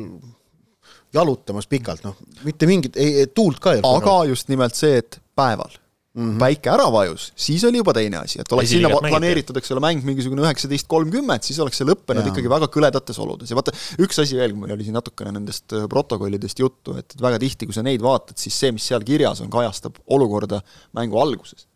jalutamas 1.14 1.68
pikalt, 1.68 2.04
noh, 2.04 2.16
mitte 2.44 2.68
mingit, 2.68 2.98
ei, 2.98 3.28
tuult 3.28 3.60
ka 3.60 3.74
ei 3.74 3.82
olnud. 3.84 4.04
aga 4.04 4.30
just 4.32 4.50
nimelt 4.52 4.76
see, 4.76 4.98
et 4.98 5.20
päeval 5.36 5.80
mm 6.16 6.30
-hmm. 6.30 6.40
päike 6.40 6.72
ära 6.72 6.86
vajus, 6.92 7.32
siis 7.36 7.64
oli 7.68 7.82
juba 7.82 7.94
teine 7.94 8.22
asi, 8.24 8.40
et 8.42 8.52
oleks 8.52 8.70
sinna 8.72 8.90
planeeritud, 8.90 9.58
eks 9.60 9.72
ole, 9.76 9.84
mäng 9.84 10.04
mingisugune 10.08 10.44
üheksateist 10.46 10.88
kolmkümmend, 10.88 11.44
siis 11.44 11.60
oleks 11.60 11.78
see 11.82 11.88
lõppenud 11.88 12.24
Jaa. 12.24 12.34
ikkagi 12.34 12.52
väga 12.52 12.72
kõledates 12.72 13.20
oludes 13.22 13.52
ja 13.52 13.60
vaata, 13.60 13.76
üks 14.00 14.20
asi 14.24 14.40
veel, 14.40 14.56
meil 14.56 14.76
oli 14.78 14.88
siin 14.88 14.98
natukene 14.98 15.36
nendest 15.36 15.74
äh, 15.74 15.88
protokollidest 15.92 16.60
juttu, 16.60 16.98
et 17.00 17.06
et 17.16 17.22
väga 17.22 17.40
tihti, 17.42 17.68
kui 17.70 17.76
sa 17.76 17.84
neid 17.86 18.04
vaatad, 18.04 18.38
siis 18.40 18.58
see, 18.60 18.74
mis 18.76 18.86
seal 18.88 19.04
kirjas 19.06 19.42
on, 19.44 19.50
kajastab 19.54 20.00
olukorda 20.16 20.62
mängu 20.98 21.20
alguses 21.22 21.68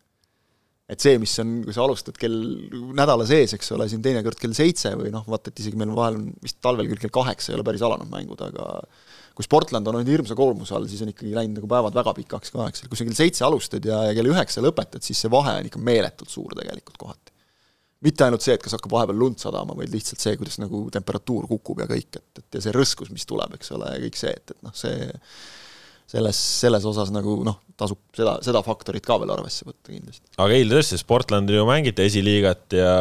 et 0.90 0.98
see, 0.98 1.20
mis 1.22 1.32
on, 1.38 1.60
kui 1.62 1.74
sa 1.74 1.84
alustad 1.84 2.16
kell 2.18 2.34
nädala 2.98 3.22
sees, 3.28 3.54
eks 3.54 3.68
ole, 3.76 3.86
siin 3.90 4.02
teinekord 4.02 4.40
kell 4.40 4.56
seitse 4.56 4.90
või 4.98 5.12
noh, 5.14 5.22
vaata, 5.30 5.52
et 5.52 5.62
isegi 5.62 5.78
meil 5.78 5.92
vahel 5.94 6.18
on 6.18 6.24
vist 6.42 6.58
talvel 6.64 6.88
küll 6.90 7.04
kell 7.04 7.14
kaheksa 7.14 7.52
ei 7.52 7.58
ole 7.58 7.66
päris 7.68 7.84
alanud 7.86 8.10
mängud, 8.10 8.42
aga 8.42 8.80
kui 9.36 9.46
Sportland 9.46 9.88
on 9.88 9.98
olnud 9.98 10.10
hirmsa 10.10 10.36
koormuse 10.38 10.74
all, 10.76 10.86
siis 10.90 11.02
on 11.04 11.12
ikkagi 11.12 11.32
läinud 11.36 11.60
nagu 11.60 11.70
päevad 11.70 11.96
väga 11.96 12.14
pikaks 12.18 12.54
ka, 12.54 12.68
eks 12.70 12.86
kui 12.86 12.98
sa 12.98 13.06
kell 13.06 13.18
seitse 13.18 13.46
alustad 13.46 13.86
ja, 13.86 14.02
ja 14.08 14.16
kell 14.16 14.30
üheksa 14.32 14.64
lõpetad, 14.64 15.04
siis 15.06 15.20
see 15.22 15.32
vahe 15.32 15.56
on 15.60 15.68
ikka 15.70 15.82
meeletult 15.90 16.32
suur 16.32 16.56
tegelikult 16.58 16.98
kohati. 17.00 17.34
mitte 18.06 18.24
ainult 18.24 18.44
see, 18.44 18.56
et 18.56 18.62
kas 18.64 18.76
hakkab 18.76 18.94
vahepeal 18.96 19.18
lund 19.20 19.40
sadama, 19.42 19.76
vaid 19.76 19.92
lihtsalt 19.92 20.22
see, 20.22 20.36
kuidas 20.40 20.56
nagu 20.62 20.86
temperatuur 20.92 21.48
kukub 21.50 21.82
ja 21.84 21.88
kõik, 21.90 22.16
et, 22.16 22.42
et 22.42 22.58
ja 22.58 22.64
see 22.64 22.72
rõskus, 22.76 23.10
mis 23.12 23.28
tuleb, 23.28 23.58
eks 23.58 23.74
ole, 23.76 23.90
ja 23.94 24.04
kõik 24.06 24.20
see, 24.20 24.32
et, 24.32 24.54
et 24.54 24.62
noh, 24.66 24.76
see 24.76 25.10
selles, 26.10 26.38
selles 26.62 26.86
osas 26.88 27.10
nagu 27.14 27.36
noh, 27.46 27.60
tasub 27.78 28.00
seda, 28.16 28.36
seda 28.44 28.62
faktorit 28.66 29.04
ka 29.06 29.18
veel 29.22 29.32
arvesse 29.34 29.66
võtta 29.66 29.92
kindlasti. 29.92 30.24
aga 30.42 30.56
eile 30.56 30.76
tõesti 30.76 30.98
Sportlandil 31.00 31.60
ju 31.60 31.66
mängiti 31.68 32.06
esiliigat 32.06 32.76
ja, 32.76 32.94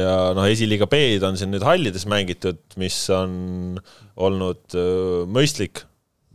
ja 0.00 0.14
noh, 0.36 0.46
esiliiga 0.50 0.88
B-d 0.90 1.26
on 1.28 1.38
siin 1.38 1.52
nüüd 1.54 1.66
hallides 1.66 2.06
mängitud, 2.10 2.62
mis 2.80 2.98
on 3.14 3.76
olnud 4.16 4.74
öö, 4.74 5.26
mõistlik, 5.30 5.84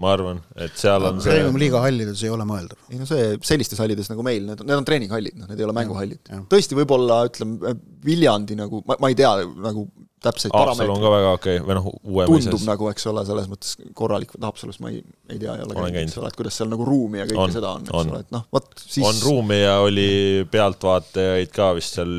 ma 0.02 0.14
arvan, 0.16 0.40
et 0.62 0.78
seal 0.80 1.04
on 1.10 1.20
see 1.22 1.34
Premium-liiga 1.36 1.82
hallides 1.84 2.24
ei 2.26 2.32
ole 2.34 2.46
mõeldav. 2.48 2.80
ei 2.94 3.02
no 3.02 3.10
see, 3.10 3.34
sellistes 3.46 3.82
hallides 3.82 4.10
nagu 4.14 4.24
meil, 4.26 4.46
need 4.48 4.64
on, 4.64 4.70
need 4.70 4.80
on 4.80 4.88
treeninghallid, 4.88 5.36
noh, 5.42 5.50
need 5.52 5.60
ei 5.60 5.68
ole 5.68 5.76
mänguhallid 5.78 6.32
tõesti, 6.52 6.78
võib-olla 6.80 7.26
ütleme, 7.28 7.76
Viljandi 8.06 8.58
nagu, 8.58 8.82
ma, 8.88 8.98
ma 9.04 9.12
ei 9.12 9.20
tea 9.20 9.36
nagu 9.44 9.90
täpseid 10.22 10.54
Haapsalu 10.54 10.94
on 10.94 11.02
ka 11.02 11.12
väga 11.12 11.30
okei 11.36 11.58
okay. 11.58 11.66
või 11.66 11.78
noh, 11.78 11.88
uue 11.90 12.26
tundub 12.30 12.36
mõises 12.36 12.66
nagu, 12.68 12.88
eks 12.92 13.08
ole, 13.10 13.24
selles 13.26 13.48
mõttes 13.50 13.74
korralik, 13.98 14.34
Haapsalus 14.42 14.78
ma 14.84 14.92
ei, 14.92 15.00
ei 15.32 15.40
tea, 15.42 15.56
ei 15.58 15.66
ole 15.66 15.78
käinud, 15.78 15.98
eks 16.04 16.20
ole, 16.22 16.30
et 16.30 16.38
kuidas 16.38 16.60
seal 16.60 16.70
nagu 16.72 16.86
ruumi 16.88 17.22
ja 17.22 17.26
kõike 17.30 17.42
On, 17.42 17.56
seda 17.56 17.72
on, 17.80 17.88
eks 17.88 17.96
on. 17.98 18.12
ole, 18.14 18.22
et 18.26 18.36
noh, 18.36 18.46
vot 18.54 18.84
siis 18.84 19.08
on 19.08 19.22
ruumi 19.26 19.58
ja 19.64 19.80
oli 19.86 20.10
pealtvaatajaid 20.54 21.54
ka 21.56 21.72
vist 21.78 21.98
seal 21.98 22.14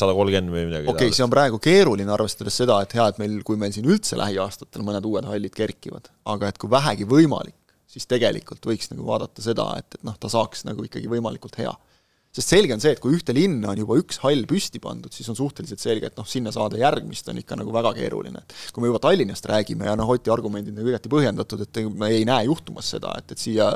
sada 0.00 0.16
kolmkümmend 0.16 0.54
või 0.56 0.66
midagi 0.66 0.90
okei 0.90 1.10
okay,, 1.10 1.16
see 1.16 1.26
on 1.26 1.32
praegu 1.32 1.62
keeruline, 1.62 2.10
arvestades 2.16 2.58
seda, 2.62 2.80
et 2.82 2.98
hea, 2.98 3.06
et 3.12 3.22
meil, 3.22 3.38
kui 3.46 3.60
meil 3.60 3.74
siin 3.76 3.86
üldse 3.90 4.18
lähiaastatel 4.18 4.84
mõned 4.86 5.06
uued 5.06 5.30
hallid 5.30 5.54
kerkivad, 5.54 6.10
aga 6.34 6.50
et 6.50 6.58
kui 6.60 6.72
vähegi 6.72 7.06
võimalik, 7.08 7.54
siis 7.90 8.10
tegelikult 8.10 8.66
võiks 8.66 8.90
nagu 8.90 9.06
vaadata 9.06 9.44
seda, 9.44 9.70
et, 9.78 9.98
et 9.98 10.06
noh, 10.06 10.18
ta 10.18 10.30
saaks 10.32 10.66
nagu 10.66 10.82
ikkagi 10.86 11.10
võimalikult 11.10 11.58
hea. 11.62 11.72
Sest 12.30 12.52
selge 12.52 12.74
on 12.76 12.82
see, 12.82 12.92
et 12.94 13.00
kui 13.02 13.16
ühte 13.16 13.34
linna 13.34 13.72
on 13.72 13.80
juba 13.82 13.96
üks 13.98 14.20
hall 14.22 14.46
püsti 14.50 14.82
pandud, 14.82 15.10
siis 15.14 15.26
on 15.32 15.38
suhteliselt 15.38 15.82
selge, 15.82 16.10
et 16.10 16.20
noh, 16.20 16.28
sinna 16.28 16.52
saada 16.54 16.78
järgmist 16.78 17.26
on 17.32 17.40
ikka 17.42 17.58
nagu 17.58 17.74
väga 17.74 17.92
keeruline, 17.96 18.44
et 18.44 18.74
kui 18.74 18.84
me 18.84 18.92
juba 18.92 19.02
Tallinnast 19.02 19.50
räägime 19.50 19.90
ja 19.90 19.96
noh, 19.98 20.14
Oti 20.14 20.30
argumendid 20.30 20.76
nagu 20.76 20.92
igati 20.92 21.10
põhjendatud, 21.10 21.66
et 21.66 21.82
me 21.90 22.12
ei 22.14 22.24
näe 22.28 22.46
juhtumas 22.46 22.94
seda, 22.94 23.16
et, 23.18 23.34
et 23.34 23.42
siia 23.42 23.72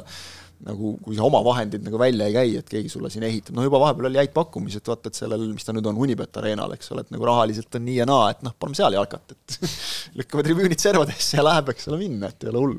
nagu 0.65 0.95
kui 1.03 1.17
sa 1.17 1.25
oma 1.27 1.41
vahendid 1.45 1.83
nagu 1.85 1.99
välja 2.01 2.29
ei 2.31 2.35
käi, 2.37 2.53
et 2.61 2.71
keegi 2.71 2.93
sulle 2.93 3.11
siin 3.13 3.27
ehitab, 3.27 3.57
no 3.57 3.65
juba 3.67 3.81
vahepeal 3.83 4.09
oli 4.09 4.21
häid 4.23 4.33
pakkumised, 4.37 4.87
vaata 4.87 5.11
et 5.11 5.19
sellel, 5.19 5.49
mis 5.53 5.67
ta 5.67 5.75
nüüd 5.75 5.89
on, 5.91 5.99
Unibet 6.07 6.39
Arenal, 6.41 6.77
eks 6.77 6.93
ole, 6.95 7.05
et 7.05 7.11
nagu 7.13 7.27
rahaliselt 7.29 7.75
on 7.75 7.85
nii 7.85 7.99
ja 7.99 8.07
naa, 8.09 8.31
et 8.33 8.47
noh, 8.47 8.55
paneme 8.57 8.79
seal 8.79 8.97
jalkat, 8.97 9.35
et 9.35 9.59
lükkame 10.23 10.47
tribüünid 10.47 10.81
servadesse 10.81 11.41
ja 11.41 11.45
läheb, 11.45 11.75
eks 11.75 11.91
ole, 11.91 12.01
minna, 12.07 12.31
et 12.31 12.47
ei 12.47 12.55
ole 12.55 12.63
hull. 12.63 12.79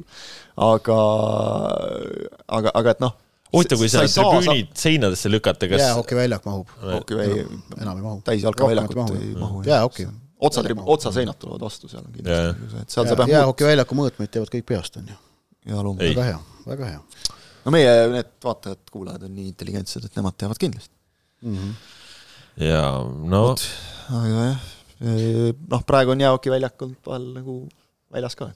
aga, 0.66 0.98
aga, 2.48 2.74
aga 2.80 2.96
et 2.96 3.06
noh 3.06 3.20
huvitav, 3.56 3.82
kui 3.82 3.90
sa 3.90 4.04
ei 4.06 4.12
saa- 4.12 4.42
seinadesse 4.84 5.32
lükata, 5.32 5.70
kas 5.72 5.82
jäähokiväljak 5.82 6.46
mahub. 6.46 6.70
okei, 7.00 7.18
ei, 7.26 7.48
enam 7.82 7.98
ei 7.98 8.04
mahu. 8.04 8.22
täisjalkaväljakut 8.30 8.96
Rohkem 9.02 9.22
ei 9.22 9.36
mahu. 9.40 9.64
jäähoki. 9.66 10.08
otsa, 10.40 10.64
otsaseinad 10.86 11.40
tulevad 11.40 11.62
vastu 11.68 11.88
seal 11.92 12.04
on 12.06 12.14
kindlasti, 12.14 13.32
jäähokiväljaku 13.32 14.02
mõõtmeid 14.02 14.32
teevad 14.32 14.54
kõik 14.54 14.68
peast, 14.74 14.98
on 15.02 15.10
ju. 15.14 15.20
ja 15.66 15.84
loomulikult. 15.84 16.10
Ei. 16.10 16.16
väga 16.16 16.30
hea, 16.32 16.40
väga 16.68 16.92
hea 16.94 17.34
no 17.66 17.74
meie 17.74 17.94
need 18.14 18.32
vaatajad-kuulajad 18.46 19.26
on 19.28 19.36
nii 19.36 19.50
intelligentsed, 19.52 20.06
et 20.06 20.20
nemad 20.20 20.38
teavad 20.38 20.62
kindlasti. 20.62 20.94
mm. 21.42 21.58
-hmm. 21.58 22.66
ja 22.66 22.84
no 23.34 23.44
aga 24.20 24.48
jah, 24.52 24.66
noh, 25.72 25.86
praegu 25.86 26.14
on 26.14 26.22
jäähokiväljak 26.22 26.82
olnud 26.82 27.08
vahel 27.08 27.32
nagu 27.40 27.58
väljas 28.14 28.36
ka. 28.36 28.52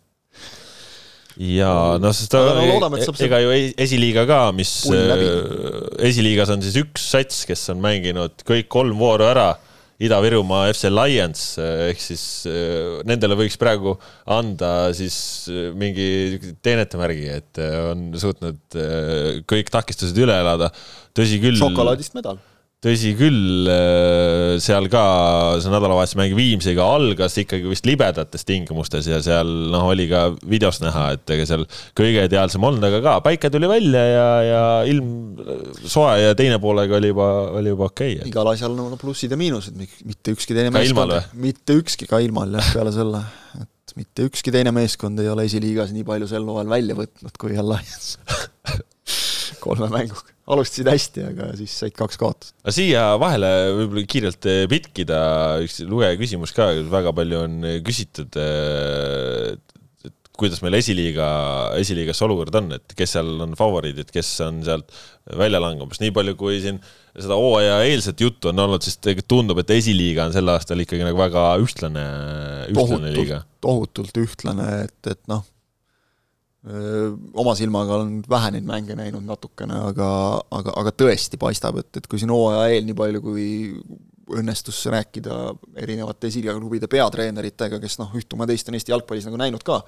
Ja 1.39 1.71
noh, 2.01 2.11
sest 2.15 2.33
Aga 2.35 2.57
no 2.57 2.65
loodame, 2.67 2.99
et 2.99 3.07
saab 3.07 3.15
see- 3.19 3.29
ega 3.29 3.39
ju 3.43 3.53
e- 3.55 3.73
esiliiga 3.85 4.25
ka, 4.27 4.39
mis 4.55 4.73
äh, 4.91 5.23
esiliigas 6.09 6.51
on 6.51 6.63
siis 6.65 6.75
üks 6.81 7.05
sats, 7.13 7.45
kes 7.47 7.63
on 7.73 7.81
mänginud 7.83 8.43
kõik 8.47 8.67
kolm 8.71 8.99
vooru 8.99 9.27
ära. 9.29 9.53
Ida-Virumaa 9.99 10.69
FC 10.71 10.87
Lions 10.87 11.41
äh, 11.59 11.89
ehk 11.91 11.99
siis 11.99 12.21
äh, 12.47 13.01
nendele 13.07 13.35
võiks 13.39 13.57
praegu 13.59 13.97
anda 14.31 14.93
siis 14.95 15.17
mingi 15.75 16.39
teenetemärgi, 16.63 17.25
et 17.35 17.59
on 17.91 18.05
suutnud 18.15 18.79
kõik 19.49 19.71
takistused 19.75 20.15
üle 20.23 20.37
elada. 20.39 20.71
tõsi 21.15 21.41
küll. 21.43 21.59
šokolaadist 21.59 22.15
medal. 22.15 22.39
Tõsi 22.79 23.11
küll, 23.19 23.67
seal 24.63 24.85
ka 24.91 25.03
see 25.59 25.71
nädalavahetuse 25.71 26.15
mäng 26.19 26.35
Viimsiga 26.37 26.85
algas 26.95 27.35
ikkagi 27.41 27.67
vist 27.67 27.87
libedates 27.87 28.47
tingimustes 28.47 29.09
ja 29.09 29.19
seal 29.23 29.49
noh, 29.73 29.89
oli 29.91 30.05
ka 30.07 30.29
videos 30.47 30.79
näha, 30.79 31.09
et 31.17 31.33
ega 31.35 31.47
seal 31.49 31.65
kõige 31.97 32.23
ideaalsem 32.29 32.63
olnud, 32.63 32.85
aga 32.87 33.01
ka 33.03 33.15
päike 33.25 33.51
tuli 33.51 33.67
välja 33.71 34.03
ja, 34.07 34.29
ja 34.47 34.61
ilm 34.87 35.41
soe 35.83 36.21
ja 36.21 36.37
teine 36.39 36.61
poolega 36.63 36.95
oli 37.01 37.11
juba, 37.11 37.27
oli 37.59 37.73
juba 37.73 37.89
okei 37.89 38.15
okay,. 38.21 38.31
igal 38.31 38.53
asjal 38.53 38.71
on 38.77 38.85
oma 38.85 39.01
plussid 39.01 39.35
ja 39.35 39.39
miinused, 39.39 39.75
mitte 39.75 40.37
ükski 40.37 40.55
teine 40.55 40.71
Ka 40.71 40.79
meeskond, 40.79 41.17
mitte 41.35 41.75
ükski 41.81 42.07
ka 42.07 42.23
ilmal 42.23 42.55
jah, 42.61 42.71
peale 42.77 42.95
selle, 42.95 43.25
et 43.59 43.95
mitte 43.99 44.29
ükski 44.29 44.55
teine 44.55 44.71
meeskond 44.75 45.19
ei 45.19 45.27
ole 45.27 45.49
esiliigas 45.51 45.91
nii 45.91 46.07
palju 46.07 46.31
sel 46.31 46.47
hooajal 46.47 46.71
välja 46.77 46.95
võtnud 46.95 47.43
kui 47.43 47.59
Alliance. 47.59 48.15
kolme 49.63 49.89
mänguga, 49.91 50.31
alustasid 50.49 50.89
hästi, 50.89 51.25
aga 51.31 51.49
siis 51.59 51.73
said 51.83 51.95
kaks 51.97 52.19
kaotust. 52.19 52.55
aga 52.63 52.75
siia 52.75 53.05
vahele 53.21 53.49
võib-olla 53.81 54.05
kiirelt 54.09 54.49
eh, 54.49 54.63
pitkida 54.71 55.19
üks 55.65 55.81
lugeja 55.89 56.19
küsimus 56.19 56.55
ka, 56.55 56.71
väga 56.89 57.13
palju 57.17 57.43
on 57.45 57.59
küsitud, 57.85 58.39
et 58.39 59.69
kuidas 60.39 60.61
meil 60.63 60.77
esiliiga, 60.79 61.27
esiliigas 61.79 62.21
olukord 62.25 62.55
on, 62.61 62.71
et 62.77 62.95
kes 62.97 63.17
seal 63.17 63.29
on 63.43 63.55
favoriidid, 63.59 64.11
kes 64.13 64.29
on 64.45 64.61
sealt 64.65 64.93
välja 65.39 65.61
langemas, 65.61 65.99
nii 66.01 66.13
palju 66.15 66.35
kui 66.39 66.59
siin 66.63 66.79
seda 67.09 67.35
hooaja 67.39 67.81
eelset 67.89 68.21
juttu 68.23 68.51
on 68.51 68.63
olnud, 68.63 68.85
siis 68.85 68.99
tundub, 69.27 69.59
et 69.61 69.73
esiliiga 69.75 70.29
on 70.29 70.35
sel 70.35 70.51
aastal 70.53 70.79
ikkagi 70.83 71.05
nagu 71.07 71.19
väga 71.19 71.45
ühtlane, 71.63 72.05
ühtlane 72.71 73.13
liiga. 73.15 73.43
tohutult 73.63 74.15
ühtlane, 74.21 74.69
et, 74.85 74.99
et 75.11 75.21
noh, 75.31 75.43
oma 76.59 77.53
silmaga 77.55 77.95
olen 77.95 78.17
vähe 78.29 78.51
neid 78.51 78.65
mänge 78.67 78.95
näinud 78.99 79.23
natukene, 79.23 79.77
aga, 79.93 80.09
aga, 80.51 80.73
aga 80.81 80.91
tõesti 80.91 81.39
paistab, 81.39 81.79
et, 81.79 81.91
et 82.01 82.07
kui 82.11 82.19
siin 82.19 82.33
hooaja 82.35 82.65
eel 82.73 82.83
nii 82.87 82.97
palju, 82.99 83.21
kui 83.23 83.45
õnnestus 84.39 84.81
rääkida 84.91 85.37
erinevate 85.79 86.27
esiliigaklubide 86.29 86.89
peatreeneritega, 86.91 87.79
kes 87.81 87.95
noh, 88.01 88.11
üht 88.19 88.35
oma 88.35 88.47
teist 88.49 88.67
on 88.69 88.77
Eesti 88.77 88.93
jalgpallis 88.93 89.29
nagu 89.29 89.39
näinud 89.39 89.63
ka, 89.65 89.79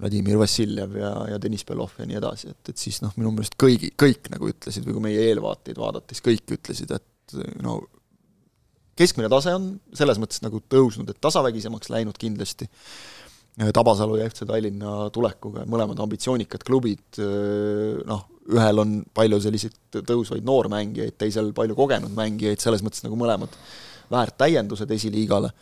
Vladimir 0.00 0.38
Vassiljev 0.40 0.94
ja, 0.96 1.12
ja 1.30 1.38
Deniss 1.40 1.66
Belov 1.68 1.94
ja 2.00 2.08
nii 2.08 2.18
edasi, 2.18 2.52
et, 2.52 2.72
et 2.72 2.80
siis 2.80 3.02
noh, 3.04 3.12
minu 3.20 3.32
meelest 3.36 3.56
kõigi, 3.60 3.92
kõik 4.00 4.30
nagu 4.32 4.48
ütlesid 4.48 4.86
või 4.88 4.96
kui 4.96 5.06
meie 5.06 5.26
eelvaateid 5.30 5.78
vaadates, 5.80 6.22
kõik 6.24 6.56
ütlesid, 6.56 6.94
et 6.96 7.36
no 7.62 7.78
keskmine 8.98 9.28
tase 9.32 9.54
on 9.56 9.74
selles 9.96 10.20
mõttes 10.20 10.42
nagu 10.44 10.60
tõusnud, 10.72 11.12
et 11.12 11.20
tasavägisemaks 11.22 11.92
läinud 11.92 12.18
kindlasti 12.20 12.68
Tabasalu 13.52 14.16
ja 14.16 14.26
FC 14.30 14.46
Tallinna 14.48 15.10
tulekuga, 15.12 15.66
mõlemad 15.68 15.98
ambitsioonikad 16.00 16.62
klubid, 16.64 17.18
noh, 18.08 18.22
ühel 18.52 18.80
on 18.80 18.94
palju 19.14 19.40
selliseid 19.44 20.00
tõusvaid 20.08 20.46
noormängijaid, 20.46 21.18
teisel 21.20 21.52
palju 21.56 21.76
kogenud 21.76 22.14
mängijaid, 22.16 22.62
selles 22.62 22.82
mõttes 22.84 23.04
nagu 23.04 23.18
mõlemad 23.20 23.52
väärt 24.12 24.38
täiendused 24.40 24.90
esiliigale. 24.96 25.52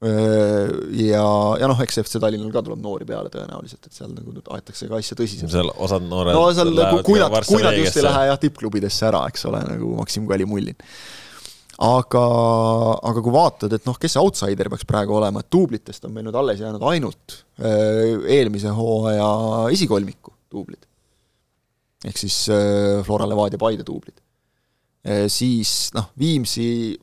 Ja, 0.00 1.24
ja 1.60 1.68
noh, 1.68 1.80
eks 1.84 1.98
FC 2.00 2.20
Tallinnal 2.20 2.52
ka 2.52 2.62
tuleb 2.64 2.80
noori 2.84 3.08
peale 3.08 3.32
tõenäoliselt, 3.32 3.88
et 3.88 3.96
seal 3.96 4.12
nagu 4.14 4.32
aetakse 4.56 4.88
ka 4.88 5.00
asja 5.00 5.16
tõsiselt. 5.18 5.52
seal 5.52 5.72
osad 5.76 6.06
noored 6.08 6.36
no 6.36 6.46
seal, 6.56 6.72
kui 7.04 7.20
nad, 7.20 7.34
kui 7.48 7.64
nad 7.64 7.76
just 7.76 8.00
ei 8.00 8.06
lähe 8.06 8.30
jah, 8.30 8.40
tippklubidesse 8.40 9.08
ära, 9.10 9.26
eks 9.28 9.44
ole, 9.50 9.60
nagu 9.72 9.92
Maksim 9.98 10.28
Kalimullin 10.28 10.78
aga, 11.80 12.22
aga 13.08 13.22
kui 13.24 13.32
vaatad, 13.32 13.72
et 13.72 13.86
noh, 13.88 13.96
kes 14.00 14.14
see 14.14 14.20
outsider 14.20 14.68
peaks 14.72 14.86
praegu 14.88 15.16
olema, 15.16 15.40
et 15.40 15.50
duublitest 15.52 16.04
on 16.06 16.12
meil 16.14 16.26
nüüd 16.26 16.36
alles 16.36 16.60
jäänud 16.60 16.84
ainult 16.90 17.36
äh, 17.56 18.20
eelmise 18.36 18.72
hooaja 18.76 19.28
esikolmiku 19.72 20.34
duublid. 20.52 20.84
ehk 22.04 22.20
siis 22.20 22.42
äh, 22.52 23.00
Flora 23.06 23.28
Levadia 23.28 23.60
Paide 23.60 23.86
duublid. 23.86 24.20
Äh, 25.06 25.26
siis 25.32 25.90
noh, 25.96 26.10
Viimsi 26.20 26.98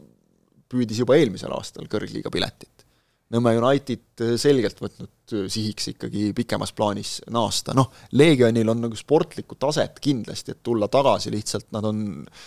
püüdis 0.69 1.01
juba 1.01 1.17
eelmisel 1.17 1.53
aastal 1.57 1.89
kõrgliiga 1.89 2.29
piletit. 2.33 2.85
Nõmme 3.33 3.57
United 3.57 4.21
selgelt 4.39 4.77
võtnud 4.79 5.33
sihiks 5.51 5.89
ikkagi 5.91 6.29
pikemas 6.35 6.71
plaanis 6.71 7.17
naasta, 7.33 7.73
noh, 7.75 7.89
Legionil 8.15 8.69
on 8.71 8.85
nagu 8.85 8.95
sportlikku 8.95 9.57
taset 9.59 9.97
kindlasti, 9.99 10.53
et 10.53 10.61
tulla 10.63 10.87
tagasi, 10.91 11.33
lihtsalt 11.33 11.67
nad 11.75 11.89
on 11.89 12.05
äh, 12.21 12.45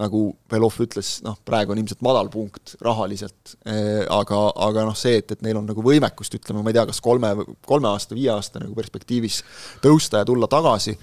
nagu 0.00 0.22
Belov 0.48 0.76
ütles, 0.80 1.18
noh, 1.24 1.36
praegu 1.44 1.74
on 1.74 1.80
ilmselt 1.82 2.00
madalpunkt 2.04 2.76
rahaliselt, 2.84 3.56
eh, 3.68 4.02
aga, 4.08 4.38
aga 4.66 4.86
noh, 4.88 4.96
see, 4.98 5.18
et, 5.20 5.34
et 5.36 5.44
neil 5.44 5.60
on 5.60 5.68
nagu 5.68 5.84
võimekust, 5.84 6.38
ütleme, 6.38 6.62
ma 6.64 6.72
ei 6.72 6.78
tea, 6.78 6.86
kas 6.88 7.02
kolme, 7.04 7.34
kolme 7.66 7.90
aasta, 7.90 8.16
viie 8.16 8.30
aasta 8.32 8.62
nagu 8.62 8.76
perspektiivis 8.78 9.42
tõusta 9.84 10.22
ja 10.22 10.28
tulla 10.28 10.48
tagasi, 10.50 10.96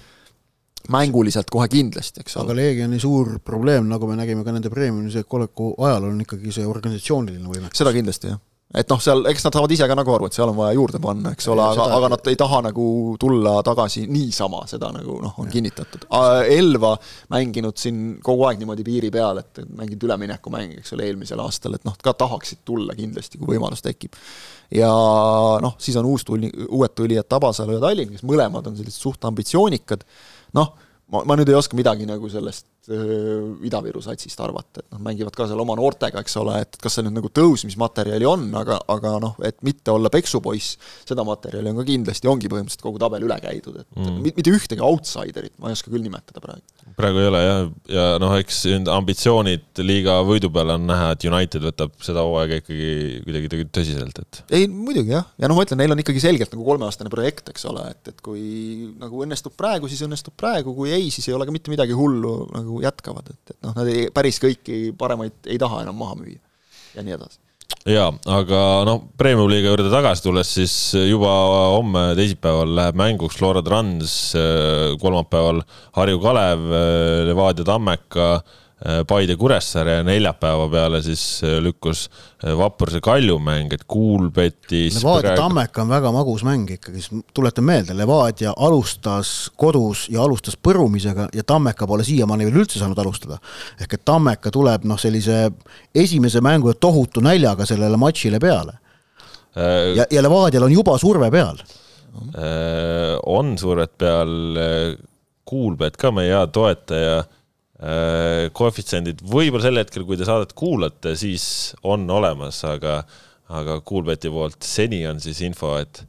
mänguliselt 0.90 1.50
kohe 1.52 1.68
kindlasti, 1.70 2.24
eks 2.24 2.36
ole. 2.36 2.48
aga 2.48 2.58
Leegioni 2.58 3.00
suur 3.02 3.36
probleem, 3.44 3.86
nagu 3.90 4.08
me 4.10 4.18
nägime 4.18 4.42
ka 4.46 4.54
nende 4.56 4.72
premiumide 4.72 5.22
koleku 5.28 5.74
ajal, 5.86 6.10
on 6.10 6.24
ikkagi 6.24 6.54
see 6.56 6.66
organisatsiooniline 6.66 7.46
võimekus. 7.46 7.82
seda 7.82 7.94
kindlasti, 7.94 8.32
jah 8.32 8.40
et 8.70 8.92
noh, 8.92 9.00
seal, 9.02 9.24
eks 9.26 9.42
nad 9.46 9.56
saavad 9.56 9.72
ise 9.74 9.86
ka 9.90 9.96
nagu 9.98 10.12
aru, 10.14 10.28
et 10.30 10.36
seal 10.36 10.50
on 10.52 10.56
vaja 10.60 10.76
juurde 10.76 11.00
panna, 11.02 11.32
eks 11.34 11.48
ole, 11.50 11.64
aga, 11.72 11.86
aga 11.96 12.10
nad 12.12 12.28
ei 12.30 12.38
taha 12.38 12.60
nagu 12.68 12.84
tulla 13.20 13.56
tagasi 13.66 14.04
niisama, 14.06 14.62
seda 14.70 14.92
nagu 14.94 15.16
noh, 15.24 15.32
on 15.42 15.48
ja. 15.48 15.54
kinnitatud. 15.56 16.06
Elva 16.54 16.92
mänginud 17.34 17.80
siin 17.80 18.02
kogu 18.22 18.46
aeg 18.46 18.60
niimoodi 18.62 18.86
piiri 18.86 19.10
peal, 19.14 19.42
et 19.42 19.62
mänginud 19.66 20.06
üleminekumänge, 20.06 20.84
eks 20.84 20.94
ole, 20.94 21.08
eelmisel 21.10 21.42
aastal, 21.42 21.74
et 21.78 21.86
noh, 21.88 21.96
ka 21.98 22.14
tahaksid 22.22 22.62
tulla 22.68 22.94
kindlasti, 22.98 23.40
kui 23.40 23.56
võimalus 23.56 23.82
tekib. 23.82 24.14
ja 24.74 24.90
noh, 25.64 25.74
siis 25.82 25.98
on 25.98 26.06
uus 26.06 26.22
tuli, 26.28 26.52
uued 26.68 26.94
tulijad 26.94 27.26
Tabasalu 27.26 27.74
ja 27.74 27.82
Tallinn, 27.82 28.14
kes 28.14 28.22
mõlemad 28.26 28.70
on 28.70 28.78
sellised 28.78 29.02
suht 29.02 29.26
ambitsioonikad, 29.26 30.06
noh, 30.54 30.76
ma, 31.10 31.24
ma 31.26 31.38
nüüd 31.38 31.50
ei 31.50 31.58
oska 31.58 31.78
midagi 31.78 32.06
nagu 32.06 32.30
sellest 32.30 32.70
Ida-Viru 32.90 34.02
satsist 34.04 34.40
arvata, 34.42 34.82
et 34.82 34.94
noh, 34.94 35.02
mängivad 35.04 35.36
ka 35.36 35.46
seal 35.48 35.60
oma 35.62 35.76
noortega, 35.78 36.22
eks 36.24 36.36
ole, 36.40 36.56
et 36.64 36.78
kas 36.80 36.96
see 36.96 37.06
nüüd 37.06 37.16
nagu 37.18 37.30
tõusmismaterjali 37.36 38.26
on, 38.28 38.48
aga, 38.60 38.80
aga 38.90 39.14
noh, 39.22 39.36
et 39.46 39.58
mitte 39.66 39.92
olla 39.94 40.10
peksupoiss, 40.12 40.78
seda 41.08 41.24
materjali 41.26 41.72
on 41.72 41.80
ka 41.80 41.86
kindlasti, 41.88 42.30
ongi 42.30 42.50
põhimõtteliselt 42.50 42.84
kogu 42.84 43.00
tabel 43.02 43.26
üle 43.26 43.38
käidud, 43.42 43.80
et 43.82 44.00
mm. 44.00 44.20
mitte 44.26 44.54
ühtegi 44.54 44.84
outsiderit 44.84 45.54
ma 45.60 45.70
ei 45.70 45.78
oska 45.78 45.92
küll 45.92 46.04
nimetada 46.04 46.42
praegu. 46.42 46.64
praegu 46.98 47.22
ei 47.22 47.30
ole 47.30 47.42
jah, 47.44 47.70
ja 47.94 48.06
noh, 48.22 48.34
eks 48.40 48.62
ambitsioonid 48.90 49.82
liiga 49.84 50.18
võidu 50.26 50.50
peale 50.52 50.76
on 50.78 50.86
näha, 50.90 51.12
et 51.14 51.26
United 51.30 51.64
võtab 51.70 51.94
seda 52.04 52.24
hooaega 52.26 52.60
ikkagi 52.62 52.90
kuidagi 53.26 53.68
tõsiselt, 53.70 54.22
et 54.24 54.42
ei, 54.58 54.68
muidugi 54.70 55.14
jah, 55.14 55.30
ja 55.40 55.50
noh, 55.50 55.58
ma 55.58 55.66
ütlen, 55.66 55.80
neil 55.82 55.94
on 55.94 56.02
ikkagi 56.02 56.22
selgelt 56.22 56.52
nagu 56.54 56.66
kolmeaastane 56.66 57.12
projekt, 57.12 57.52
eks 57.54 57.66
ole, 57.70 57.86
et, 57.94 58.12
et 58.12 58.20
kui 58.24 58.90
nagu 59.00 59.24
õnnestub 59.24 59.54
praegu, 59.58 59.88
siis 59.90 60.02
õnnestub 60.06 60.34
praegu, 60.40 60.74
kui 60.76 60.92
ei, 60.94 61.08
siis 61.14 61.28
ei 61.30 61.36
ole 61.36 61.46
ka 61.48 61.54
mitte 61.54 61.72
midagi 61.72 61.96
hullu 61.96 62.34
nagu 62.54 62.79
jätkavad, 62.84 63.30
et, 63.32 63.54
et 63.54 63.60
noh, 63.66 63.76
nad 63.76 63.90
ei, 63.90 64.08
päris 64.14 64.40
kõiki 64.42 64.90
paremaid 64.98 65.50
ei 65.50 65.60
taha 65.60 65.84
enam 65.84 65.98
maha 66.00 66.18
müüa 66.20 66.40
ja 66.96 67.06
nii 67.06 67.16
edasi. 67.18 67.40
Jaa, 67.88 68.10
aga 68.28 68.60
noh, 68.84 69.04
Premium-liiga 69.16 69.70
juurde 69.70 69.92
tagasi 69.92 70.24
tulles, 70.24 70.48
siis 70.52 70.74
juba 71.08 71.30
homme, 71.72 72.10
teisipäeval 72.18 72.74
läheb 72.76 72.98
mänguks 73.00 73.38
Flora 73.38 73.62
Trans, 73.64 74.16
kolmapäeval 75.00 75.62
Harju 75.96 76.20
Kalev, 76.20 76.66
Levadia 77.30 77.64
Tammeka 77.64 78.32
Paide 78.80 79.34
Kuressaare 79.36 79.98
ja 79.98 80.04
neljapäeva 80.04 80.64
peale 80.72 81.02
siis 81.04 81.22
äh, 81.44 81.58
lükkus 81.60 82.06
äh, 82.44 82.54
Vapruse 82.56 83.00
Kalju 83.04 83.34
mäng, 83.38 83.72
et 83.76 83.82
Kuulbetis 83.84 84.96
Levadia 84.96 85.34
praegu... 85.34 85.42
Tammeka 85.42 85.82
on 85.82 85.90
väga 85.90 86.12
magus 86.14 86.44
mäng 86.48 86.70
ikkagi, 86.72 87.02
tuletan 87.36 87.66
meelde, 87.68 87.92
Levadia 87.98 88.54
alustas 88.56 89.50
kodus 89.60 90.06
ja 90.08 90.22
alustas 90.24 90.56
põrumisega 90.56 91.26
ja 91.36 91.44
Tammeka 91.44 91.84
pole 91.90 92.06
siiamaani 92.08 92.46
veel 92.48 92.62
üldse 92.62 92.80
saanud 92.80 92.98
alustada. 93.04 93.36
ehk 93.80 93.98
et 93.98 94.04
Tammeka 94.08 94.52
tuleb 94.54 94.86
noh, 94.88 95.00
sellise 95.00 95.50
esimese 95.94 96.40
mängu 96.40 96.72
tohutu 96.72 97.20
näljaga 97.20 97.66
sellele 97.68 98.00
matšile 98.00 98.40
peale 98.40 98.78
äh,. 99.56 99.92
ja, 99.98 100.06
ja 100.10 100.22
Levadial 100.24 100.64
on 100.64 100.72
juba 100.72 100.96
surve 100.98 101.28
peal 101.30 101.60
äh,. 101.60 103.18
on 103.26 103.58
survet 103.58 103.92
peal, 103.98 104.32
Kuulbet 105.44 105.96
ka 106.00 106.14
meie 106.14 106.32
hea 106.32 106.46
toetaja 106.46 107.20
Äh, 107.20 107.39
koefitsiendid. 107.80 109.22
Võib-olla 109.24 109.64
sel 109.64 109.80
hetkel, 109.80 110.04
kui 110.08 110.18
te 110.20 110.28
saadet 110.28 110.52
kuulate, 110.58 111.14
siis 111.16 111.44
on 111.88 112.04
olemas, 112.12 112.60
aga, 112.68 113.00
aga 113.56 113.80
Kuulbeti 113.86 114.32
poolt 114.32 114.60
seni 114.66 115.00
on 115.08 115.20
siis 115.22 115.40
info, 115.46 115.74
et, 115.80 116.02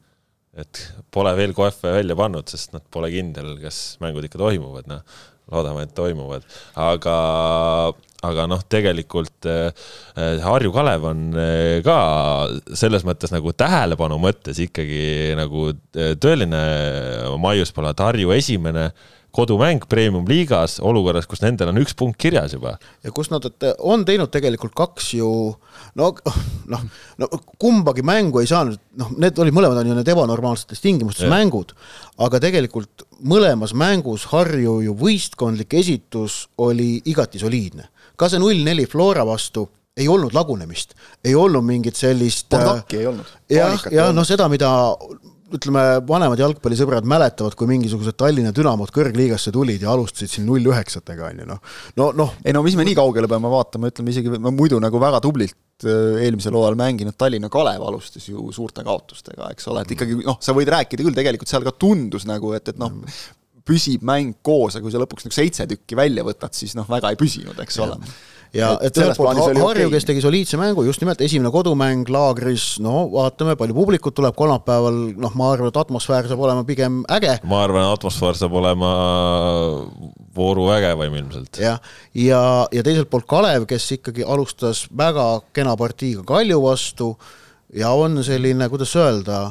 et 0.60 0.82
pole 1.14 1.32
veel 1.38 1.56
koefe 1.56 1.94
välja 1.96 2.18
pannud, 2.20 2.48
sest 2.52 2.76
nad 2.76 2.84
pole 2.92 3.12
kindel, 3.14 3.54
kas 3.64 3.82
mängud 4.04 4.28
ikka 4.28 4.42
toimuvad, 4.42 4.90
noh, 4.92 5.22
loodame, 5.52 5.86
et 5.88 5.94
toimuvad, 5.96 6.44
aga, 6.80 7.16
aga 8.28 8.50
noh, 8.52 8.62
tegelikult 8.72 9.48
äh, 9.50 9.88
Harju 10.44 10.72
Kalev 10.76 11.08
on 11.08 11.24
äh, 11.40 11.80
ka 11.88 11.98
selles 12.78 13.08
mõttes 13.08 13.34
nagu 13.34 13.56
tähelepanu 13.56 14.20
mõttes 14.22 14.60
ikkagi 14.64 15.34
nagu 15.40 15.72
tõeline 15.92 16.62
maiuspala, 17.42 17.92
et 17.92 18.06
Harju 18.06 18.36
esimene 18.36 18.90
äh, 18.92 19.10
kodumäng 19.32 19.86
premium-liigas 19.90 20.80
olukorras, 20.84 21.28
kus 21.30 21.42
nendel 21.44 21.72
on 21.72 21.80
üks 21.82 21.96
punkt 21.98 22.20
kirjas 22.20 22.56
juba. 22.56 22.76
ja 23.04 23.12
kus 23.16 23.32
nad 23.32 23.48
on 23.80 24.06
teinud 24.06 24.32
tegelikult 24.34 24.76
kaks 24.76 25.14
ju 25.16 25.30
no 25.96 26.10
noh, 26.72 26.86
no 27.18 27.30
kumbagi 27.62 28.04
mängu 28.06 28.42
ei 28.42 28.50
saanud, 28.52 28.80
noh, 29.00 29.12
need 29.22 29.40
olid 29.40 29.56
mõlemad 29.56 29.82
on 29.82 29.92
ju 29.92 29.98
need 29.98 30.14
ebanormaalsetes 30.14 30.84
tingimustes 30.84 31.28
ja. 31.28 31.32
mängud, 31.32 31.74
aga 32.20 32.42
tegelikult 32.44 33.06
mõlemas 33.24 33.76
mängus 33.78 34.28
Harju 34.32 34.80
ju 34.86 34.96
võistkondlik 35.00 35.80
esitus 35.80 36.46
oli 36.62 36.98
igati 37.06 37.40
soliidne. 37.40 37.88
ka 38.16 38.30
see 38.30 38.42
null-neli 38.42 38.88
Flora 38.90 39.26
vastu 39.26 39.70
ei 39.98 40.08
olnud 40.08 40.34
lagunemist, 40.34 40.96
ei 41.24 41.36
olnud 41.36 41.66
mingit 41.68 42.00
sellist 42.00 42.50
Bordaki 42.52 43.02
ei 43.02 43.08
olnud. 43.08 43.36
jah, 43.52 43.88
ja 43.92 44.12
noh, 44.16 44.28
seda, 44.28 44.48
mida 44.52 44.72
ütleme, 45.58 45.82
vanemad 46.08 46.40
jalgpallisõbrad 46.42 47.08
mäletavad, 47.10 47.56
kui 47.58 47.70
mingisugused 47.70 48.16
Tallinna 48.20 48.54
Dünamod 48.56 48.92
kõrgliigasse 48.96 49.54
tulid 49.54 49.84
ja 49.84 49.92
alustasid 49.94 50.32
siin 50.32 50.48
null 50.48 50.72
üheksatega, 50.72 51.32
on 51.32 51.44
ju, 51.44 51.48
noh. 51.50 51.60
no, 52.00 52.08
noh. 52.18 52.34
ei 52.46 52.56
no 52.56 52.64
mis 52.66 52.78
me 52.80 52.86
nii 52.88 52.98
kaugele 52.98 53.30
peame 53.32 53.52
vaatama, 53.52 53.92
ütleme 53.92 54.14
isegi 54.14 54.42
muidu 54.48 54.80
nagu 54.84 55.02
väga 55.02 55.22
tublilt 55.24 55.86
äh, 55.86 56.24
eelmisel 56.26 56.56
hooajal 56.58 56.80
mänginud 56.80 57.18
Tallinna 57.20 57.52
Kalev 57.52 57.86
alustas 57.88 58.28
ju 58.30 58.48
suurte 58.56 58.86
kaotustega, 58.88 59.52
eks 59.56 59.70
ole, 59.72 59.86
et 59.86 59.96
ikkagi 59.98 60.22
noh, 60.24 60.40
sa 60.44 60.56
võid 60.58 60.72
rääkida 60.72 61.06
küll, 61.06 61.18
tegelikult 61.18 61.52
seal 61.52 61.68
ka 61.68 61.76
tundus 61.76 62.28
nagu, 62.30 62.56
et, 62.58 62.74
et 62.74 62.82
noh, 62.82 62.96
püsib 63.68 64.04
mäng 64.08 64.40
koos, 64.46 64.76
aga 64.76 64.86
kui 64.86 64.94
sa 64.94 65.02
lõpuks 65.02 65.28
nagu 65.28 65.38
seitse 65.38 65.68
tükki 65.70 66.00
välja 66.00 66.26
võtad, 66.28 66.56
siis 66.58 66.76
noh, 66.78 66.88
väga 66.90 67.14
ei 67.14 67.20
püsinud, 67.20 67.60
eks 67.62 67.82
ole 67.84 68.00
ja 68.56 68.72
et 68.84 68.98
ühelt 69.00 69.18
poolt 69.20 69.40
Harju, 69.62 69.90
kes 69.94 70.08
tegi 70.08 70.24
soliidse 70.24 70.60
mängu, 70.60 70.84
just 70.88 71.02
nimelt 71.04 71.22
esimene 71.24 71.52
kodumäng 71.54 72.10
laagris, 72.12 72.76
no 72.84 73.06
vaatame, 73.14 73.56
palju 73.60 73.76
publikut 73.76 74.16
tuleb 74.18 74.36
kolmapäeval, 74.38 75.00
noh, 75.22 75.36
ma 75.40 75.52
arvan, 75.54 75.72
et 75.72 75.80
atmosfäär 75.80 76.28
saab 76.32 76.44
olema 76.44 76.66
pigem 76.68 77.02
äge. 77.12 77.38
ma 77.48 77.64
arvan, 77.66 77.88
atmosfäär 77.92 78.40
saab 78.40 78.56
olema 78.60 78.92
vooru 80.36 80.68
vägevaim 80.72 81.16
ilmselt. 81.22 81.62
jah, 81.62 81.80
ja, 82.14 82.24
ja, 82.32 82.42
ja 82.80 82.86
teiselt 82.88 83.12
poolt 83.12 83.30
Kalev, 83.30 83.68
kes 83.70 83.88
ikkagi 83.98 84.28
alustas 84.28 84.86
väga 84.98 85.28
kena 85.56 85.78
partiiga 85.80 86.26
Kalju 86.28 86.60
vastu 86.64 87.14
ja 87.78 87.94
on 87.96 88.20
selline, 88.26 88.68
kuidas 88.72 88.96
öelda, 89.00 89.46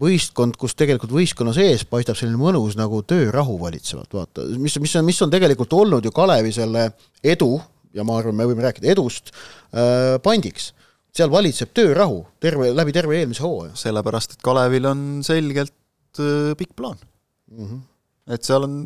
võistkond, 0.00 0.56
kus 0.58 0.74
tegelikult 0.74 1.12
võistkonna 1.14 1.52
sees 1.54 1.84
paistab 1.86 2.16
selline 2.18 2.40
mõnus 2.40 2.74
nagu 2.78 3.02
töörahu 3.06 3.58
valitsevat, 3.60 4.08
vaata, 4.16 4.48
mis, 4.58 4.78
mis 4.82 4.96
on, 4.98 5.06
mis 5.06 5.20
on 5.22 5.32
tegelikult 5.32 5.76
olnud 5.76 6.04
ju 6.04 6.12
Kalevi 6.14 6.52
selle 6.56 6.88
edu 7.22 7.52
ja 7.94 8.06
ma 8.06 8.18
arvan, 8.20 8.36
me 8.38 8.48
võime 8.50 8.66
rääkida 8.66 8.90
edust 8.94 9.32
äh,, 9.72 10.18
pandiks. 10.24 10.72
seal 11.14 11.30
valitseb 11.30 11.72
töörahu 11.76 12.24
terve, 12.42 12.72
läbi 12.74 12.94
terve 12.96 13.18
eelmise 13.20 13.44
hooaja. 13.46 13.74
sellepärast, 13.78 14.36
et 14.36 14.44
Kalevil 14.44 14.90
on 14.90 15.02
selgelt 15.26 15.74
äh, 16.20 16.54
pikk 16.58 16.76
plaan 16.78 16.98
mm. 17.00 17.66
-hmm 17.66 17.82
et 18.24 18.40
seal 18.40 18.64
on 18.64 18.76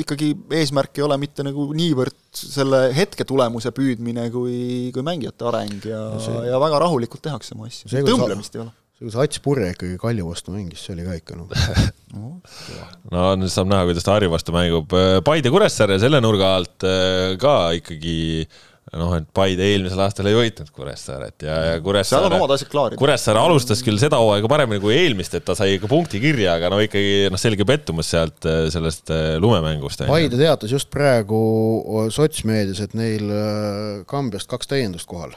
ikkagi 0.00 0.30
eesmärk 0.56 0.96
ei 0.96 1.04
ole 1.04 1.18
mitte 1.20 1.44
nagu 1.44 1.66
niivõrd 1.76 2.16
selle 2.32 2.86
hetke 2.96 3.26
tulemuse 3.28 3.68
püüdmine 3.76 4.30
kui, 4.32 4.88
kui 4.94 5.04
mängijate 5.04 5.44
areng 5.50 5.84
ja, 5.84 6.00
ja 6.48 6.60
väga 6.62 6.80
rahulikult 6.86 7.20
tehakse 7.26 7.52
oma 7.52 7.68
asju, 7.68 7.90
tõmblemist 7.92 8.56
ei 8.56 8.62
ole 8.64 8.72
see, 8.96 9.06
kus 9.06 9.16
Ats 9.20 9.42
Purje 9.44 9.72
ikkagi 9.74 9.98
Kalju 10.00 10.28
vastu 10.30 10.54
mängis, 10.54 10.84
see 10.84 10.94
oli 10.96 11.06
ka 11.06 11.16
ikka 11.18 11.36
noh 11.38 11.50
no 13.12 13.26
nüüd 13.38 13.52
saab 13.52 13.68
näha, 13.70 13.88
kuidas 13.88 14.06
ta 14.06 14.14
Harju 14.16 14.32
vastu 14.32 14.54
mängub. 14.56 14.94
Paide 15.26 15.52
Kuressaare 15.52 15.98
selle 16.02 16.22
nurga 16.24 16.54
alt 16.56 16.86
äh, 16.86 17.34
ka 17.40 17.58
ikkagi 17.76 18.16
noh, 18.96 19.16
et 19.18 19.26
Paide 19.36 19.66
eelmisel 19.66 20.00
aastal 20.04 20.30
ei 20.30 20.36
võitnud 20.38 20.70
Kuressaaret 20.72 21.44
ja, 21.44 21.56
ja 21.72 21.80
Kuressaare. 21.84 22.22
seal 22.22 22.28
on 22.30 22.36
omad 22.38 22.54
asjad 22.56 22.70
klaarid. 22.72 23.00
Kuressaare 23.00 23.42
alustas 23.42 23.82
küll 23.84 24.00
seda 24.00 24.20
hooaega 24.22 24.48
paremini 24.50 24.80
kui 24.82 24.94
eelmist, 24.96 25.34
et 25.36 25.44
ta 25.44 25.56
sai 25.58 25.74
ikka 25.76 25.90
punkti 25.90 26.22
kirja, 26.22 26.54
aga 26.56 26.70
no 26.72 26.78
ikkagi 26.84 27.26
noh, 27.32 27.42
selge 27.42 27.66
pettumus 27.68 28.14
sealt 28.14 28.48
äh, 28.48 28.62
sellest 28.72 29.12
äh, 29.12 29.34
lumemängust. 29.42 30.06
Paide 30.08 30.40
teatas 30.40 30.72
just 30.72 30.88
praegu 30.94 31.42
sotsmeedias, 32.14 32.80
et 32.86 32.96
neil 32.96 33.28
Kambjast 34.08 34.48
kaks 34.50 34.72
täiendust 34.72 35.10
kohal. 35.10 35.36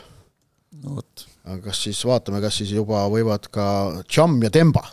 no 0.80 1.01
vot 1.01 1.28
aga 1.49 1.61
kas 1.69 1.83
siis 1.87 1.99
vaatame, 2.05 2.41
kas 2.43 2.59
siis 2.61 2.73
juba 2.75 3.03
võivad 3.09 3.49
ka 3.53 3.65
Cham 4.09 4.37
ja 4.43 4.51
Demba, 4.53 4.83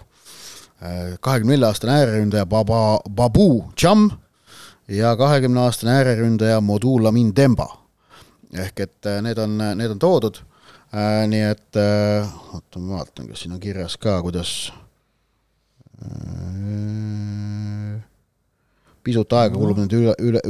kahekümne 1.20 1.54
nelja 1.54 1.72
aastane 1.72 1.98
ääreründaja 2.00 2.46
Baba, 2.48 3.00
Babu 3.08 3.64
Cham 3.76 4.08
ja 4.88 5.16
kahekümne 5.16 5.60
aastane 5.60 5.92
ääreründaja 5.92 6.60
Modu 6.60 6.98
Lamin 7.02 7.36
Demba. 7.36 7.68
ehk 8.56 8.80
et 8.80 9.06
äh, 9.06 9.18
need 9.22 9.38
on, 9.42 9.58
need 9.58 9.90
on 9.90 9.98
toodud, 10.00 10.38
äh, 10.94 11.26
nii 11.28 11.42
et 11.50 11.76
äh, 11.76 12.28
oota, 12.54 12.78
ma 12.78 13.00
vaatan, 13.00 13.26
kas 13.28 13.42
siin 13.42 13.52
on 13.52 13.60
kirjas 13.60 13.98
ka, 14.00 14.20
kuidas 14.22 14.72
pisut 19.04 19.32
aega 19.32 19.58
kulub 19.58 19.80
nüüd 19.82 19.96
üle, 19.98 20.14
üle, 20.22 20.42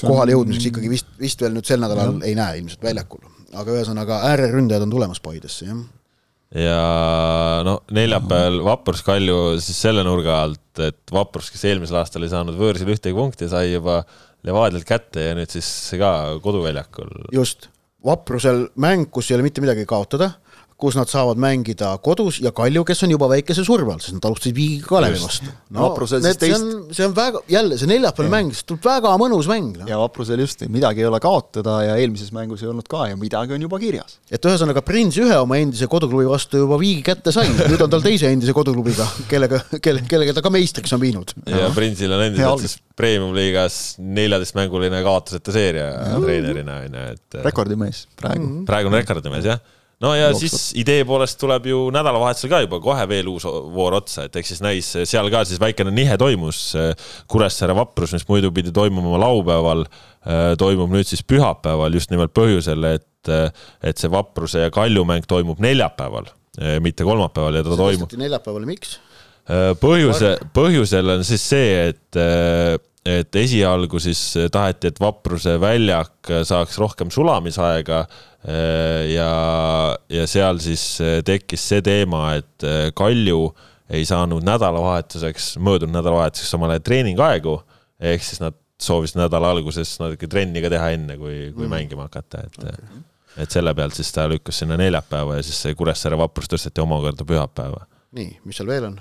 kohale 0.00 0.34
jõudmiseks 0.34 0.70
ikkagi 0.70 0.90
vist, 0.90 1.10
vist 1.20 1.44
veel 1.44 1.54
nüüd 1.54 1.68
sel 1.68 1.82
nädalal 1.84 2.22
ei 2.26 2.34
näe 2.38 2.62
ilmselt 2.62 2.82
väljakul 2.88 3.22
aga 3.56 3.76
ühesõnaga 3.78 4.22
ääreründajad 4.32 4.84
on 4.86 4.92
tulemas 4.92 5.22
Paidesse, 5.24 5.68
jah. 5.68 5.80
ja 6.56 7.62
no 7.66 7.78
neljapäeval 7.94 8.60
Vaprus 8.66 9.02
Kalju 9.06 9.58
siis 9.62 9.80
selle 9.86 10.04
nurga 10.06 10.42
alt, 10.44 10.82
et 10.84 11.14
Vaprus, 11.14 11.52
kes 11.54 11.64
eelmisel 11.70 12.00
aastal 12.00 12.26
ei 12.26 12.32
saanud 12.32 12.58
võõrsil 12.58 12.90
ühtegi 12.94 13.16
punkti, 13.16 13.50
sai 13.50 13.72
juba 13.72 14.02
Levadialt 14.46 14.86
kätte 14.86 15.24
ja 15.24 15.34
nüüd 15.34 15.50
siis 15.50 15.66
ka 15.98 16.38
koduväljakul. 16.44 17.10
just, 17.34 17.70
Vaprusel 18.04 18.68
mäng, 18.78 19.08
kus 19.10 19.30
ei 19.30 19.38
ole 19.38 19.48
mitte 19.48 19.64
midagi 19.64 19.86
kaotada 19.88 20.36
kus 20.78 20.94
nad 20.94 21.10
saavad 21.10 21.40
mängida 21.42 21.90
kodus 22.02 22.36
ja 22.38 22.52
Kalju, 22.54 22.84
kes 22.86 23.00
on 23.02 23.10
juba 23.10 23.26
väikese 23.32 23.64
surve 23.66 23.90
all, 23.90 24.02
sest 24.02 24.14
nad 24.14 24.28
alustasid 24.28 24.54
Viigi 24.54 24.78
Kalevi 24.86 25.18
vastu. 25.18 25.50
no 25.74 25.88
Vaprusel 25.88 26.22
need, 26.22 26.38
teist... 26.38 26.54
see 26.54 26.76
on, 26.76 26.92
see 26.94 27.06
on 27.08 27.14
väga, 27.16 27.40
jälle 27.50 27.78
see 27.80 27.88
neljapäevane 27.90 28.30
mäng, 28.30 28.52
see 28.54 28.66
tuleb 28.68 28.84
väga 28.86 29.14
mõnus 29.18 29.48
mäng 29.50 29.80
no.. 29.80 29.88
ja 29.90 29.98
Vaprusel 29.98 30.38
just, 30.44 30.62
midagi 30.70 31.02
ei 31.02 31.08
ole 31.08 31.18
kaotada 31.22 31.80
ja 31.82 31.96
eelmises 31.98 32.30
mängus 32.34 32.62
ei 32.62 32.70
olnud 32.70 32.86
ka 32.90 33.08
ja 33.10 33.16
midagi 33.18 33.56
on 33.56 33.64
juba 33.66 33.80
kirjas. 33.82 34.20
et 34.30 34.46
ühesõnaga, 34.46 34.84
Prins 34.86 35.18
ühe 35.18 35.38
oma 35.42 35.58
endise 35.58 35.88
koduklubi 35.90 36.28
vastu 36.30 36.60
juba 36.62 36.78
Viigi 36.78 37.02
kätte 37.08 37.34
sai, 37.34 37.50
nüüd 37.58 37.82
on 37.82 37.90
tal 37.96 38.04
teise 38.04 38.30
endise 38.30 38.54
koduklubiga, 38.54 39.06
kellega, 39.30 39.58
kelle, 39.82 40.04
kellega 40.06 40.36
ta 40.36 40.44
ka 40.46 40.52
meistriks 40.54 40.94
on 40.94 41.02
viinud. 41.02 41.34
ja 41.50 41.72
Prinsil 41.74 42.14
on 42.14 42.22
endiselt 42.28 42.62
siis 42.62 42.76
premium-liigas 42.98 43.80
neljateistmänguline 43.98 45.02
kaotuseta 45.06 45.56
seeria 45.58 45.90
treenerina, 46.22 46.78
on 46.86 46.96
ju, 47.00 47.08
et 47.16 47.40
rekordimees 47.48 48.04
praegu 48.14 48.44
mm. 48.44 48.54
-hmm. 48.54 48.70
praegu 48.70 48.92
on 48.92 48.98
rekordimees, 49.00 49.50
jah 49.50 49.66
no 50.04 50.12
ja 50.14 50.28
Jooksud. 50.28 50.44
siis 50.44 50.72
idee 50.78 51.04
poolest 51.08 51.38
tuleb 51.40 51.66
ju 51.70 51.80
nädalavahetusel 51.94 52.52
ka 52.52 52.60
juba 52.64 52.80
kohe 52.82 53.06
veel 53.10 53.30
uus 53.32 53.46
voor 53.46 53.98
otsa, 53.98 54.28
et 54.28 54.38
eks 54.40 54.52
siis 54.54 54.62
näis, 54.64 54.90
seal 55.10 55.30
ka 55.32 55.42
siis 55.48 55.60
väikene 55.62 55.92
nihe 55.94 56.18
toimus. 56.20 56.60
Kuressaare 57.30 57.76
vaprus, 57.78 58.14
mis 58.16 58.26
muidu 58.28 58.52
pidi 58.54 58.72
toimuma 58.74 59.18
laupäeval, 59.24 59.84
toimub 60.60 60.94
nüüd 60.94 61.08
siis 61.08 61.24
pühapäeval 61.26 61.94
just 61.98 62.12
nimelt 62.14 62.34
põhjusel, 62.36 62.86
et, 62.94 63.32
et 63.82 63.98
see 63.98 64.12
vapruse 64.12 64.66
ja 64.66 64.72
Kalju 64.74 65.04
mäng 65.08 65.26
toimub 65.28 65.60
neljapäeval, 65.64 66.30
mitte 66.84 67.06
kolmapäeval 67.06 67.60
ja 67.60 67.66
ta 67.66 67.78
toimub. 67.78 68.18
neljapäeval, 68.18 68.66
miks? 68.68 68.98
põhjuse, 69.80 70.34
põhjusel 70.52 71.14
on 71.14 71.22
siis 71.24 71.44
see, 71.48 71.88
et 71.88 72.18
et 73.08 73.36
esialgu 73.40 74.00
siis 74.02 74.20
taheti, 74.52 74.90
et 74.90 75.00
Vapruse 75.00 75.54
väljak 75.62 76.32
saaks 76.48 76.76
rohkem 76.82 77.12
sulamisaega 77.14 78.02
Äh, 78.46 79.10
ja, 79.10 79.98
ja 80.08 80.26
seal 80.30 80.60
siis 80.62 81.00
äh, 81.02 81.18
tekkis 81.26 81.64
see 81.72 81.82
teema, 81.82 82.36
et 82.38 82.62
äh, 82.62 82.92
Kalju 82.94 83.48
ei 83.90 84.04
saanud 84.06 84.46
nädalavahetuseks, 84.46 85.56
möödunud 85.64 85.96
nädalavahetuseks 85.96 86.54
omale 86.54 86.78
treeningaegu, 86.84 87.56
ehk 87.98 88.22
siis 88.22 88.38
nad 88.44 88.54
soovisid 88.78 89.18
nädala 89.18 89.50
alguses 89.56 89.96
natuke 89.98 90.30
trenni 90.30 90.62
ka 90.62 90.70
teha 90.70 90.92
enne, 90.94 91.18
kui, 91.18 91.48
kui 91.50 91.66
mm. 91.66 91.72
mängima 91.72 92.06
hakata, 92.06 92.44
et 92.46 92.60
okay. 92.62 93.02
et 93.42 93.58
selle 93.58 93.74
pealt 93.74 93.98
siis 93.98 94.14
ta 94.14 94.28
lükkas 94.30 94.62
sinna 94.62 94.78
neljapäeva 94.78 95.40
ja 95.40 95.42
siis 95.42 95.58
see 95.66 95.74
Kuressaare 95.74 96.20
vaprus 96.20 96.46
tõsteti 96.52 96.84
omakorda 96.84 97.26
pühapäeva. 97.26 97.88
nii, 98.14 98.36
mis 98.46 98.60
seal 98.60 98.70
veel 98.70 98.86
on? 98.92 99.00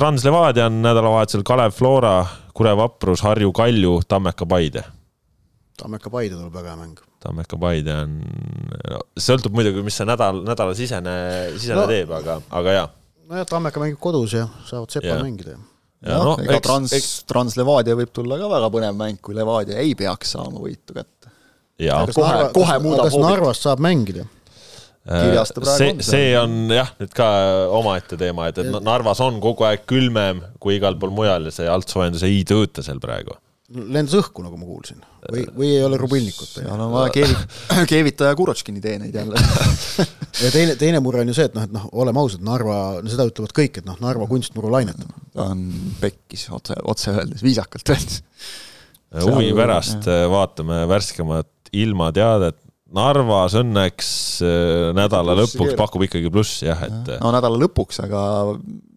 Translevadia 0.00 0.66
on 0.70 0.80
nädalavahetusel 0.80 1.42
Kalev 1.44 1.74
Flora, 1.76 2.14
Kure 2.56 2.72
Vaprus, 2.76 3.20
Harju 3.26 3.52
Kalju, 3.52 3.98
Tammeka 4.08 4.46
Paide 4.48 4.84
Tammeka 5.80 6.12
Paide 6.12 6.36
tuleb 6.36 6.54
väga 6.54 6.72
hea 6.72 6.78
mäng. 6.80 7.00
Tammeka 7.20 7.58
Paide 7.60 7.96
on 8.04 8.14
no,, 8.20 9.00
sõltub 9.20 9.56
muidugi, 9.56 9.82
mis 9.84 9.98
see 10.00 10.08
nädal, 10.08 10.40
nädalasisene, 10.46 11.16
sisene 11.58 11.82
no, 11.82 11.84
teeb, 11.90 12.12
aga, 12.16 12.38
aga 12.60 12.76
jaa. 12.78 12.86
nojah, 13.28 13.48
Tammeka 13.48 13.82
mängib 13.82 14.00
kodus 14.00 14.38
ja 14.38 14.46
saavad 14.68 14.92
Sepal 14.92 15.20
mängida 15.24 15.56
ja 15.56 15.60
jah 16.14 16.24
no, 16.24 16.34
ega 16.40 16.56
eks, 16.56 16.64
Trans 16.64 16.96
eks..., 16.96 17.12
Trans-Levadia 17.28 17.96
võib 17.98 18.12
tulla 18.16 18.40
ka 18.40 18.48
väga 18.54 18.72
põnev 18.72 18.96
mäng, 18.96 19.20
kui 19.20 19.36
Levadia 19.36 19.80
ei 19.84 19.92
peaks 19.98 20.32
saama 20.36 20.64
võitu 20.64 20.96
kätte. 20.96 21.32
kohe, 22.16 22.36
kohe 22.56 22.78
muudab 22.84 23.08
kas 23.10 23.20
Narvast 23.20 23.68
saab 23.68 23.84
mängida? 23.84 24.24
Äh, 25.08 25.32
see, 25.78 25.94
see 26.04 26.32
on 26.36 26.68
jah, 26.68 26.90
nüüd 27.00 27.14
ka 27.16 27.26
omaette 27.72 28.18
teema, 28.20 28.50
et, 28.50 28.58
et 28.60 28.74
Narvas 28.84 29.22
on 29.24 29.38
kogu 29.40 29.64
aeg 29.64 29.86
külmem 29.88 30.42
kui 30.60 30.76
igal 30.76 30.98
pool 31.00 31.14
mujal 31.16 31.48
ja 31.48 31.54
see 31.54 31.70
altsoojendus 31.72 32.26
ei 32.28 32.42
tööta 32.48 32.84
seal 32.84 33.00
praegu 33.00 33.38
lendas 33.70 34.16
õhku, 34.18 34.42
nagu 34.42 34.56
ma 34.58 34.66
kuulsin, 34.66 34.98
või, 35.30 35.44
või 35.54 35.68
ei 35.76 35.82
ole 35.86 35.98
rubilnikut? 36.00 36.48
seal 36.56 36.72
on 36.74 36.90
vaja 36.90 37.12
keevit-, 37.14 37.58
keevitaja 37.92 38.34
Kurotškini 38.38 38.82
teeneid 38.82 39.14
jälle 39.14 39.38
ja 40.44 40.50
teine, 40.50 40.74
teine 40.80 41.02
mure 41.04 41.22
on 41.22 41.30
ju 41.30 41.36
see, 41.38 41.46
et 41.50 41.54
noh, 41.54 41.68
et 41.68 41.74
noh, 41.74 41.86
oleme 42.02 42.22
ausad, 42.22 42.42
Narva, 42.46 42.80
no 42.98 43.12
seda 43.12 43.28
ütlevad 43.30 43.54
kõik, 43.56 43.78
et 43.78 43.86
noh, 43.86 43.98
Narva 44.02 44.26
kunstmuru 44.30 44.72
lainetab. 44.74 45.14
ta 45.36 45.46
on 45.52 45.62
pekkis 46.02 46.48
otse, 46.56 46.76
otse 46.90 47.14
öeldes, 47.14 47.44
viisakalt 47.46 47.94
öeldes. 47.94 48.20
huvi 49.28 49.54
pärast 49.54 50.10
vaatame 50.34 50.82
värskemat 50.90 51.50
ilmateadet, 51.70 52.58
Narvas 52.96 53.54
õnneks 53.60 54.10
äh, 54.42 54.90
nädala 54.96 55.36
lõpuks 55.38 55.76
pakub 55.78 56.06
ikkagi 56.08 56.30
plussi 56.32 56.66
jah, 56.66 56.80
et. 56.88 57.10
no 57.20 57.30
nädala 57.34 57.60
lõpuks, 57.62 58.00
aga 58.02 58.22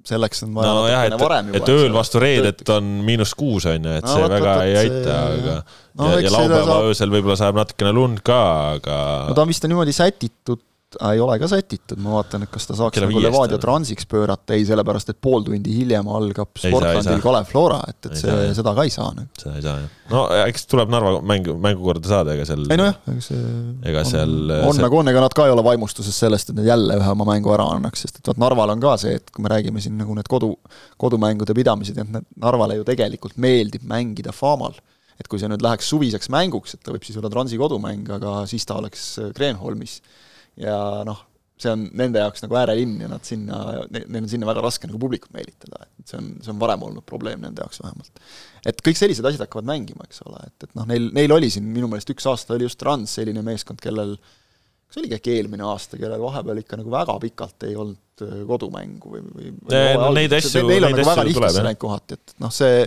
selleks 0.08 0.44
on 0.48 0.58
vaja 0.58 0.72
no, 0.74 0.84
jah, 0.90 1.06
et, 1.08 1.16
varem 1.20 1.52
juba. 1.52 1.62
et 1.62 1.72
ööl 1.72 1.94
vastu 1.96 2.20
reedet 2.24 2.64
on 2.74 2.90
miinus 3.08 3.36
kuus 3.38 3.68
on 3.70 3.78
ju, 3.78 3.96
et 4.02 4.04
no, 4.04 4.12
see 4.12 4.26
võt, 4.26 4.34
väga 4.36 4.56
võt, 4.58 4.66
ei 4.66 4.78
aita, 4.82 5.18
aga 5.22 5.56
no, 5.62 6.10
ja, 6.10 6.20
ja 6.26 6.34
laupäeva 6.34 6.66
saab... 6.68 6.90
öösel 6.90 7.14
võib-olla 7.14 7.40
sajab 7.40 7.62
natukene 7.62 7.96
lund 7.96 8.24
ka, 8.26 8.42
aga. 8.80 9.00
no 9.30 9.38
ta 9.38 9.46
on 9.46 9.54
vist 9.54 9.70
niimoodi 9.70 9.96
sätitud 9.96 10.64
ei 11.10 11.20
ole 11.24 11.36
ka 11.42 11.48
sätitud, 11.50 12.00
ma 12.04 12.18
vaatan, 12.18 12.46
et 12.46 12.52
kas 12.54 12.68
ta 12.70 12.76
saaks 12.78 12.96
Kelle 12.98 13.10
nagu 13.10 13.22
Levadia 13.24 13.60
transiks 13.62 14.08
pöörata, 14.10 14.56
ei, 14.58 14.66
sellepärast 14.68 15.14
et 15.14 15.20
pool 15.24 15.46
tundi 15.48 15.74
hiljem 15.76 16.10
algab 16.12 16.52
Sportlandil 16.60 17.24
Kalev 17.24 17.50
Flora, 17.50 17.80
et, 17.90 18.00
et 18.08 18.14
ei 18.14 18.22
see, 18.22 18.54
seda 18.60 18.76
ka 18.78 18.86
ei 18.88 18.94
saa 18.94 19.10
nüüd. 19.18 19.32
seda 19.40 19.56
ei 19.58 19.66
saa 19.66 19.76
jah. 19.82 19.90
no 20.14 20.24
eks 20.44 20.68
tuleb 20.72 20.94
Narva 20.94 21.18
mängu, 21.34 21.58
mängu 21.64 21.86
korda 21.88 22.14
saada, 22.14 22.38
ega 22.38 22.48
seal 22.50 22.64
ei 22.68 22.80
nojah, 22.80 23.02
ega 23.14 23.26
see 23.28 23.44
ega 23.92 24.06
seal 24.08 24.34
on, 24.38 24.56
on 24.70 24.78
see... 24.78 24.86
nagu 24.86 25.02
on, 25.02 25.12
ega 25.14 25.26
nad 25.26 25.38
ka 25.38 25.50
ei 25.50 25.56
ole 25.56 25.66
vaimustuses 25.66 26.24
sellest, 26.26 26.54
et 26.54 26.62
nad 26.62 26.70
jälle 26.72 26.98
ühe 27.02 27.12
oma 27.18 27.28
mängu 27.34 27.54
ära 27.56 27.68
annaks, 27.76 28.06
sest 28.06 28.22
et 28.22 28.32
vot 28.32 28.42
Narval 28.42 28.76
on 28.76 28.84
ka 28.84 28.96
see, 29.02 29.18
et 29.20 29.34
kui 29.34 29.46
me 29.46 29.54
räägime 29.54 29.84
siin 29.84 30.00
nagu 30.00 30.16
need 30.18 30.30
kodu, 30.32 30.54
kodumängude 31.02 31.56
pidamised, 31.58 32.00
et 32.00 32.34
Narvale 32.42 32.80
ju 32.80 32.88
tegelikult 32.88 33.38
meeldib 33.42 33.86
mängida 33.90 34.36
Faamal 34.36 34.78
et 35.20 35.30
kui 35.30 35.42
see 35.42 35.50
nüüd 35.52 35.64
läheks 35.64 35.90
suviseks 35.92 36.30
mänguks, 36.34 36.76
et 36.76 36.84
ta 36.84 36.94
võib 36.94 37.06
siis 37.06 37.18
olla 37.20 37.32
Transi 37.32 37.60
kodumäng, 37.62 38.08
aga 38.16 38.44
siis 38.50 38.66
ta 38.68 38.78
oleks 38.82 39.06
Kreenholmis. 39.38 40.00
Ja 40.60 40.78
noh, 41.08 41.24
see 41.64 41.72
on 41.72 41.86
nende 41.98 42.22
jaoks 42.22 42.44
nagu 42.44 42.58
äärelinn 42.60 43.02
ja 43.04 43.10
nad 43.12 43.26
sinna, 43.28 43.60
neil 43.94 44.22
on 44.24 44.30
sinna 44.32 44.48
väga 44.50 44.64
raske 44.66 44.90
nagu 44.90 45.00
publikut 45.02 45.34
meelitada, 45.36 45.86
et 45.86 46.12
see 46.12 46.20
on, 46.20 46.30
see 46.44 46.54
on 46.54 46.62
varem 46.62 46.86
olnud 46.88 47.06
probleem 47.08 47.42
nende 47.44 47.64
jaoks 47.64 47.82
vähemalt. 47.84 48.24
et 48.70 48.86
kõik 48.86 49.00
sellised 49.00 49.26
asjad 49.30 49.46
hakkavad 49.46 49.70
mängima, 49.70 50.08
eks 50.10 50.24
ole, 50.28 50.42
et, 50.50 50.68
et 50.68 50.78
noh, 50.80 50.88
neil, 50.90 51.10
neil 51.16 51.36
oli 51.36 51.52
siin 51.54 51.68
minu 51.76 51.90
meelest 51.92 52.14
üks 52.14 52.28
aasta 52.30 52.58
oli 52.58 52.68
just 52.68 52.82
Trans 52.82 53.18
selline 53.20 53.46
meeskond, 53.46 53.82
kellel 53.84 54.16
kas 54.18 55.02
oligi 55.02 55.18
äkki 55.18 55.38
eelmine 55.38 55.66
aasta, 55.66 55.98
kellel 56.02 56.22
vahepeal 56.22 56.62
ikka 56.62 56.78
nagu 56.82 56.94
väga 56.94 57.18
pikalt 57.24 57.68
ei 57.70 57.78
olnud 57.80 58.26
kodumängu 58.50 59.16
või, 59.16 59.24
või, 59.26 59.52
või 59.66 59.84
no, 59.98 60.10
neid 60.14 60.36
asju, 60.38 60.66
neid 60.70 60.86
asju 60.90 61.18
nagu 61.18 61.38
tuleb, 61.40 61.60
jah. 61.60 61.76
kohati, 61.82 62.20
et 62.20 62.36
noh, 62.44 62.54
see 62.54 62.84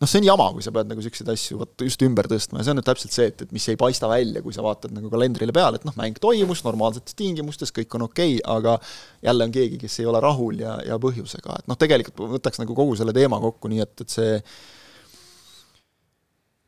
noh, 0.00 0.10
see 0.10 0.20
on 0.20 0.26
jama, 0.26 0.48
kui 0.54 0.64
sa 0.64 0.72
pead 0.74 0.90
nagu 0.90 1.00
niisuguseid 1.00 1.30
asju 1.34 1.58
vot 1.60 1.84
just 1.86 2.02
ümber 2.06 2.28
tõstma 2.30 2.60
ja 2.60 2.66
see 2.66 2.74
on 2.74 2.80
nüüd 2.80 2.88
täpselt 2.88 3.14
see, 3.14 3.28
et, 3.30 3.44
et 3.46 3.54
mis 3.54 3.66
ei 3.70 3.78
paista 3.80 4.10
välja, 4.10 4.42
kui 4.44 4.54
sa 4.56 4.64
vaatad 4.64 4.94
nagu 4.96 5.10
kalendrile 5.12 5.54
peale, 5.54 5.80
et 5.80 5.86
noh, 5.88 5.96
mäng 5.98 6.18
toimus 6.22 6.64
normaalsetes 6.66 7.16
tingimustes, 7.18 7.72
kõik 7.74 7.94
on 7.98 8.08
okei 8.08 8.38
okay,, 8.38 8.44
aga 8.56 8.76
jälle 9.24 9.48
on 9.48 9.54
keegi, 9.54 9.80
kes 9.84 10.00
ei 10.02 10.08
ole 10.10 10.22
rahul 10.24 10.60
ja, 10.64 10.76
ja 10.86 10.98
põhjusega, 11.02 11.60
et 11.62 11.70
noh, 11.70 11.78
tegelikult 11.80 12.36
võtaks 12.36 12.62
nagu 12.62 12.76
kogu 12.76 12.98
selle 12.98 13.14
teema 13.16 13.40
kokku 13.42 13.70
nii, 13.72 13.84
et, 13.86 14.04
et 14.04 14.16
see 14.18 14.36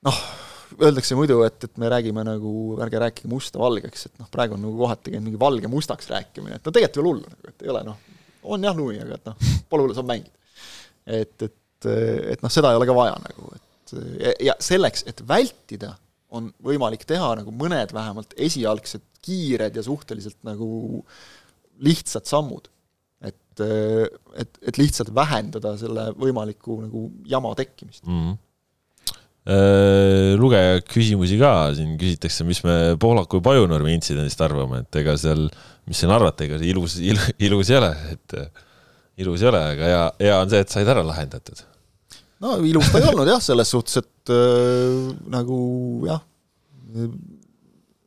noh, 0.07 0.23
öeldakse 0.83 1.19
muidu, 1.19 1.41
et, 1.47 1.59
et 1.67 1.83
me 1.83 1.91
räägime 1.91 2.25
nagu, 2.27 2.55
ärge 2.85 3.03
rääkige 3.03 3.31
musta 3.31 3.61
valgeks, 3.63 4.09
et 4.09 4.23
noh, 4.23 4.31
praegu 4.33 4.57
on 4.57 4.65
nagu 4.67 4.79
kohati 4.79 5.13
käinud 5.13 5.29
mingi 5.29 5.41
valge 5.41 5.71
mustaks 5.73 6.11
rääkimine, 6.13 6.61
et 6.61 6.67
no 6.67 6.75
tegelikult 6.75 6.99
ei 6.99 7.05
ole 7.05 7.13
hullu 7.13 7.31
nagu, 7.31 7.53
et 7.53 7.67
ei 7.67 7.75
ole 7.75 7.85
noh, 7.91 8.03
on 8.55 8.67
jah 8.71 8.77
nui, 8.79 8.99
aga 9.03 9.19
et 9.19 9.31
noh, 9.31 9.55
pole 9.71 9.87
hullu, 9.87 9.97
saab 9.97 10.11
mängida. 10.11 10.35
et, 11.07 11.37
et 11.43 11.55
et, 11.91 12.35
et 12.35 12.45
noh, 12.45 12.53
seda 12.53 12.73
ei 12.73 12.81
ole 12.81 12.89
ka 12.89 12.97
vaja 12.97 13.17
nagu, 13.23 13.51
et 13.57 13.67
ja, 13.95 14.33
ja 14.51 14.57
selleks, 14.63 15.05
et 15.11 15.23
vältida, 15.29 15.95
on 16.37 16.49
võimalik 16.65 17.07
teha 17.09 17.35
nagu 17.39 17.53
mõned 17.55 17.93
vähemalt 17.95 18.35
esialgsed 18.43 19.05
kiired 19.25 19.77
ja 19.79 19.85
suhteliselt 19.87 20.39
nagu 20.47 21.03
lihtsad 21.83 22.27
sammud. 22.29 22.69
et, 23.27 23.61
et, 24.37 24.59
et 24.69 24.79
lihtsalt 24.79 25.09
vähendada 25.15 25.73
selle 25.81 26.11
võimaliku 26.21 26.81
nagu 26.83 27.07
jama 27.25 27.55
tekkimist. 27.57 28.05
Mm. 28.05 28.27
-hmm 28.27 28.43
lugeja 30.43 30.81
küsimusi 30.83 31.37
ka, 31.39 31.71
siin 31.77 31.93
küsitakse, 32.01 32.43
mis 32.43 32.59
me 32.67 32.97
Pohlaku 32.99 33.39
ja 33.39 33.45
Pajunurme 33.47 33.93
intsidendist 33.95 34.41
arvame, 34.43 34.81
et 34.83 34.99
ega 34.99 35.15
seal, 35.17 35.45
mis 35.87 36.01
siin 36.03 36.11
arvata, 36.11 36.43
ega 36.49 36.59
see 36.59 36.73
ilus, 36.73 36.97
ilus, 36.99 37.29
ilus 37.39 37.71
ei 37.71 37.79
ole, 37.79 37.93
et 38.11 38.35
ilus 39.23 39.45
ei 39.45 39.51
ole, 39.53 39.61
aga 39.77 39.93
hea, 39.93 40.03
hea 40.27 40.41
on 40.41 40.51
see, 40.51 40.65
et 40.67 40.75
said 40.75 40.91
ära 40.91 41.07
lahendatud 41.07 41.63
no 42.45 42.57
ilus 42.67 42.91
ta 42.93 43.01
ei 43.01 43.09
olnud 43.11 43.29
jah, 43.31 43.43
selles 43.43 43.73
suhtes, 43.73 44.03
et 44.03 44.35
äh, 44.35 45.15
nagu 45.33 45.59
jah, 46.09 46.23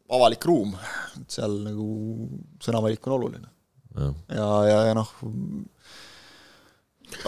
avalik 0.10 0.46
ruum, 0.50 0.76
et 1.20 1.40
seal 1.40 1.60
nagu 1.66 1.90
sõnavalik 2.64 3.10
on 3.10 3.18
oluline. 3.20 3.50
ja, 4.00 4.14
ja, 4.36 4.50
ja, 4.70 4.80
ja 4.90 4.98
noh, 4.98 5.12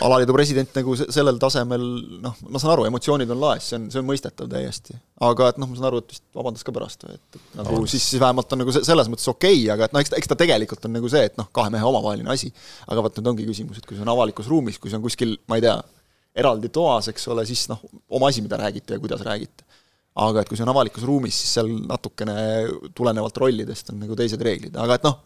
alaliidu 0.05 0.33
president 0.35 0.75
nagu 0.77 0.93
sellel 0.99 1.39
tasemel 1.41 1.83
noh, 2.23 2.35
ma 2.53 2.61
saan 2.61 2.75
aru, 2.75 2.85
emotsioonid 2.89 3.31
on 3.33 3.39
laes, 3.41 3.69
see 3.69 3.79
on, 3.79 3.87
see 3.93 4.01
on 4.01 4.07
mõistetav 4.07 4.49
täiesti. 4.51 4.95
aga 5.25 5.51
et 5.51 5.61
noh, 5.61 5.69
ma 5.69 5.77
saan 5.77 5.89
aru, 5.89 6.01
et 6.03 6.13
vist 6.13 6.25
vabandas 6.37 6.65
ka 6.65 6.73
pärast 6.75 7.05
või 7.07 7.17
et, 7.17 7.39
et 7.39 7.55
nagu 7.59 7.81
siis, 7.89 8.05
siis 8.05 8.21
vähemalt 8.21 8.53
on 8.53 8.61
nagu 8.63 8.75
selles 8.77 9.09
mõttes 9.11 9.29
okei 9.31 9.57
okay,, 9.57 9.71
aga 9.73 9.89
et 9.89 9.95
noh, 9.95 10.03
eks 10.03 10.13
ta, 10.13 10.19
eks 10.21 10.31
ta 10.31 10.37
tegelikult 10.39 10.85
on 10.87 10.95
nagu 10.97 11.11
see, 11.11 11.23
et 11.31 11.39
noh, 11.41 11.49
kahe 11.55 11.73
mehe 11.73 11.87
omavaheline 11.87 12.29
asi. 12.33 12.51
aga 12.87 13.07
vot 13.07 13.17
nüüd 13.17 13.33
ongi 13.33 13.49
küsimus, 13.49 13.81
et 13.81 13.89
kui 13.89 13.97
see 13.97 14.05
on 14.05 14.13
avalikus 14.13 14.49
ruumis, 14.51 14.77
kui 14.81 14.93
see 14.93 15.01
on 15.01 15.05
kuskil, 15.05 15.35
ma 15.49 15.57
ei 15.57 15.65
tea, 15.65 15.79
eraldi 16.35 16.71
toas, 16.73 17.09
eks 17.11 17.27
ole, 17.31 17.45
siis 17.47 17.65
noh, 17.71 17.81
oma 18.09 18.31
asi, 18.31 18.43
mida 18.43 18.59
räägite 18.59 18.95
ja 18.95 19.03
kuidas 19.03 19.23
räägite. 19.25 19.67
aga 20.21 20.41
et 20.41 20.49
kui 20.49 20.57
see 20.59 20.65
on 20.65 20.73
avalikus 20.73 21.05
ruumis, 21.07 21.35
siis 21.39 21.53
seal 21.55 21.69
natukene 21.87 22.33
tulenevalt 22.95 23.37
rollidest 23.39 23.93
on 23.93 24.01
nagu 24.03 24.15
teised 24.19 24.41
reeglid, 24.43 24.75
aga 24.75 24.97
et 24.99 25.05
noh, 25.07 25.21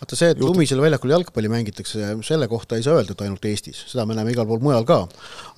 vaata 0.00 0.18
see, 0.18 0.32
et 0.34 0.40
lumisel 0.42 0.80
väljakul 0.82 1.12
jalgpalli 1.14 1.50
mängitakse, 1.52 2.10
selle 2.26 2.48
kohta 2.50 2.78
ei 2.78 2.84
saa 2.86 2.98
öelda, 2.98 3.14
et 3.14 3.24
ainult 3.24 3.46
Eestis, 3.48 3.84
seda 3.90 4.06
me 4.08 4.16
näeme 4.16 4.34
igal 4.34 4.46
pool 4.48 4.62
mujal 4.64 4.86
ka. 4.88 5.00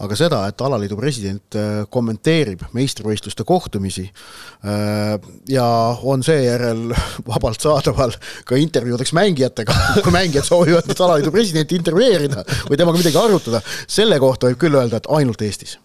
aga 0.04 0.18
seda, 0.18 0.42
et 0.50 0.60
alaliidu 0.66 0.98
president 1.00 1.58
äh, 1.58 1.80
kommenteerib 1.90 2.66
meistrivõistluste 2.76 3.46
kohtumisi 3.48 4.06
äh, 4.06 5.16
ja 5.50 5.66
on 6.02 6.24
seejärel 6.26 6.94
vabalt 7.32 7.60
saadaval 7.62 8.14
ka 8.44 8.60
intervjuudeks 8.60 9.14
mängijatega, 9.16 9.80
kui 10.04 10.14
mängijad 10.14 10.48
soovivad 10.48 10.88
nüüd 10.90 11.04
alaliidu 11.08 11.34
presidenti 11.34 11.80
intervjueerida 11.80 12.46
või 12.70 12.80
temaga 12.80 13.02
midagi 13.02 13.22
arutada, 13.22 13.64
selle 13.88 14.20
kohta 14.22 14.50
võib 14.50 14.64
küll 14.66 14.80
öelda, 14.80 15.02
et 15.02 15.12
ainult 15.18 15.42
Eestis. 15.46 15.78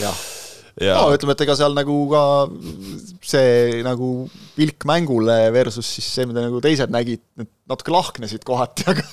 jah 0.00 0.39
no 0.78 1.08
ütleme, 1.14 1.34
et 1.34 1.42
ega 1.44 1.56
seal 1.58 1.74
nagu 1.76 1.96
ka 2.10 2.22
see 3.26 3.80
nagu 3.86 4.10
pilk 4.56 4.86
mängule 4.88 5.36
versus 5.54 5.88
siis 5.96 6.06
see, 6.14 6.28
mida 6.30 6.44
nagu 6.44 6.60
teised 6.64 6.92
nägid, 6.92 7.22
need 7.40 7.50
natuke 7.70 7.94
lahknesid 7.94 8.46
kohati, 8.46 8.86
aga 8.92 9.04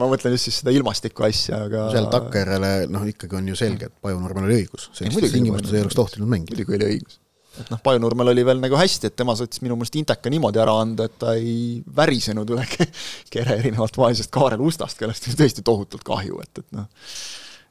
ma 0.00 0.08
mõtlen 0.10 0.34
just 0.36 0.50
siis 0.50 0.62
seda 0.62 0.74
ilmastiku 0.74 1.26
asja, 1.28 1.64
aga 1.68 1.88
seal 1.94 2.08
takkajärjele 2.12 2.72
noh, 2.92 3.04
ikkagi 3.10 3.38
on 3.40 3.52
ju 3.52 3.58
selge, 3.58 3.90
et 3.90 4.00
Pajunurmel 4.04 4.48
oli 4.48 4.62
õigus, 4.62 4.88
sellistes 4.96 5.34
tingimustes 5.34 5.74
ei 5.74 5.84
oleks 5.84 5.98
tohtinud 5.98 6.30
mängida. 6.30 6.56
muidugi 6.56 6.78
oli 6.78 6.90
õigus. 6.96 7.20
et 7.60 7.70
noh, 7.74 7.82
Pajunurmel 7.84 8.34
oli 8.34 8.46
veel 8.46 8.62
nagu 8.62 8.78
hästi, 8.78 9.10
et 9.10 9.18
tema 9.18 9.36
suutis 9.38 9.62
minu 9.64 9.78
meelest 9.78 10.00
Inteka 10.00 10.32
niimoodi 10.32 10.62
ära 10.62 10.76
anda, 10.82 11.08
et 11.10 11.18
ta 11.22 11.36
ei 11.38 11.80
värisenud 11.96 12.54
üle 12.54 12.66
kere 13.34 13.58
erinevalt 13.60 13.98
vaesest 14.00 14.32
Kaarel 14.34 14.62
Ustast, 14.64 14.98
kellest 15.00 15.30
oli 15.30 15.40
tõesti 15.42 15.66
tohutult 15.66 16.06
kahju, 16.06 16.42
et, 16.44 16.64
et 16.64 16.78
noh 16.78 16.90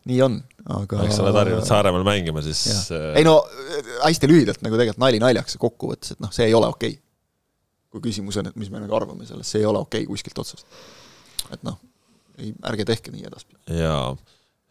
nii 0.10 0.20
on, 0.26 0.38
aga 0.78 1.06
eks 1.06 1.18
sa 1.18 1.24
oled 1.26 1.38
harjunud 1.40 1.68
Saaremaal 1.68 2.06
mängima, 2.08 2.44
siis 2.46 2.92
äh... 2.92 3.14
ei 3.20 3.26
no 3.28 3.38
hästi 4.04 4.30
lühidalt 4.30 4.64
nagu 4.66 4.80
tegelikult 4.80 5.02
nali 5.04 5.22
naljaks 5.24 5.58
kokkuvõttes, 5.62 6.16
et 6.16 6.24
noh, 6.24 6.34
see 6.36 6.50
ei 6.50 6.58
ole 6.58 6.70
okei 6.74 6.98
okay.. 6.98 7.02
kui 7.94 8.04
küsimus 8.10 8.40
on, 8.42 8.52
et 8.52 8.60
mis 8.60 8.72
me 8.74 8.84
nagu 8.84 8.98
arvame 8.98 9.28
sellest, 9.30 9.54
see 9.54 9.64
ei 9.64 9.70
ole 9.70 9.84
okei 9.84 10.04
okay 10.04 10.12
kuskilt 10.12 10.44
otsast. 10.44 10.68
et 11.50 11.64
noh, 11.68 11.80
ei, 12.40 12.54
ärge 12.72 12.88
tehke 12.92 13.16
nii 13.16 13.28
edaspidi. 13.30 13.62
jaa, 13.80 14.12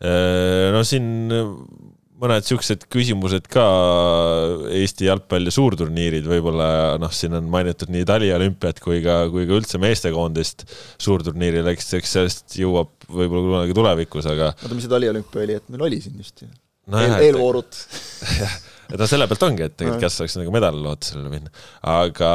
äh, 0.05 0.69
no 0.77 0.85
siin 0.89 1.09
mõned 2.23 2.45
niisugused 2.45 2.87
küsimused 2.93 3.49
ka. 3.51 3.65
Eesti 4.79 5.09
jalgpalli 5.09 5.53
suurturniirid, 5.55 6.27
võib-olla 6.29 6.69
noh, 7.03 7.13
siin 7.15 7.35
on 7.39 7.49
mainitud 7.53 7.93
nii 7.93 8.07
taliolümpiat 8.09 8.83
kui 8.83 9.03
ka, 9.05 9.25
kui 9.33 9.47
ka 9.49 9.59
üldse 9.59 9.81
meestekoondist 9.83 10.67
suurturniirile, 11.03 11.75
eks, 11.75 11.95
eks 11.99 12.17
sellest 12.19 12.59
jõuab 12.61 12.93
võib-olla 13.09 13.49
kunagi 13.49 13.79
tulevikus, 13.79 14.29
aga 14.31 14.53
oota, 14.53 14.75
mis 14.75 14.87
see 14.87 14.93
taliolümpia 14.93 15.47
oli, 15.47 15.57
et 15.59 15.73
meil 15.73 15.89
oli 15.89 16.03
siin 16.05 16.21
just 16.23 16.45
ju? 16.45 16.51
No 16.93 16.99
Eel,? 16.99 17.17
eelvoorud. 17.29 17.81
Jah, 18.39 18.55
et 18.91 18.99
no 19.01 19.07
selle 19.11 19.27
pealt 19.31 19.47
ongi, 19.47 19.67
et 19.67 19.75
tegelikult 19.79 20.03
kes 20.03 20.19
saaks 20.19 20.39
nagu 20.41 20.55
medalilootusele 20.55 21.31
minna, 21.31 21.53
aga 21.93 22.31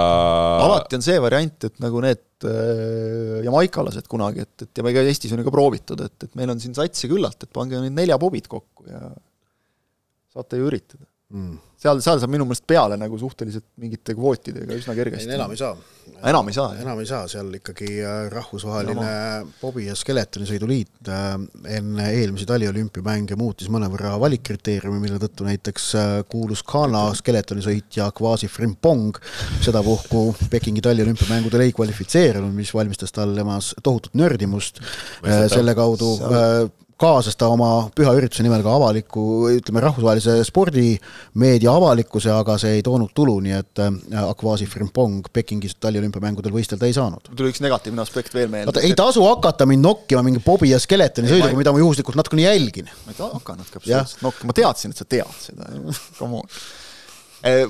alati 0.67 0.99
on 0.99 1.03
see 1.03 1.17
variant, 1.23 1.67
et 1.67 1.83
nagu 1.83 2.03
need 2.03 2.47
äh, 2.47 3.39
jamaikalased 3.47 4.07
kunagi, 4.11 4.43
et, 4.47 4.67
et 4.67 4.83
ja 4.83 4.87
ega 4.91 5.03
Eestis 5.07 5.35
on 5.35 5.43
ju 5.43 5.47
ka 5.47 5.55
proovitud, 5.55 6.03
et, 6.07 6.27
et 6.27 6.39
meil 6.39 6.51
on 6.53 6.63
siin 6.63 6.75
satsi 6.77 7.11
küllalt, 7.11 7.43
et 7.43 7.51
pange 7.55 7.79
need 7.83 7.95
neljapobid 7.97 8.47
kokku 8.51 8.87
ja 8.87 9.07
saate 10.37 10.61
ju 10.61 10.69
üritada 10.69 11.07
mm.. 11.33 11.57
seal, 11.79 11.99
seal 12.03 12.21
saab 12.21 12.31
minu 12.31 12.45
meelest 12.47 12.65
peale 12.69 12.97
nagu 12.99 13.17
suhteliselt 13.19 13.65
mingite 13.81 14.15
kvootidega 14.17 14.77
üsna 14.79 14.95
kergesti. 14.97 15.29
enam 15.35 15.51
ei 15.53 15.59
saa. 15.59 15.73
enam 16.31 16.49
ei 16.49 16.55
saa? 16.55 16.69
enam 16.81 17.01
ei 17.03 17.09
saa, 17.09 17.27
seal 17.31 17.51
ikkagi 17.59 17.89
äh, 17.99 18.19
rahvusvaheline 18.31 19.09
Bobi 19.61 19.87
ja 19.89 19.95
Skeletoni 19.97 20.47
sõiduliit 20.49 21.11
äh, 21.11 21.35
enne 21.77 22.07
eelmisi 22.15 22.47
taliolümpiamänge 22.49 23.37
muutis 23.39 23.71
mõnevõrra 23.73 24.15
valikkriteeriumi, 24.23 25.01
mille 25.03 25.19
tõttu 25.23 25.47
näiteks 25.47 25.89
äh, 25.99 26.13
kuulus 26.31 26.63
Ghana 26.67 27.07
skeletoni 27.17 27.65
sõitja 27.65 28.09
Kwasi 28.15 28.49
Frimpong 28.51 29.19
sedapuhku 29.65 30.29
Pekingi 30.51 30.83
taliolümpiamängudel 30.85 31.67
ei 31.67 31.75
kvalifitseerunud, 31.75 32.55
mis 32.55 32.73
valmistas 32.75 33.15
talle 33.15 33.43
emas 33.43 33.73
tohutut 33.83 34.15
nördimust, 34.17 34.79
selle 35.51 35.73
kaudu 35.77 36.15
seal 36.21 36.69
kaasas 36.97 37.37
ta 37.37 37.49
oma 37.53 37.69
püha 37.95 38.11
ürituse 38.17 38.43
nimel 38.45 38.63
ka 38.65 38.73
avaliku, 38.77 39.23
ütleme 39.53 39.83
rahvusvahelise 39.83 40.37
spordimeedia 40.47 41.73
avalikkuse, 41.77 42.31
aga 42.33 42.57
see 42.61 42.77
ei 42.79 42.85
toonud 42.85 43.13
tulu, 43.17 43.37
nii 43.45 43.55
et 43.57 43.83
äh, 43.83 43.99
Akvasi 44.23 44.65
Frimpong 44.69 45.29
Pekingis 45.33 45.77
taliolümpiamängudel 45.83 46.55
võistelda 46.55 46.89
ei 46.89 46.95
saanud. 46.97 47.29
tuli 47.37 47.53
üks 47.53 47.61
negatiivne 47.65 48.01
aspekt 48.01 48.33
veel 48.37 48.49
meelde. 48.53 48.73
oota, 48.73 48.85
ei 48.85 48.97
tasu 48.97 49.25
hakata 49.27 49.69
mind 49.69 49.85
nokkima 49.85 50.25
mingi 50.25 50.41
Bobi 50.43 50.73
ja 50.73 50.81
Skeletoni 50.81 51.29
sõiduga, 51.29 51.53
mida 51.59 51.75
ma 51.75 51.83
juhuslikult 51.83 52.17
natukene 52.17 52.47
jälgin. 52.47 52.89
ma 53.05 53.13
ei 53.13 53.21
hakanudki 53.21 53.81
absoluutselt 53.81 54.25
nokkima, 54.25 54.51
ma 54.51 54.59
teadsin, 54.61 54.93
et 54.95 55.03
sa 55.03 55.09
tead 55.17 55.39
seda, 55.45 55.71
come 56.17 56.41
on 56.41 56.59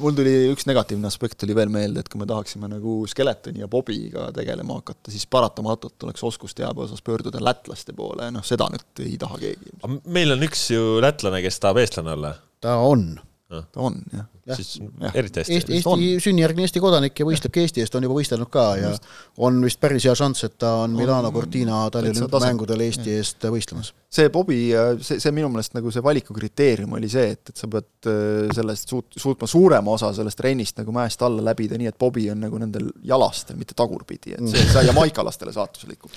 mul 0.01 0.15
tuli 0.17 0.33
üks 0.53 0.67
negatiivne 0.69 1.09
aspekt 1.09 1.37
tuli 1.41 1.55
veel 1.57 1.71
meelde, 1.73 2.03
et 2.03 2.09
kui 2.11 2.21
me 2.21 2.27
tahaksime 2.29 2.69
nagu 2.71 2.99
Skeletoni 3.09 3.63
ja 3.63 3.69
Bobiga 3.71 4.29
tegelema 4.35 4.79
hakata, 4.79 5.11
siis 5.13 5.27
paratamatult 5.31 5.97
tuleks 5.99 6.23
oskusteabe 6.27 6.85
osas 6.85 7.03
pöörduda 7.05 7.41
lätlaste 7.43 7.95
poole 7.97 8.29
ja 8.29 8.35
noh, 8.35 8.45
seda 8.47 8.69
nüüd 8.73 9.03
ei 9.05 9.17
taha 9.21 9.39
keegi. 9.43 9.75
meil 10.05 10.35
on 10.37 10.47
üks 10.47 10.69
ju 10.73 10.97
lätlane, 11.03 11.43
kes 11.45 11.59
tahab 11.63 11.83
eestlane 11.83 12.15
olla. 12.15 12.33
ta 12.63 12.79
on. 12.87 13.09
ta 13.47 13.63
on, 13.75 14.01
jah 14.13 14.27
ja.. 14.47 14.55
siis 14.55 14.79
ja. 15.01 15.11
eriti 15.13 15.39
hästi. 15.39 15.53
Eesti, 15.53 15.73
Eesti 15.73 16.19
sünnijärgne 16.23 16.65
Eesti 16.65 16.81
kodanik 16.83 17.19
ja 17.19 17.27
võistlebki 17.27 17.63
Eesti 17.63 17.83
eest, 17.83 17.95
on 17.97 18.07
juba 18.07 18.17
võistelnud 18.17 18.51
ka 18.51 18.65
ja 18.79 18.91
on 19.43 19.59
vist 19.65 19.79
päris 19.83 20.07
hea 20.07 20.15
šanss, 20.17 20.47
et 20.47 20.57
ta 20.61 20.73
on 20.83 20.95
Milano 20.97 21.31
Cortina 21.35 21.83
Tallinna 21.93 22.41
mängudel 22.43 22.85
Eesti 22.87 23.17
eest 23.17 23.47
võistlemas 23.51 23.93
see 24.07 24.29
Bobi, 24.31 24.71
see, 25.03 25.19
see 25.19 25.33
minu 25.35 25.49
meelest 25.51 25.73
nagu 25.75 25.91
see 25.91 26.03
valiku 26.03 26.35
kriteerium 26.35 26.93
oli 26.95 27.09
see, 27.11 27.33
et, 27.35 27.51
et 27.51 27.59
sa 27.59 27.67
pead 27.71 28.07
äh, 28.07 28.47
sellest 28.55 28.93
suut-, 28.93 29.17
suutma 29.19 29.49
suurema 29.51 29.95
osa 29.97 30.13
sellest 30.15 30.39
rennist 30.45 30.79
nagu 30.79 30.93
mäest 30.95 31.21
alla 31.27 31.43
läbida 31.49 31.79
nii, 31.79 31.89
et 31.91 31.97
Bobi 31.99 32.29
on 32.31 32.39
nagu 32.45 32.61
nendel 32.61 32.87
jalastel, 33.07 33.59
mitte 33.59 33.75
tagurpidi, 33.77 34.37
et 34.37 34.47
see 34.53 34.63
sai 34.71 34.85
jamaikalastele 34.87 35.51
saatuslikult 35.55 36.15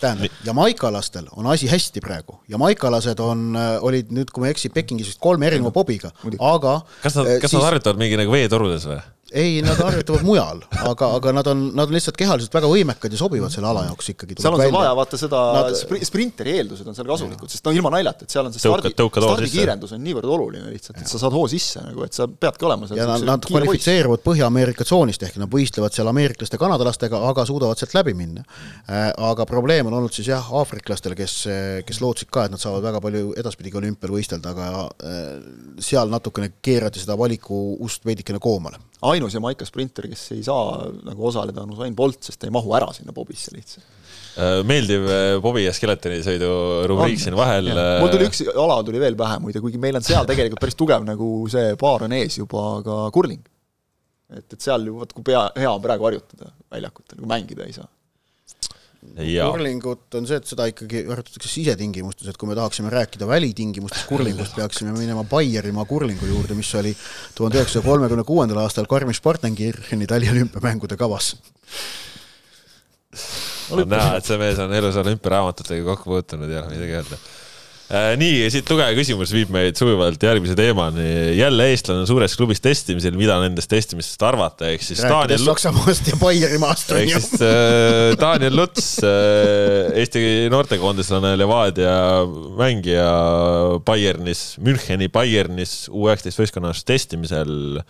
tähendab, 0.00 0.40
jamaikalastel 0.48 1.28
on 1.36 1.50
asi 1.52 1.68
hästi 1.68 2.00
praegu, 2.04 2.40
jamaikalased 2.52 3.20
on, 3.24 3.50
äh, 3.60 3.74
olid 3.84 4.14
nüüd, 4.16 4.32
kui 4.32 4.44
ma 4.44 4.48
ei 4.48 4.56
eksi, 4.56 4.72
Pekingis 4.72 5.12
vist 5.12 5.20
kolme 5.22 5.50
erineva 5.50 5.74
Bobiga, 5.76 6.14
aga 6.40 6.78
kas 7.04 7.20
nad, 7.20 7.36
kas 7.36 7.52
siis... 7.52 7.60
nad 7.60 7.68
harjutavad 7.68 8.00
mingi 8.00 8.16
nagu 8.22 8.32
veetorudes 8.32 8.88
või? 8.88 9.02
Ei, 9.32 9.62
nad 9.62 9.78
harjutavad 9.82 10.22
mujal, 10.22 10.60
aga, 10.86 11.08
aga 11.16 11.32
nad 11.34 11.48
on, 11.50 11.62
nad 11.74 11.90
on 11.90 11.96
lihtsalt 11.96 12.14
kehaliselt 12.18 12.52
väga 12.54 12.68
võimekad 12.70 13.10
ja 13.10 13.18
sobivad 13.18 13.50
selle 13.50 13.66
ala 13.72 13.82
jaoks 13.88 14.12
ikkagi. 14.12 14.36
seal 14.38 14.54
on 14.54 14.62
sul 14.62 14.74
vaja 14.76 14.92
vaata 14.94 15.18
seda 15.18 15.40
nad... 15.56 15.78
sprinteri 16.06 16.54
eeldused 16.60 16.86
on 16.86 16.94
seal 16.94 17.08
kasulikud, 17.10 17.50
sest 17.50 17.66
no 17.66 17.74
ilma 17.74 17.90
naljata, 17.96 18.22
et 18.22 18.36
seal 18.36 18.46
on 18.46 18.54
see 18.54 18.62
stardi, 18.62 18.92
stardikiirendus 18.94 19.96
on 19.96 20.04
niivõrd 20.06 20.30
oluline 20.30 20.70
lihtsalt, 20.70 21.00
et 21.02 21.10
sa 21.10 21.18
saad 21.18 21.34
hoo 21.34 21.42
sisse 21.50 21.82
nagu, 21.82 22.06
et 22.06 22.14
sa 22.14 22.28
peadki 22.30 22.68
olema 22.70 22.86
seal 22.86 23.02
ja 23.02 23.08
nad, 23.10 23.26
nad 23.26 23.50
kvalifitseeruvad 23.50 24.22
Põhja-Ameerika 24.26 24.86
tsoonist, 24.86 25.26
ehk 25.26 25.42
nad 25.42 25.50
võistlevad 25.50 25.98
seal 25.98 26.06
ameeriklaste, 26.12 26.62
kanadalastega, 26.62 27.24
aga 27.26 27.48
suudavad 27.50 27.82
sealt 27.82 27.98
läbi 27.98 28.14
minna. 28.14 28.46
Äh, 28.86 29.10
aga 29.10 29.46
probleem 29.48 29.90
on 29.90 29.98
olnud 29.98 30.14
siis 30.14 30.30
jah, 30.30 30.52
aafriklastel, 30.60 31.16
kes, 31.18 31.38
kes 31.86 32.02
lootsid 32.02 32.30
ka, 32.30 32.46
et 32.46 32.54
nad 32.54 32.62
saavad 32.62 32.86
väga 32.86 33.02
palju 33.02 33.34
edaspidigi 33.42 33.82
olümpial 33.82 34.14
võistelda, 34.14 34.54
aga 34.54 34.86
äh, 34.86 35.24
seal 35.82 36.14
natukene 36.14 36.54
keerati 36.62 37.02
seda 37.02 37.18
valiku 37.18 37.74
ust 37.82 38.06
veidikene 38.06 38.38
koomale 38.42 38.78
ainus 39.12 39.36
Jamaica 39.36 39.66
sprinter, 39.68 40.08
kes 40.10 40.24
ei 40.36 40.42
saa 40.46 40.86
nagu 41.06 41.28
osaleda, 41.28 41.64
on 41.64 41.74
Usain 41.76 41.94
Bolt, 41.96 42.20
sest 42.26 42.40
ta 42.40 42.48
ei 42.48 42.54
mahu 42.54 42.74
ära 42.78 42.88
sinna 42.96 43.14
bobisse 43.16 43.54
lihtsalt. 43.54 43.86
Äh, 44.36 44.60
meeldiv 44.68 45.06
äh, 45.08 45.38
Bobi 45.40 45.64
ja 45.64 45.72
Skeletoni 45.72 46.20
sõidu 46.24 46.48
rubriik 46.90 47.20
siin 47.22 47.36
vahel. 47.38 47.70
mul 48.02 48.12
tuli 48.12 48.28
üks 48.28 48.42
ala 48.52 48.82
tuli 48.84 49.00
veel 49.00 49.16
pähe 49.16 49.38
muide, 49.40 49.62
kuigi 49.64 49.80
meil 49.80 49.96
on 49.96 50.04
seal 50.04 50.28
tegelikult 50.28 50.60
päris 50.60 50.76
tugev 50.76 51.06
nagu 51.08 51.30
see 51.52 51.72
paar 51.80 52.04
on 52.04 52.12
ees 52.18 52.36
juba 52.36 52.66
ka 52.84 52.98
kurling. 53.16 53.40
et, 54.36 54.44
et 54.44 54.60
seal 54.60 54.84
ju 54.84 54.98
vot 55.00 55.12
kui 55.16 55.24
pea, 55.24 55.46
hea 55.56 55.72
on 55.72 55.80
praegu 55.80 56.10
harjutada 56.10 56.52
väljakutel, 56.72 57.22
kui 57.22 57.30
mängida 57.30 57.64
ei 57.64 57.72
saa 57.72 57.88
kurlingut 59.14 60.16
on 60.18 60.26
see, 60.28 60.38
et 60.40 60.50
seda 60.50 60.66
ikkagi 60.70 61.04
harjutatakse 61.08 61.50
sisetingimustes, 61.50 62.28
et 62.30 62.38
kui 62.40 62.50
me 62.50 62.56
tahaksime 62.58 62.90
rääkida 62.92 63.28
välitingimustes 63.28 64.04
kurlingust, 64.10 64.56
peaksime 64.58 64.92
minema 64.96 65.24
Baierimaa 65.28 65.86
kurlingu 65.88 66.28
juurde, 66.28 66.56
mis 66.58 66.74
oli 66.78 66.92
tuhande 67.34 67.60
üheksasaja 67.60 67.86
kolmekümne 67.86 68.26
kuuendal 68.28 68.60
aastal 68.64 68.88
Garmisch-Partenkircheni 68.90 70.08
taliolümpiamängude 70.10 70.98
kavas. 71.00 71.34
on 73.70 73.88
näha, 73.88 74.18
et 74.20 74.28
see 74.28 74.38
mees 74.38 74.58
on 74.62 74.72
elus 74.76 74.96
olümpiaraamatutega 75.00 75.84
kokku 75.94 76.12
puutunud 76.12 76.52
ja 76.52 76.66
midagi 76.70 77.00
öelda 77.00 77.18
nii, 78.18 78.46
siit 78.50 78.70
lugeja 78.70 78.94
küsimus 78.96 79.30
viib 79.34 79.50
meid 79.54 79.78
sujuvalt 79.78 80.22
järgmise 80.26 80.56
teemani. 80.58 81.06
jälle 81.38 81.68
eestlane 81.70 82.06
suures 82.08 82.34
klubis 82.38 82.60
testimisel, 82.64 83.14
mida 83.18 83.38
nendest 83.42 83.70
testimistest 83.70 84.22
arvata, 84.26 84.70
ehk 84.72 84.82
siis 84.82 85.04
rääkides 85.04 85.38
Daniel... 85.38 85.44
Saksamaast 85.46 86.10
ja 86.10 86.18
Baierimaast. 86.20 86.90
ehk 86.98 87.14
siis 87.14 87.44
äh, 87.46 88.16
Daniel 88.20 88.58
Luts 88.58 88.88
äh,, 89.06 89.94
Eesti 90.02 90.22
noortekoondislane, 90.50 91.36
Levadia 91.38 91.96
mängija 92.58 93.10
Bayernis, 93.86 94.56
Müncheni 94.58 95.08
Bayernis 95.12 95.84
U19 95.86 96.42
võistkonnas 96.42 96.82
testimisel. 96.86 97.82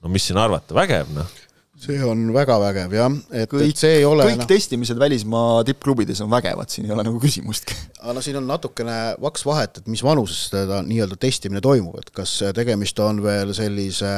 no 0.00 0.12
mis 0.12 0.30
siin 0.30 0.40
arvata, 0.40 0.72
vägev 0.76 1.12
noh 1.12 1.45
see 1.76 1.98
on 2.04 2.22
väga 2.32 2.56
vägev 2.60 2.94
jah, 2.96 3.16
et, 3.36 3.52
et 3.66 3.78
see 3.78 3.98
ei 3.98 4.04
ole 4.08 4.24
kõik 4.30 4.40
no, 4.40 4.46
testimised 4.48 4.98
välismaa 5.00 5.60
tippklubides 5.68 6.22
on 6.24 6.30
vägevad, 6.32 6.70
siin 6.72 6.88
ei 6.88 6.94
ole 6.94 7.04
nagu 7.04 7.20
küsimustki. 7.20 7.76
aga 8.00 8.14
no 8.16 8.22
siin 8.24 8.38
on 8.40 8.46
natukene 8.48 8.96
vaks 9.20 9.44
vahet, 9.44 9.82
et 9.82 9.90
mis 9.92 10.00
vanuses 10.04 10.46
seda 10.54 10.80
nii-öelda 10.86 11.18
testimine 11.20 11.60
toimub, 11.64 11.98
et 12.00 12.08
kas 12.16 12.32
tegemist 12.56 13.02
on 13.04 13.20
veel 13.24 13.52
sellise 13.56 14.14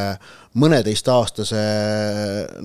mõneteistaastase 0.59 1.65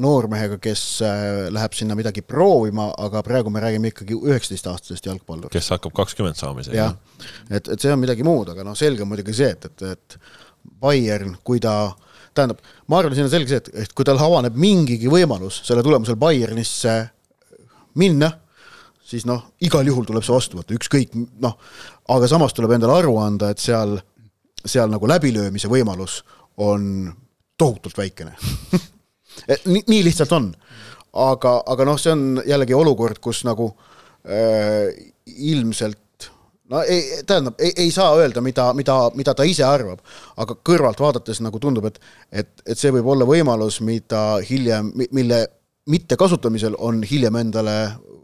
noormehega, 0.02 0.60
kes 0.62 0.86
äh, 1.06 1.26
läheb 1.54 1.76
sinna 1.78 1.98
midagi 1.98 2.22
proovima, 2.26 2.92
aga 3.02 3.26
praegu 3.26 3.54
me 3.54 3.66
räägime 3.66 3.92
ikkagi 3.92 4.18
üheksateistaastasest 4.20 5.10
jalgpallurist. 5.10 5.58
kes 5.58 5.74
hakkab 5.74 5.98
kakskümmend 6.04 6.38
saama 6.38 6.62
isegi. 6.62 6.78
jah, 6.78 6.94
et, 7.50 7.66
et 7.66 7.76
see 7.82 7.92
on 7.94 8.02
midagi 8.04 8.26
muud, 8.26 8.54
aga 8.54 8.66
noh, 8.68 8.78
selge 8.78 9.06
on 9.06 9.10
muidugi 9.10 9.36
see, 9.42 9.52
et, 9.58 9.70
et, 9.74 9.88
et 9.98 10.20
Bayern, 10.84 11.34
kui 11.44 11.60
ta 11.60 11.92
tähendab, 12.38 12.62
ma 12.90 13.00
arvan, 13.00 13.16
siin 13.16 13.28
on 13.28 13.34
selge 13.34 13.52
see, 13.52 13.62
et, 13.62 13.70
et 13.86 13.94
kui 13.96 14.08
tal 14.08 14.22
avaneb 14.22 14.56
mingigi 14.60 15.12
võimalus 15.12 15.62
selle 15.68 15.84
tulemusel 15.86 16.18
Bayernisse 16.20 16.96
minna, 18.00 18.32
siis 19.06 19.28
noh, 19.30 19.46
igal 19.64 19.88
juhul 19.88 20.08
tuleb 20.08 20.26
see 20.26 20.36
vastu 20.36 20.60
võtta, 20.60 20.78
ükskõik 20.78 21.14
noh, 21.44 21.58
aga 22.14 22.30
samas 22.32 22.56
tuleb 22.58 22.76
endale 22.76 22.98
aru 23.02 23.18
anda, 23.22 23.52
et 23.54 23.62
seal, 23.62 23.98
seal 24.66 24.92
nagu 24.92 25.10
läbilöömise 25.10 25.72
võimalus 25.72 26.22
on 26.62 27.12
tohutult 27.58 27.98
väikene 27.98 28.34
nii, 29.72 29.84
nii 29.88 30.04
lihtsalt 30.06 30.34
on. 30.36 30.52
aga, 31.14 31.58
aga 31.70 31.88
noh, 31.88 32.00
see 32.02 32.14
on 32.14 32.42
jällegi 32.48 32.76
olukord, 32.78 33.20
kus 33.24 33.44
nagu 33.48 33.70
äh, 34.26 34.90
ilmselt 35.26 36.00
no 36.72 36.82
ei, 36.82 37.24
tähendab, 37.28 37.60
ei, 37.60 37.74
ei 37.78 37.92
saa 37.92 38.14
öelda, 38.16 38.42
mida, 38.42 38.70
mida, 38.74 38.96
mida 39.16 39.34
ta 39.36 39.46
ise 39.48 39.66
arvab, 39.68 40.00
aga 40.38 40.56
kõrvalt 40.70 41.02
vaadates 41.04 41.42
nagu 41.44 41.60
tundub, 41.60 41.90
et 41.90 42.00
et, 42.32 42.54
et 42.66 42.80
see 42.80 42.94
võib 42.96 43.10
olla 43.16 43.28
võimalus, 43.28 43.82
mida 43.82 44.24
hiljem, 44.50 44.94
mille 45.12 45.44
mittekasutamisel 45.90 46.78
on 46.80 47.04
hiljem 47.04 47.36
endale 47.42 47.78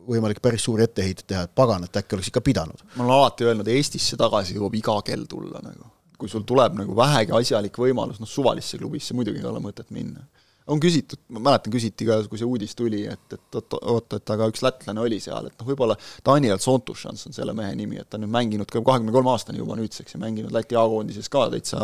võimalik 0.10 0.42
päris 0.42 0.64
suuri 0.66 0.88
etteheiteid 0.88 1.28
teha, 1.28 1.46
et 1.46 1.56
pagan, 1.56 1.84
et 1.86 2.02
äkki 2.02 2.16
oleks 2.18 2.32
ikka 2.32 2.42
pidanud. 2.42 2.84
ma 2.96 3.04
olen 3.04 3.16
alati 3.20 3.46
öelnud, 3.46 3.68
Eestisse 3.68 4.18
tagasi 4.18 4.58
jõuab 4.58 4.76
iga 4.80 5.00
kell 5.06 5.28
tulla 5.30 5.62
nagu. 5.64 5.92
kui 6.20 6.28
sul 6.30 6.44
tuleb 6.44 6.74
nagu 6.76 6.96
vähegi 6.96 7.32
asjalik 7.32 7.78
võimalus, 7.80 8.20
noh 8.20 8.28
suvalisse 8.28 8.78
klubisse 8.78 9.16
muidugi 9.16 9.40
ei 9.40 9.46
ole 9.48 9.62
mõtet 9.64 9.88
minna 9.96 10.26
on 10.70 10.82
küsitud, 10.82 11.22
ma 11.34 11.42
mäletan, 11.50 11.74
küsiti 11.74 12.08
ka, 12.08 12.20
kui 12.30 12.40
see 12.40 12.48
uudis 12.48 12.76
tuli, 12.78 13.04
et, 13.10 13.36
et 13.36 13.60
oot, 13.80 14.18
et 14.18 14.34
aga 14.36 14.50
üks 14.52 14.64
lätlane 14.66 15.04
oli 15.04 15.20
seal, 15.24 15.50
et 15.50 15.56
noh, 15.58 15.68
võib-olla 15.70 15.98
Daniel 16.26 16.62
Sontušans 16.64 17.28
on 17.30 17.36
selle 17.36 17.56
mehe 17.58 17.76
nimi, 17.80 18.00
et 18.02 18.10
ta 18.10 18.20
on 18.20 18.26
nüüd 18.26 18.36
mänginud 18.36 18.70
ka 18.70 18.82
kahekümne 18.86 19.16
kolme 19.16 19.34
aastani 19.34 19.62
juba 19.62 19.78
nüüdseks 19.80 20.16
ja 20.16 20.22
mänginud 20.22 20.54
Läti 20.56 20.78
A-koondises 20.80 21.30
ka 21.34 21.48
täitsa 21.54 21.80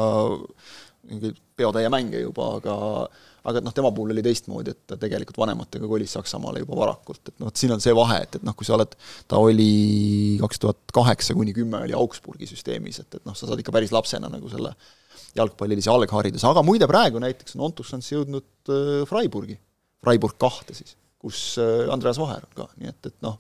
peotäie 1.55 1.89
mänge 1.93 2.21
juba, 2.23 2.55
aga 2.59 2.75
aga 3.45 3.61
et 3.61 3.65
noh, 3.67 3.73
tema 3.77 3.91
puhul 3.93 4.09
oli 4.15 4.23
teistmoodi, 4.25 4.73
et 4.73 4.87
ta 4.89 4.97
tegelikult 4.97 5.37
vanematega 5.37 5.85
kolis 5.89 6.15
Saksamaale 6.17 6.63
juba 6.63 6.79
varakult, 6.79 7.21
et 7.29 7.35
noh, 7.41 7.51
et 7.51 7.61
siin 7.61 7.75
on 7.75 7.83
see 7.83 7.93
vahe, 7.93 8.17
et, 8.25 8.39
et 8.39 8.45
noh, 8.45 8.55
kui 8.57 8.65
sa 8.65 8.73
oled, 8.77 8.95
ta 9.29 9.37
oli 9.41 9.69
kaks 10.41 10.63
tuhat 10.63 10.93
kaheksa 10.95 11.37
kuni 11.37 11.53
kümme 11.53 11.83
oli 11.85 11.93
Augsburgi 11.93 12.49
süsteemis, 12.49 13.03
et, 13.03 13.19
et 13.19 13.27
noh, 13.27 13.37
sa 13.37 13.45
saad 13.45 13.61
ikka 13.61 13.75
päris 13.75 13.93
lapsena 13.93 14.31
nagu 14.33 14.49
selle 14.49 14.73
jalgpallilise 15.35 15.91
alghariduse, 15.91 16.47
aga 16.47 16.63
muide 16.65 16.87
praegu 16.89 17.21
näiteks 17.23 17.57
on 17.57 17.65
Ontussans 17.69 18.07
jõudnud 18.11 18.71
äh, 18.71 19.01
Freiburgi, 19.09 19.57
Freiburg 20.03 20.37
kahte 20.41 20.75
siis, 20.77 20.95
kus 21.21 21.41
äh, 21.61 21.87
Andreas 21.93 22.19
Vaher 22.21 22.45
on 22.47 22.53
ka, 22.61 22.67
nii 22.79 22.91
et, 22.91 23.11
et 23.11 23.17
noh, 23.25 23.37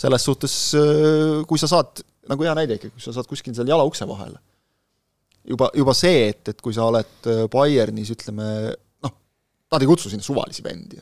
selles 0.00 0.26
suhtes, 0.26 0.56
äh, 0.78 1.40
kui 1.48 1.60
sa 1.62 1.70
saad, 1.70 2.02
nagu 2.30 2.46
hea 2.46 2.56
näide 2.58 2.78
ikkagi, 2.78 2.96
kui 2.96 3.04
sa 3.04 3.14
saad 3.16 3.28
kuskil 3.30 3.54
seal 3.56 3.70
jala 3.70 3.86
ukse 3.88 4.08
vahele, 4.08 4.40
juba, 5.54 5.70
juba 5.78 5.94
see, 5.96 6.26
et, 6.32 6.42
et 6.54 6.64
kui 6.64 6.74
sa 6.76 6.88
oled 6.90 7.30
Bayernis, 7.52 8.10
ütleme 8.16 8.50
noh, 9.06 9.16
nad 9.70 9.84
ei 9.84 9.90
kutsu 9.90 10.12
sinna 10.12 10.26
suvalisi 10.26 10.66
vendi 10.66 10.98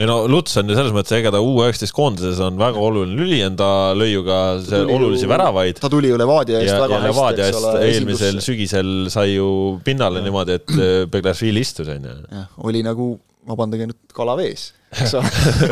ei 0.00 0.08
no 0.08 0.16
Luts 0.30 0.56
on 0.56 0.70
ju 0.70 0.76
selles 0.78 0.94
mõttes, 0.96 1.12
ega 1.18 1.32
ta 1.34 1.42
U19 1.44 1.92
koondises 1.92 2.38
on 2.44 2.56
väga 2.60 2.80
oluline 2.80 3.18
lüli, 3.18 3.40
enda 3.44 3.68
lõi 3.98 4.10
ju 4.14 4.22
ka 4.24 4.38
olulisi 4.80 5.26
ju, 5.26 5.30
väravaid. 5.30 5.80
ta 5.82 5.90
tuli 5.92 6.08
ju 6.08 6.16
Levadia 6.20 6.62
eest 6.62 6.72
ja, 6.72 6.78
väga 6.80 7.00
ja 7.02 7.10
hästi, 7.10 7.42
eks 7.44 7.58
ole. 7.58 7.72
eelmisel 7.84 8.30
esindusse. 8.30 8.46
sügisel 8.46 8.92
sai 9.12 9.34
ju 9.34 9.50
pinnale 9.84 10.22
ja. 10.22 10.28
niimoodi, 10.28 10.56
et 10.56 11.10
Beglašvili 11.12 11.60
istus, 11.66 11.90
on 11.92 12.08
ju. 12.08 12.16
jah, 12.32 12.48
oli 12.64 12.80
nagu, 12.86 13.10
vabandage 13.50 13.90
nüüd, 13.90 14.00
kala 14.16 14.36
vees 14.40 14.70
eks 14.90 15.14
ole. 15.14 15.30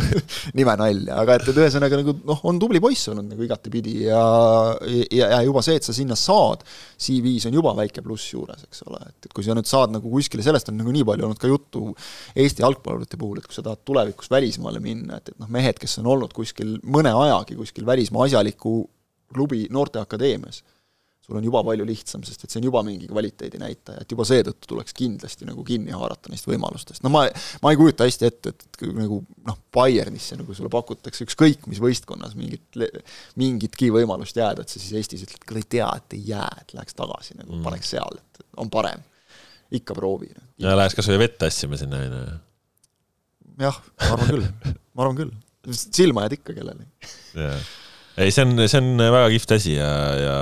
Nime 0.58 0.74
nalja, 0.78 1.16
aga 1.22 1.36
et, 1.38 1.48
et 1.50 1.58
ühesõnaga 1.58 1.98
nagu 2.00 2.14
noh, 2.28 2.42
on 2.48 2.58
tubli 2.62 2.80
poiss 2.82 3.10
olnud 3.10 3.26
nagu 3.32 3.44
igatepidi 3.44 3.94
ja, 4.06 4.20
ja, 4.86 5.30
ja 5.34 5.40
juba 5.46 5.62
see, 5.66 5.78
et 5.80 5.86
sa 5.86 5.94
sinna 5.96 6.16
saad, 6.18 6.62
CV-s 7.02 7.48
on 7.50 7.58
juba 7.58 7.74
väike 7.78 8.04
pluss 8.04 8.30
juures, 8.34 8.62
eks 8.68 8.84
ole, 8.86 9.02
et, 9.10 9.28
et 9.28 9.34
kui 9.34 9.46
sa 9.46 9.56
nüüd 9.58 9.68
saad 9.68 9.94
nagu 9.94 10.12
kuskile, 10.12 10.44
sellest 10.46 10.70
on 10.72 10.78
nagu 10.80 10.94
nii 10.94 11.06
palju 11.08 11.28
olnud 11.28 11.42
ka 11.42 11.50
juttu 11.50 11.90
Eesti 12.38 12.62
jalgpallurite 12.62 13.18
puhul, 13.18 13.40
et 13.40 13.48
kui 13.48 13.58
sa 13.58 13.64
tahad 13.66 13.82
tulevikus 13.88 14.30
välismaale 14.30 14.82
minna, 14.84 15.18
et, 15.18 15.32
et 15.32 15.42
noh, 15.42 15.50
mehed, 15.52 15.80
kes 15.82 15.98
on 16.02 16.12
olnud 16.14 16.34
kuskil 16.36 16.76
mõne 16.86 17.12
ajagi 17.26 17.58
kuskil 17.58 17.86
välismaa 17.88 18.28
asjaliku 18.28 18.80
klubi 19.34 19.66
noorteakadeemias 19.74 20.62
sul 21.28 21.36
on 21.36 21.44
juba 21.44 21.60
palju 21.64 21.84
lihtsam, 21.84 22.22
sest 22.24 22.44
et 22.44 22.52
see 22.52 22.60
on 22.62 22.66
juba 22.70 22.80
mingi 22.86 23.08
kvaliteedi 23.10 23.58
näitaja, 23.60 24.00
et 24.00 24.12
juba 24.12 24.24
seetõttu 24.24 24.70
tuleks 24.70 24.94
kindlasti 24.96 25.44
nagu 25.44 25.60
kinni 25.66 25.92
haarata 25.92 26.32
neist 26.32 26.46
võimalustest, 26.48 27.02
no 27.04 27.12
ma, 27.12 27.26
ma 27.64 27.72
ei 27.72 27.78
kujuta 27.80 28.06
hästi 28.08 28.28
ette, 28.28 28.52
et 28.54 28.84
nagu 28.96 29.18
noh, 29.44 29.58
Bayernisse 29.74 30.38
nagu 30.40 30.56
sulle 30.56 30.72
pakutakse 30.72 31.26
ükskõik 31.26 31.66
mis 31.68 31.82
võistkonnas 31.84 32.32
mingit, 32.38 32.64
mingitki 33.40 33.90
võimalust 33.92 34.40
jääda, 34.40 34.64
et 34.64 34.72
sa 34.72 34.80
siis 34.80 34.94
Eestis 34.96 35.26
ütled, 35.26 35.44
kuule 35.44 35.60
ei 35.60 35.68
tea, 35.76 35.88
et 36.00 36.16
ei 36.16 36.22
jää, 36.30 36.48
et 36.62 36.72
läheks 36.78 36.96
tagasi 36.96 37.36
nagu 37.36 37.58
mm. 37.58 37.66
paneks 37.66 37.92
seal, 37.92 38.20
et 38.22 38.46
on 38.64 38.72
parem. 38.72 39.04
ikka 39.74 39.92
proovi 39.98 40.30
no.. 40.32 40.46
ja 40.64 40.72
läheks 40.80 40.96
kas 40.96 41.10
või 41.12 41.26
vett 41.26 41.36
tassima 41.44 41.76
sinna, 41.76 42.00
on 42.06 42.16
ju. 42.16 42.38
jah, 43.66 43.82
ma 44.00 44.14
arvan 44.16 44.32
küll, 44.32 44.48
ma 44.96 45.04
arvan 45.04 45.20
küll. 45.20 45.36
silma 45.76 46.24
jääd 46.24 46.38
ikka 46.40 46.56
kellelegi 46.56 46.88
yeah 47.36 47.60
ei, 48.18 48.32
see 48.34 48.44
on, 48.44 48.54
see 48.66 48.80
on 48.82 48.94
väga 48.98 49.26
kihvt 49.34 49.56
asi 49.58 49.74
ja, 49.76 49.90
ja 50.18 50.36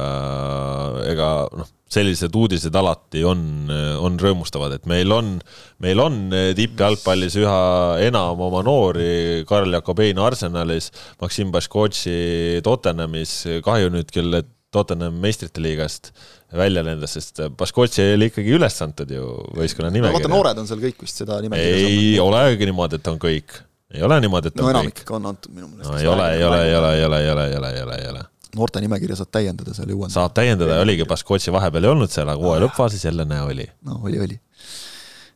ega 1.13 1.31
noh, 1.57 1.69
sellised 1.93 2.35
uudised 2.35 2.75
alati 2.77 3.23
on, 3.27 3.71
on 4.03 4.17
rõõmustavad, 4.21 4.75
et 4.77 4.89
meil 4.91 5.13
on, 5.15 5.37
meil 5.85 6.03
on 6.03 6.19
tippjalgpallis 6.59 7.37
üha 7.39 7.61
enam 8.03 8.43
oma 8.49 8.63
noori, 8.67 9.45
Karl 9.49 9.77
Jakobein 9.77 10.19
Arsenalis, 10.19 10.91
Maksim 11.23 11.53
Baškotši 11.55 12.65
Tottenhamis, 12.67 13.39
kahju 13.65 13.93
nüüd 13.95 14.11
küll, 14.15 14.41
et 14.41 14.51
Tottenham 14.75 15.21
meistrite 15.23 15.63
liigast 15.63 16.11
välja 16.57 16.83
lendas, 16.85 17.15
sest 17.17 17.41
Baškotši 17.59 18.11
oli 18.17 18.31
ikkagi 18.33 18.57
üles 18.59 18.77
antud 18.85 19.11
ju 19.13 19.31
võistkonna 19.57 19.93
nimekirja. 19.95 20.19
vaata, 20.19 20.33
noored 20.33 20.61
on 20.61 20.69
seal 20.69 20.83
kõik 20.83 21.07
vist 21.07 21.23
seda 21.23 21.39
nimekirja 21.45 21.87
ei 21.87 22.13
olegi 22.23 22.69
niimoodi, 22.69 23.01
et 23.01 23.11
on 23.13 23.23
kõik 23.23 23.61
ei 23.95 24.03
ole 24.03 24.21
niimoodi, 24.21 24.51
et 24.51 24.59
no 24.59 24.71
enamik 24.71 25.05
ikka 25.05 25.19
on 25.19 25.29
antud 25.33 25.53
minu 25.55 25.69
meelest. 25.69 25.91
no 25.91 25.99
ei 25.99 26.09
ole, 26.11 26.31
ei 26.35 26.45
ole, 26.45 26.63
ei 26.67 26.75
ole, 26.79 26.95
ei 26.97 27.05
ole, 27.05 27.21
ei 27.23 27.31
ole, 27.31 27.47
ei 27.51 27.57
ole, 27.59 27.71
ei 27.75 27.83
ole, 27.83 28.01
ei 28.03 28.09
ole. 28.15 28.25
noorte 28.57 28.83
nimekirja 28.83 29.19
saab 29.21 29.31
täiendada 29.37 29.77
seal 29.77 29.93
ju 29.93 30.09
saab 30.13 30.35
täiendada 30.37 30.81
oligi, 30.83 31.07
Baskotši 31.09 31.55
vahepeal 31.55 31.87
ei 31.87 31.95
olnud 31.95 32.13
seal, 32.13 32.33
aga 32.33 32.43
hooaja 32.43 32.65
lõppfaasis 32.67 33.07
jälle 33.07 33.29
näe 33.29 33.47
oli. 33.47 33.69
no 33.87 34.01
oli, 34.03 34.21
oli. 34.27 34.41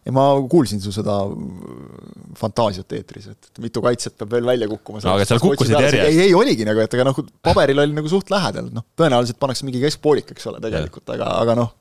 ja 0.07 0.15
ma 0.17 0.27
kuulsin 0.51 0.83
su 0.83 0.93
seda 0.95 1.21
fantaasiat 2.41 2.99
eetris, 2.99 3.31
et 3.31 3.63
mitu 3.63 3.85
kaitset 3.85 4.19
peab 4.19 4.35
veel 4.35 4.51
välja 4.51 4.69
kukkuma. 4.73 5.05
no 5.05 5.15
aga 5.15 5.29
seal 5.31 5.43
kukkusid 5.45 5.77
järjest. 5.79 6.09
ei, 6.09 6.27
ei 6.27 6.35
oligi 6.35 6.67
nagu, 6.67 6.83
et 6.83 6.99
aga 6.99 7.07
noh, 7.13 7.23
paberil 7.47 7.87
oli 7.87 7.95
nagu 8.01 8.11
suht 8.11 8.35
lähedal, 8.35 8.73
noh, 8.75 8.89
tõenäoliselt 8.99 9.39
pannakse 9.39 9.69
mingi 9.69 9.85
keskpoolik, 9.87 10.35
eks 10.35 10.51
ole, 10.51 10.63
tegelikult, 10.67 11.07
aga, 11.15 11.37
aga 11.45 11.59
noh, 11.63 11.75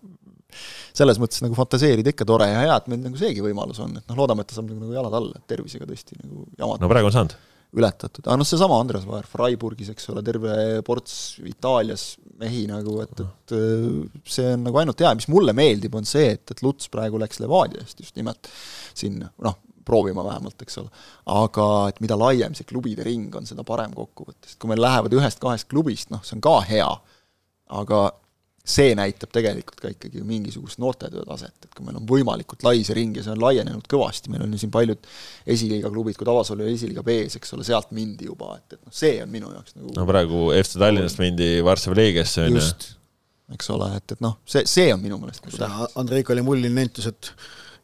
selles 0.96 1.20
mõttes 1.22 1.44
nagu 1.46 1.58
fantaseerida 1.58 2.14
ikka 2.14 2.28
tore 2.28 2.50
ja 2.50 2.64
hea, 2.64 2.80
et 2.80 2.90
meil 2.92 3.04
nagu 3.04 3.20
seegi 3.20 3.44
võimalus 3.46 3.80
on, 3.84 3.94
et 4.00 4.10
noh, 4.10 4.18
loodame, 4.20 4.44
et 4.44 4.52
ta 4.52 4.58
saab 4.58 4.72
nagu 4.72 4.96
jalad 4.96 5.16
alla, 5.20 5.38
et 5.38 5.48
tervisega 5.52 5.88
tõesti 5.90 6.20
nagu 6.20 6.48
jamad 6.58 6.84
no 6.84 6.90
praegu 6.92 7.12
on 7.12 7.16
saanud. 7.16 7.38
ületatud, 7.80 8.26
aga 8.26 8.40
noh, 8.42 8.50
seesama 8.50 8.80
Andres 8.82 9.06
Vaher 9.06 9.30
Freiburgis, 9.30 9.92
eks 9.94 10.10
ole, 10.14 10.24
terve 10.26 10.54
ports 10.88 11.16
Itaalias 11.46 12.12
mehi 12.42 12.66
nagu, 12.70 12.98
et, 13.06 13.24
et 13.26 13.56
äh, 13.56 14.22
see 14.26 14.54
on 14.56 14.66
nagu 14.66 14.82
ainult 14.82 15.06
hea, 15.06 15.14
mis 15.20 15.30
mulle 15.30 15.54
meeldib, 15.58 15.98
on 16.00 16.08
see, 16.10 16.34
et, 16.38 16.46
et 16.50 16.64
Luts 16.66 16.90
praegu 16.92 17.22
läks 17.22 17.42
Levadiast 17.44 18.02
just 18.02 18.18
nimelt 18.18 18.50
sinna, 18.98 19.30
noh, 19.46 19.60
proovima 19.90 20.24
vähemalt, 20.26 20.62
eks 20.62 20.82
ole. 20.82 20.90
aga 21.34 21.66
et 21.90 22.02
mida 22.04 22.18
laiem 22.20 22.56
see 22.58 22.68
klubide 22.70 23.06
ring 23.08 23.34
on, 23.38 23.48
seda 23.50 23.66
parem 23.66 23.94
kokkuvõttes, 23.98 24.58
kui 24.60 24.70
meil 24.70 24.82
lähevad 24.84 25.16
ühest-kahest 25.18 25.70
klubist, 25.72 26.12
noh, 26.14 26.22
see 26.26 26.38
on 26.38 26.44
ka 26.46 26.60
hea, 26.70 26.90
aga 27.80 28.02
see 28.70 28.94
näitab 28.98 29.32
tegelikult 29.34 29.82
ka 29.82 29.92
ikkagi 29.94 30.22
mingisugust 30.26 30.80
noortetöö 30.82 31.26
taset, 31.28 31.56
et 31.66 31.74
kui 31.76 31.86
meil 31.88 31.98
on 32.00 32.06
võimalikult 32.10 32.64
lai 32.68 32.84
see 32.86 32.98
ring 32.98 33.18
ja 33.18 33.26
see 33.26 33.34
on 33.34 33.42
laienenud 33.42 33.88
kõvasti, 33.90 34.32
meil 34.34 34.46
on 34.46 34.54
ju 34.54 34.62
siin 34.62 34.74
paljud 34.74 35.10
esiliiga 35.50 35.92
klubid, 35.94 36.18
kui 36.20 36.28
Tavasol 36.30 36.62
oli 36.62 36.76
esiliiga 36.78 37.04
B-s, 37.06 37.40
eks 37.40 37.56
ole, 37.58 37.66
sealt 37.68 37.94
mindi 37.98 38.30
juba, 38.30 38.56
et, 38.60 38.78
et 38.78 38.82
noh, 38.82 38.94
see 39.02 39.18
on 39.24 39.34
minu 39.34 39.52
jaoks 39.56 39.78
nagu 39.78 39.96
no 39.98 40.06
praegu 40.10 40.46
FC 40.60 40.82
Tallinnast 40.82 41.22
mindi 41.24 41.50
Varssavi 41.66 42.00
Leegiasse, 42.02 42.46
on 42.46 42.60
ju. 42.60 42.68
eks 43.58 43.74
ole, 43.76 43.90
et, 43.98 44.16
et 44.18 44.24
noh, 44.26 44.38
see, 44.50 44.66
see 44.70 44.94
on 44.94 45.02
minu 45.02 45.18
meelest 45.22 45.46
nagu 45.46 45.58
tähtis. 45.58 45.98
Andrei 46.04 46.28
Kalimullin 46.28 46.78
nentis, 46.78 47.10
et 47.10 47.34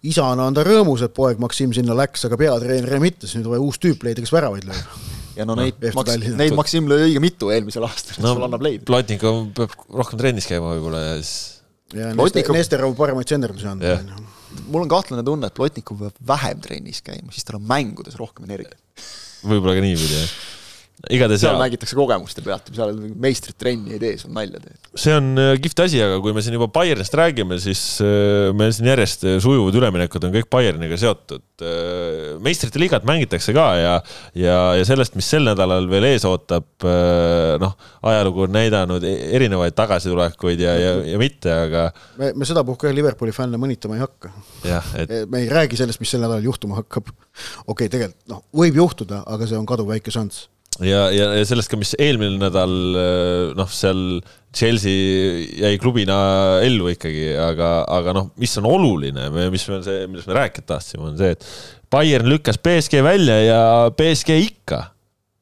isana 0.06 0.46
on 0.46 0.56
ta 0.56 0.66
rõõmus, 0.68 1.06
et 1.06 1.18
poeg 1.18 1.42
Maksim 1.42 1.74
sinna 1.74 1.98
läks, 1.98 2.28
aga 2.30 2.38
peatreener 2.40 3.02
mitte, 3.02 3.26
siis 3.26 3.40
nüüd 3.40 3.50
on 3.50 3.58
vaja 3.58 3.66
uus 3.66 3.82
tüüp 3.82 4.06
leida, 4.06 4.22
kes 4.22 4.36
väravaid 4.36 4.70
lööb 4.70 5.15
ja 5.36 5.48
no 5.48 5.58
neid 5.60 5.78
no, 5.82 5.92
Maks-, 6.00 6.30
neid 6.40 6.56
Maksim 6.58 6.90
lõi 6.90 7.10
õige 7.10 7.22
mitu 7.24 7.52
eelmisel 7.54 7.86
aastal 7.88 8.22
no,, 8.24 8.36
sul 8.38 8.48
annab 8.48 8.66
leida. 8.66 8.86
Plotnikov 8.88 9.42
peab 9.58 9.76
rohkem 10.02 10.22
trennis 10.22 10.50
käima 10.50 10.74
võib-olla 10.76 11.04
ja 11.04 11.14
siis 11.20 11.36
ja 11.96 12.12
Plotnikov... 12.18 12.58
Nesterov 12.58 12.96
paremaid 12.98 13.30
senderdusi 13.32 13.70
andnud. 13.70 14.12
mul 14.66 14.86
on 14.86 14.92
kahtlane 14.92 15.26
tunne, 15.28 15.52
et 15.52 15.58
Plotnikov 15.58 16.02
peab 16.06 16.20
vähem 16.34 16.62
trennis 16.66 17.04
käima, 17.06 17.32
siis 17.36 17.48
tal 17.48 17.60
on 17.60 17.68
mängudes 17.70 18.18
rohkem 18.20 18.48
energiat. 18.50 18.80
võib-olla 19.46 19.78
ka 19.78 19.86
niipidi, 19.86 20.22
jah 20.22 20.38
igatahes 21.12 21.44
seal 21.44 21.58
mängitakse 21.60 21.98
kogemuste 21.98 22.42
pealt, 22.46 22.70
seal 22.74 22.94
meistrid 23.22 23.58
trenni 23.60 23.96
ei 23.96 24.00
tee, 24.02 24.14
sul 24.22 24.32
nalja 24.36 24.62
teed. 24.64 24.78
see 24.98 25.14
on 25.16 25.34
äh, 25.42 25.52
kihvt 25.62 25.82
asi, 25.84 26.00
aga 26.02 26.22
kui 26.24 26.34
me 26.36 26.44
siin 26.44 26.56
juba 26.56 26.70
Bayernist 26.74 27.18
räägime, 27.20 27.58
siis 27.62 27.82
äh, 28.04 28.54
meil 28.56 28.72
siin 28.76 28.88
järjest 28.90 29.26
sujuvad 29.44 29.76
üleminekud 29.82 30.28
on 30.28 30.34
kõik 30.36 30.48
Bayerniga 30.54 30.98
seotud. 31.00 31.44
Äh, 31.60 32.38
meistrite 32.44 32.80
liigat 32.82 33.06
mängitakse 33.08 33.54
ka 33.56 33.68
ja, 33.80 33.98
ja, 34.40 34.58
ja 34.80 34.88
sellest, 34.88 35.18
mis 35.20 35.28
sel 35.30 35.46
nädalal 35.50 35.90
veel 35.92 36.08
ees 36.14 36.26
ootab, 36.28 36.88
noh, 37.62 37.76
ajalugu 38.06 38.46
on 38.48 38.56
näidanud 38.56 39.04
e-, 39.06 39.18
erinevaid 39.36 39.76
tagasitulekuid 39.78 40.64
ja, 40.64 40.74
ja, 40.80 40.96
ja 41.12 41.22
mitte, 41.22 41.52
aga. 41.68 41.86
me, 42.22 42.32
me 42.40 42.48
sedapuhku 42.48 42.92
Liverpooli 42.96 43.36
fänne 43.36 43.60
mõnitama 43.62 44.00
ei 44.00 44.06
hakka. 44.06 44.34
Et... 45.04 45.16
me 45.30 45.44
ei 45.44 45.52
räägi 45.52 45.80
sellest, 45.80 46.00
mis 46.00 46.16
sel 46.16 46.24
nädalal 46.24 46.46
juhtuma 46.46 46.80
hakkab. 46.80 47.12
okei 47.12 47.68
okay,, 47.68 47.92
tegelikult 47.92 48.32
noh, 48.32 48.44
võib 48.56 48.84
juhtuda, 48.84 49.26
aga 49.28 49.48
see 49.50 49.60
on 49.60 49.68
kaduvväike 49.70 50.14
šanss 50.14 50.50
ja, 50.84 51.06
ja, 51.14 51.30
ja 51.40 51.46
sellest 51.48 51.72
ka, 51.72 51.80
mis 51.80 51.94
eelmine 52.02 52.40
nädal 52.42 52.74
noh, 53.56 53.70
seal 53.72 54.20
Chelsea 54.56 55.46
jäi 55.62 55.78
klubina 55.82 56.18
ellu 56.64 56.90
ikkagi, 56.94 57.30
aga, 57.40 57.70
aga 57.92 58.16
noh, 58.16 58.30
mis 58.40 58.56
on 58.60 58.68
oluline, 58.70 59.30
mis 59.54 59.68
on 59.72 59.84
see, 59.86 60.06
millest 60.10 60.32
me 60.32 60.38
rääkida 60.40 60.70
tahtsime, 60.76 61.12
on 61.12 61.18
see, 61.20 61.36
et 61.36 61.48
Bayern 61.92 62.28
lükkas 62.32 62.60
BSG 62.60 63.04
välja 63.06 63.40
ja 63.44 63.60
BSG 63.96 64.40
ikka. 64.50 64.82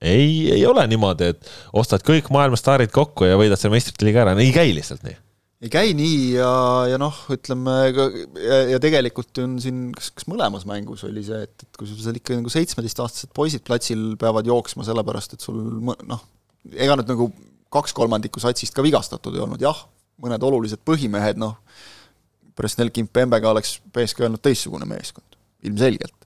Ei, 0.04 0.52
ei 0.52 0.66
ole 0.68 0.84
niimoodi, 0.92 1.30
et 1.32 1.54
ostad 1.80 2.04
kõik 2.04 2.28
maailma 2.34 2.58
staarid 2.60 2.92
kokku 2.92 3.30
ja 3.30 3.38
võidad 3.40 3.56
selle 3.56 3.78
meistrite 3.78 4.04
liiga 4.04 4.26
ära, 4.26 4.34
ei 4.36 4.52
käi 4.52 4.74
lihtsalt 4.76 5.06
nii 5.08 5.16
ei 5.64 5.72
käi 5.72 5.94
nii 5.96 6.18
ja, 6.36 6.52
ja 6.92 7.00
noh, 7.00 7.16
ütleme 7.32 7.76
ja, 7.88 8.58
ja 8.74 8.80
tegelikult 8.84 9.40
on 9.44 9.56
siin, 9.64 9.86
kas, 9.96 10.10
kas 10.16 10.28
mõlemas 10.28 10.66
mängus 10.68 11.06
oli 11.08 11.24
see, 11.26 11.40
et, 11.48 11.56
et 11.64 11.80
kui 11.80 11.88
sul 11.88 12.02
seal 12.04 12.20
ikka 12.20 12.36
nagu 12.40 12.52
seitsmeteistaastased 12.52 13.32
poisid 13.36 13.64
platsil 13.68 14.14
peavad 14.20 14.48
jooksma 14.50 14.86
sellepärast, 14.88 15.38
et 15.38 15.46
sul 15.46 15.62
noh, 15.84 16.24
ega 16.74 16.98
nüüd 17.00 17.14
nagu 17.14 17.30
kaks 17.74 17.96
kolmandikku 17.96 18.44
satsist 18.44 18.76
ka 18.76 18.86
vigastatud 18.86 19.36
ei 19.38 19.44
olnud, 19.46 19.64
jah, 19.64 19.86
mõned 20.24 20.44
olulised 20.46 20.84
põhimehed, 20.86 21.40
noh, 21.42 21.56
Presnel 22.54 22.92
Kimpembega 22.94 23.50
oleks 23.50 23.80
BSK 23.96 24.28
olnud 24.28 24.44
teistsugune 24.44 24.86
meeskond, 24.86 25.40
ilmselgelt 25.66 26.23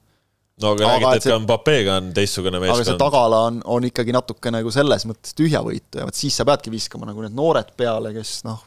no 0.62 0.72
aga, 0.74 0.88
aga 0.88 1.12
räägite, 1.12 1.28
et 1.28 1.32
ka 1.32 1.38
Mbappé'ga 1.44 1.98
on 2.00 2.08
teistsugune 2.16 2.60
meeskond. 2.62 2.80
aga 2.82 2.88
see 2.88 3.00
tagala 3.00 3.42
on, 3.50 3.60
on 3.76 3.86
ikkagi 3.88 4.14
natuke 4.14 4.52
nagu 4.54 4.72
selles 4.74 5.06
mõttes 5.08 5.36
tühjavõitu 5.38 6.00
ja 6.00 6.08
vot 6.08 6.18
siis 6.18 6.38
sa 6.38 6.46
peadki 6.48 6.72
viskama 6.74 7.08
nagu 7.08 7.22
need 7.24 7.36
noored 7.38 7.70
peale, 7.78 8.12
kes 8.16 8.40
noh, 8.48 8.64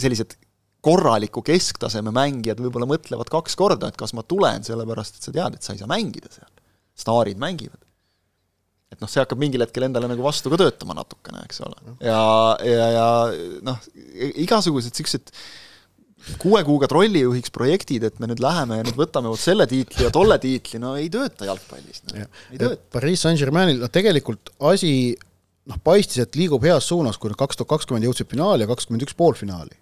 sellised 0.00 0.38
korraliku 0.84 1.42
kesktaseme 1.44 2.12
mängijad 2.14 2.60
võib-olla 2.62 2.88
mõtlevad 2.88 3.30
kaks 3.32 3.56
korda, 3.58 3.90
et 3.90 3.98
kas 4.00 4.14
ma 4.16 4.24
tulen, 4.24 4.64
sellepärast 4.64 5.18
et 5.18 5.28
sa 5.28 5.34
tead, 5.34 5.56
et 5.56 5.66
sa 5.66 5.74
ei 5.74 5.82
saa 5.82 5.90
mängida 5.90 6.32
seal. 6.32 6.50
staarid 7.00 7.40
mängivad. 7.40 7.80
et 8.90 9.00
noh, 9.00 9.08
see 9.10 9.20
hakkab 9.22 9.38
mingil 9.38 9.62
hetkel 9.62 9.86
endale 9.86 10.08
nagu 10.10 10.24
vastu 10.24 10.50
ka 10.50 10.58
töötama 10.60 10.96
natukene, 10.98 11.44
eks 11.46 11.60
ole. 11.66 11.96
ja, 12.04 12.22
ja, 12.66 12.86
ja 12.96 13.08
noh, 13.66 13.82
igasugused 14.46 14.94
niisugused 14.94 15.34
kuue 16.42 16.62
kuuga 16.66 16.88
trollijuhiks 16.90 17.52
projektid, 17.54 18.04
et 18.06 18.20
me 18.20 18.28
nüüd 18.30 18.42
läheme 18.44 18.80
ja 18.80 18.86
nüüd 18.86 18.98
võtame 18.98 19.32
vot 19.32 19.40
selle 19.40 19.66
tiitli 19.70 20.06
ja 20.06 20.12
tolle 20.14 20.38
tiitli, 20.42 20.80
no 20.82 20.94
ei 21.00 21.08
tööta 21.12 21.48
jalgpallis 21.48 22.04
no.. 22.06 22.28
ei 22.52 22.60
tööta. 22.60 22.80
Pariis 22.94 23.24
Saint-Germainil, 23.26 23.80
no 23.82 23.90
tegelikult 23.92 24.52
asi 24.70 24.92
noh, 25.70 25.80
paistis, 25.84 26.22
et 26.24 26.38
liigub 26.38 26.64
heas 26.66 26.88
suunas, 26.90 27.18
kui 27.20 27.32
nad 27.32 27.40
kaks 27.40 27.60
tuhat 27.60 27.74
kakskümmend 27.74 28.08
jõudsid 28.08 28.30
finaali 28.30 28.66
ja 28.66 28.70
kakskümmend 28.70 29.06
üks 29.06 29.16
poolfinaali. 29.18 29.76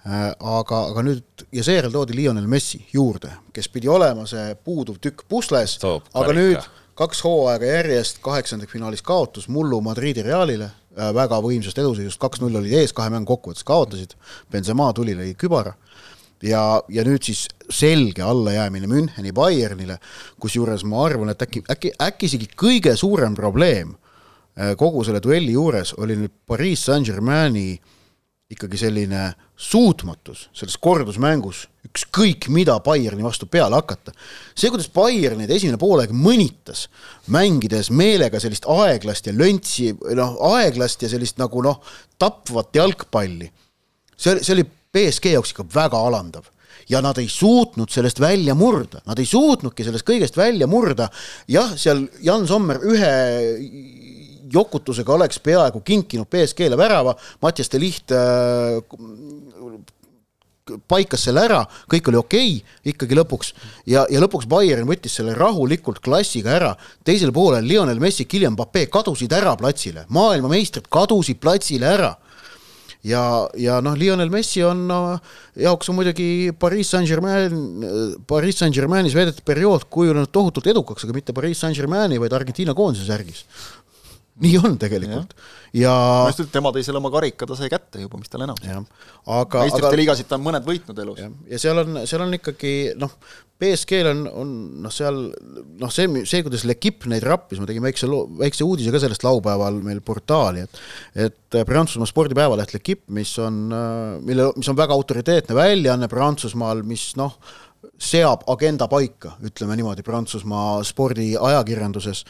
Äh, 0.00 0.30
aga, 0.32 0.84
aga 0.94 1.04
nüüd 1.04 1.44
ja 1.52 1.64
seejärel 1.66 1.92
toodi 1.92 2.16
Lionel 2.16 2.48
Messi 2.48 2.80
juurde, 2.94 3.34
kes 3.52 3.68
pidi 3.68 3.90
olema 3.92 4.24
see 4.28 4.54
puuduv 4.64 4.96
tükk 5.02 5.26
pusles, 5.28 5.76
aga 5.84 6.36
nüüd 6.36 6.70
kaks 6.96 7.20
hooaega 7.24 7.68
järjest 7.68 8.22
kaheksandikfinaalis 8.24 9.04
kaotus 9.04 9.48
mullu 9.52 9.80
Madridi 9.84 10.24
Realile, 10.24 10.70
väga 10.96 11.38
võimsast 11.42 11.78
eduseisust, 11.78 12.20
kaks-null 12.20 12.60
olid 12.60 12.74
ees, 12.80 12.94
kahe 12.96 13.12
mängu 13.12 13.30
kokkuvõttes 13.34 13.66
kaotasid, 13.66 14.16
Benzema 14.50 14.90
tuli, 14.96 15.14
lõi 15.14 15.34
kübara. 15.38 15.76
Ja, 16.42 16.80
ja 16.88 17.04
nüüd 17.04 17.26
siis 17.26 17.44
selge 17.68 18.24
allajäämine 18.24 18.88
Müncheni 18.88 19.32
Bayernile, 19.36 19.98
kusjuures 20.40 20.86
ma 20.88 21.04
arvan, 21.04 21.34
et 21.34 21.42
äkki, 21.44 21.62
äkki, 21.70 21.92
äkki 22.00 22.30
isegi 22.30 22.48
kõige 22.56 22.94
suurem 22.96 23.36
probleem 23.36 23.92
äh, 23.92 24.72
kogu 24.80 25.04
selle 25.04 25.20
duelli 25.22 25.52
juures 25.52 25.92
oli 26.00 26.16
nüüd 26.16 26.32
Pariis 26.48 26.86
Saint-Germaini 26.88 27.74
ikkagi 28.50 28.78
selline 28.80 29.30
suutmatus 29.60 30.48
selles 30.56 30.76
kordusmängus 30.82 31.66
ükskõik 31.86 32.48
mida 32.52 32.76
Bayerni 32.84 33.24
vastu 33.24 33.46
peale 33.50 33.78
hakata. 33.78 34.12
see, 34.54 34.70
kuidas 34.70 34.90
Bayern 34.94 35.40
neid 35.40 35.50
esimene 35.54 35.78
poolaeg 35.80 36.12
mõnitas, 36.14 36.88
mängides 37.30 37.90
meelega 37.90 38.40
sellist 38.42 38.66
aeglast 38.68 39.26
ja 39.26 39.34
löntsi, 39.36 39.92
noh, 40.16 40.36
aeglast 40.54 41.02
ja 41.02 41.10
sellist 41.12 41.38
nagu 41.38 41.62
noh, 41.64 41.80
tapvat 42.18 42.74
jalgpalli, 42.76 43.50
see 44.16 44.38
see 44.42 44.56
oli 44.58 44.66
BSG 44.90 45.36
jaoks 45.36 45.54
ikka 45.54 45.68
väga 45.74 46.00
alandav 46.08 46.48
ja 46.90 47.00
nad 47.04 47.18
ei 47.22 47.28
suutnud 47.30 47.90
sellest 47.90 48.20
välja 48.20 48.54
murda, 48.58 49.00
nad 49.06 49.18
ei 49.18 49.26
suutnudki 49.28 49.84
sellest 49.86 50.06
kõigest 50.06 50.36
välja 50.36 50.66
murda. 50.66 51.08
jah, 51.48 51.74
seal 51.78 52.06
Jan 52.22 52.46
Sommer 52.50 52.80
ühe 52.82 53.12
jokutusega 54.52 55.14
oleks 55.14 55.40
peaaegu 55.44 55.82
kinkinud 55.86 56.28
BSG-le 56.30 56.78
värava, 56.78 57.16
Mattias 57.42 57.70
de 57.72 57.80
Licht 57.82 58.12
äh, 58.14 58.80
paikas 60.90 61.24
selle 61.26 61.44
ära, 61.46 61.60
kõik 61.90 62.10
oli 62.10 62.20
okei 62.20 62.54
okay, 62.60 62.78
ikkagi 62.92 63.18
lõpuks. 63.18 63.52
Ja, 63.90 64.06
ja 64.10 64.22
lõpuks 64.22 64.48
Bayern 64.50 64.88
võttis 64.88 65.18
selle 65.18 65.34
rahulikult 65.38 66.00
klassiga 66.04 66.54
ära. 66.56 66.72
teisel 67.04 67.32
poolel 67.32 67.66
Lionel 67.66 68.00
Messi, 68.00 68.24
Kylian 68.24 68.54
Mbappe 68.54 68.86
kadusid 68.86 69.32
ära 69.32 69.56
platsile, 69.56 70.06
maailmameistrid 70.08 70.90
kadusid 70.90 71.40
platsile 71.40 71.86
ära. 71.86 72.16
Ja, 73.02 73.48
ja 73.56 73.78
noh, 73.80 73.94
Lionel 73.96 74.28
Messi 74.28 74.60
on 74.60 74.82
no, 74.88 75.16
jaoks 75.56 75.88
on 75.88 75.96
muidugi 75.96 76.52
Pariis 76.60 76.90
Saint-Germain, 76.92 77.54
Pariis 78.28 78.60
Saint-Germainis 78.60 79.16
veedetud 79.16 79.40
periood 79.48 79.86
kujunenud 79.88 80.28
tohutult 80.28 80.68
edukaks, 80.68 81.06
aga 81.06 81.16
mitte 81.16 81.32
Pariis 81.32 81.62
Saint-Germaini, 81.64 82.20
vaid 82.20 82.36
Argentiina 82.36 82.76
koondise 82.76 83.08
särgis 83.08 83.46
nii 84.40 84.56
on 84.64 84.78
tegelikult. 84.80 85.36
ja 85.76 85.92
ma 85.92 86.30
just 86.30 86.42
ütlen, 86.44 86.54
tema 86.54 86.72
tõi 86.74 86.84
selle 86.86 87.00
oma 87.02 87.12
karika, 87.12 87.48
ta 87.48 87.58
sai 87.58 87.70
kätte 87.72 88.02
juba, 88.02 88.20
mis 88.20 88.32
tal 88.32 88.46
enam. 88.46 88.88
aga 89.40 89.66
meistrite 89.66 90.00
liigasid 90.00 90.28
ta 90.30 90.38
on 90.38 90.46
mõned 90.46 90.66
võitnud 90.66 91.04
elus. 91.04 91.22
ja 91.50 91.62
seal 91.62 91.82
on, 91.84 92.02
seal 92.08 92.24
on 92.24 92.36
ikkagi 92.38 92.74
noh, 93.00 93.14
BSG-l 93.60 94.08
on, 94.08 94.22
on 94.40 94.52
noh, 94.86 94.92
seal 94.94 95.18
noh, 95.82 95.92
see, 95.92 96.08
see, 96.24 96.44
kuidas 96.46 96.64
L'Equipe 96.68 97.10
neid 97.12 97.24
rappis, 97.28 97.60
ma 97.60 97.68
tegin 97.68 97.84
väikse 97.84 98.08
loo, 98.08 98.24
väikse 98.40 98.64
uudise 98.64 98.92
ka 98.94 99.02
sellest 99.02 99.26
laupäeval 99.26 99.82
meil 99.84 100.00
portaali, 100.04 100.64
et 100.64 101.28
et 101.28 101.58
Prantsusmaa 101.68 102.08
spordipäevaleht 102.08 102.72
L'Equipe, 102.72 103.10
mis 103.12 103.34
on, 103.42 103.66
mille, 104.24 104.52
mis 104.56 104.70
on 104.72 104.78
väga 104.78 104.96
autoriteetne 104.96 105.56
väljaanne 105.58 106.08
Prantsusmaal, 106.08 106.80
mis 106.88 107.10
noh, 107.20 107.36
seab 108.00 108.46
agenda 108.48 108.88
paika, 108.88 109.34
ütleme 109.44 109.76
niimoodi, 109.76 110.04
Prantsusmaa 110.06 110.80
spordiajakirjanduses 110.88 112.24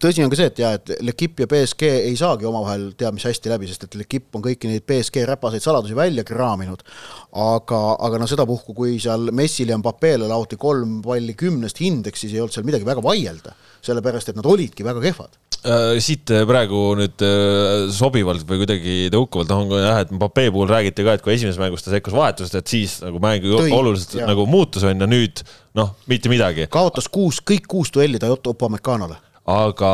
tõsi 0.00 0.24
on 0.24 0.32
ka 0.32 0.38
see, 0.38 0.48
et 0.50 0.62
jaa, 0.62 0.76
et 0.78 0.92
L'Equipe 1.04 1.44
ja 1.44 1.50
BSG 1.50 1.90
ei 2.08 2.16
saagi 2.18 2.48
omavahel 2.48 2.90
teab 2.98 3.16
mis 3.16 3.26
hästi 3.28 3.52
läbi, 3.52 3.68
sest 3.70 3.84
et 3.86 3.98
L'Equipe 4.00 4.38
on 4.38 4.44
kõiki 4.44 4.70
neid 4.70 4.86
BSG 4.88 5.26
räpaseid 5.28 5.64
saladusi 5.64 5.96
välja 5.98 6.24
kraaminud, 6.26 6.84
aga, 7.36 7.82
aga 8.06 8.22
noh, 8.22 8.30
sedapuhku, 8.30 8.74
kui 8.76 8.96
seal 9.02 9.30
Messile 9.36 9.74
ja 9.74 9.80
Mbappele 9.80 10.30
laoti 10.30 10.58
kolm 10.60 11.00
palli 11.04 11.36
kümnest 11.38 11.82
hindeks, 11.84 12.24
siis 12.24 12.34
ei 12.34 12.42
olnud 12.42 12.56
seal 12.56 12.66
midagi 12.68 12.88
väga 12.88 13.04
vaielda, 13.04 13.54
sellepärast 13.84 14.32
et 14.32 14.40
nad 14.40 14.48
olidki 14.48 14.86
väga 14.86 15.04
kehvad 15.04 15.36
äh, 15.60 16.00
siit 16.00 16.32
äh, 16.32 16.46
praegu 16.48 16.82
nüüd 16.96 17.24
äh, 17.24 17.86
sobivalt 17.92 18.44
või 18.48 18.64
kuidagi 18.64 18.98
tõukavalt 19.12 19.52
tahan 19.52 19.72
ka 19.72 19.84
jah, 19.84 20.02
et 20.04 20.14
Mbappé 20.16 20.48
puhul 20.48 20.70
räägiti 20.72 21.04
ka, 21.04 21.16
et 21.16 21.24
kui 21.24 21.36
esimeses 21.36 21.60
mängus 21.60 21.84
ta 21.84 21.92
sekkus 21.92 22.16
vahetusest, 22.16 22.56
et 22.56 22.76
siis 22.76 23.00
nagu 23.04 23.20
mäng 23.20 23.44
oluliselt 23.68 24.22
jah. 24.22 24.30
nagu 24.32 24.48
muutus 24.48 24.86
on 24.88 24.96
ja 24.96 25.08
nüüd 25.10 25.44
noh, 25.76 25.92
mitte 26.08 26.32
midagi. 26.32 26.70
kaotas 26.72 27.08
kuus, 27.12 27.44
kõik 27.44 27.68
kuus 27.68 27.92
duelli 27.92 28.20
ta 28.20 28.32
Otto 28.32 28.56
Upamekanole 28.56 29.28
aga, 29.48 29.92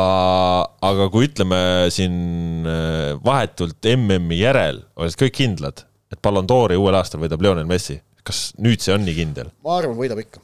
aga 0.83 1.07
kui 1.13 1.27
ütleme 1.29 1.59
siin 1.93 2.67
äh, 2.67 3.13
vahetult 3.23 3.87
MM-i 3.93 4.41
järel 4.41 4.81
olid 4.99 5.19
kõik 5.19 5.37
kindlad, 5.39 5.85
et 6.11 6.19
Ballon 6.23 6.47
d'Ori 6.47 6.77
uuel 6.79 6.97
aastal 6.99 7.23
võidab 7.23 7.43
Lionel 7.43 7.69
Messi, 7.69 7.99
kas 8.27 8.51
nüüd 8.61 8.83
see 8.83 8.95
on 8.95 9.05
nii 9.07 9.17
kindel? 9.17 9.53
ma 9.65 9.77
arvan, 9.79 9.97
võidab 9.99 10.21
ikka. 10.23 10.43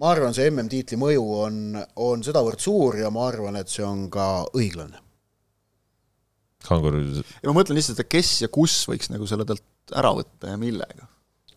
ma 0.00 0.12
arvan, 0.12 0.36
see 0.36 0.50
MM-tiitli 0.50 1.00
mõju 1.00 1.24
on, 1.46 1.62
on 2.04 2.26
sedavõrd 2.26 2.62
suur 2.62 3.00
ja 3.00 3.12
ma 3.14 3.28
arvan, 3.30 3.58
et 3.60 3.72
see 3.72 3.84
on 3.86 4.06
ka 4.12 4.44
õiglane. 4.52 5.00
Kangur. 6.64 6.96
ja 6.96 7.50
ma 7.50 7.58
mõtlen 7.58 7.76
lihtsalt, 7.76 8.00
et 8.00 8.12
kes 8.12 8.38
ja 8.46 8.52
kus 8.52 8.82
võiks 8.88 9.10
nagu 9.12 9.28
selle 9.28 9.44
talt 9.48 9.64
ära 9.92 10.14
võtta 10.16 10.52
ja 10.52 10.60
millega 10.60 11.08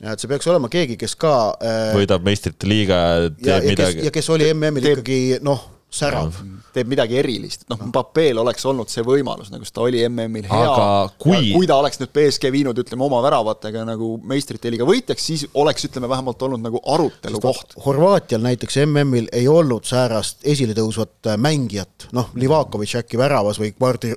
ja 0.04 0.14
et 0.14 0.22
see 0.22 0.30
peaks 0.30 0.46
olema 0.52 0.70
keegi, 0.70 0.98
kes 1.00 1.16
ka 1.18 1.34
äh, 1.64 1.96
võidab 1.96 2.26
meistrite 2.28 2.68
liiga, 2.70 3.00
teeb 3.34 3.48
ja, 3.48 3.58
ja 3.62 3.72
midagi. 3.72 4.04
ja 4.06 4.14
kes 4.14 4.30
oli 4.36 4.50
MM-il 4.54 4.92
ikkagi 4.92 5.40
noh, 5.46 5.64
särav 5.90 6.36
teeb 6.78 6.90
midagi 6.92 7.18
erilist, 7.18 7.66
noh, 7.72 7.80
Mbappeel 7.90 8.38
oleks 8.42 8.66
olnud 8.70 8.92
see 8.92 9.04
võimalus, 9.06 9.50
nagu 9.54 9.66
ta 9.74 9.84
oli 9.86 10.04
MM-il 10.08 10.48
hea, 10.50 10.74
kui... 11.22 11.52
kui 11.56 11.68
ta 11.70 11.78
oleks 11.82 12.00
nüüd 12.02 12.12
BSG 12.14 12.52
viinud, 12.54 12.78
ütleme, 12.82 13.06
oma 13.08 13.22
väravatega 13.26 13.86
nagu 13.88 14.12
meistrite 14.28 14.72
liiga 14.74 14.86
võitjaks, 14.88 15.26
siis 15.30 15.46
oleks, 15.58 15.88
ütleme, 15.88 16.10
vähemalt 16.12 16.44
olnud 16.46 16.62
nagu 16.64 16.82
arutelu 16.94 17.42
koht. 17.42 17.74
Horvaatial 17.86 18.44
näiteks 18.46 18.80
MM-il 18.84 19.30
ei 19.36 19.48
olnud 19.50 19.88
säärast 19.88 20.46
esiletõusvat 20.48 21.32
äh, 21.32 21.40
mängijat, 21.42 22.10
noh, 22.18 22.30
Livakovic 22.38 22.98
äkki 23.02 23.20
väravas 23.20 23.62
või 23.62 23.72
Kvadi-, 23.74 24.14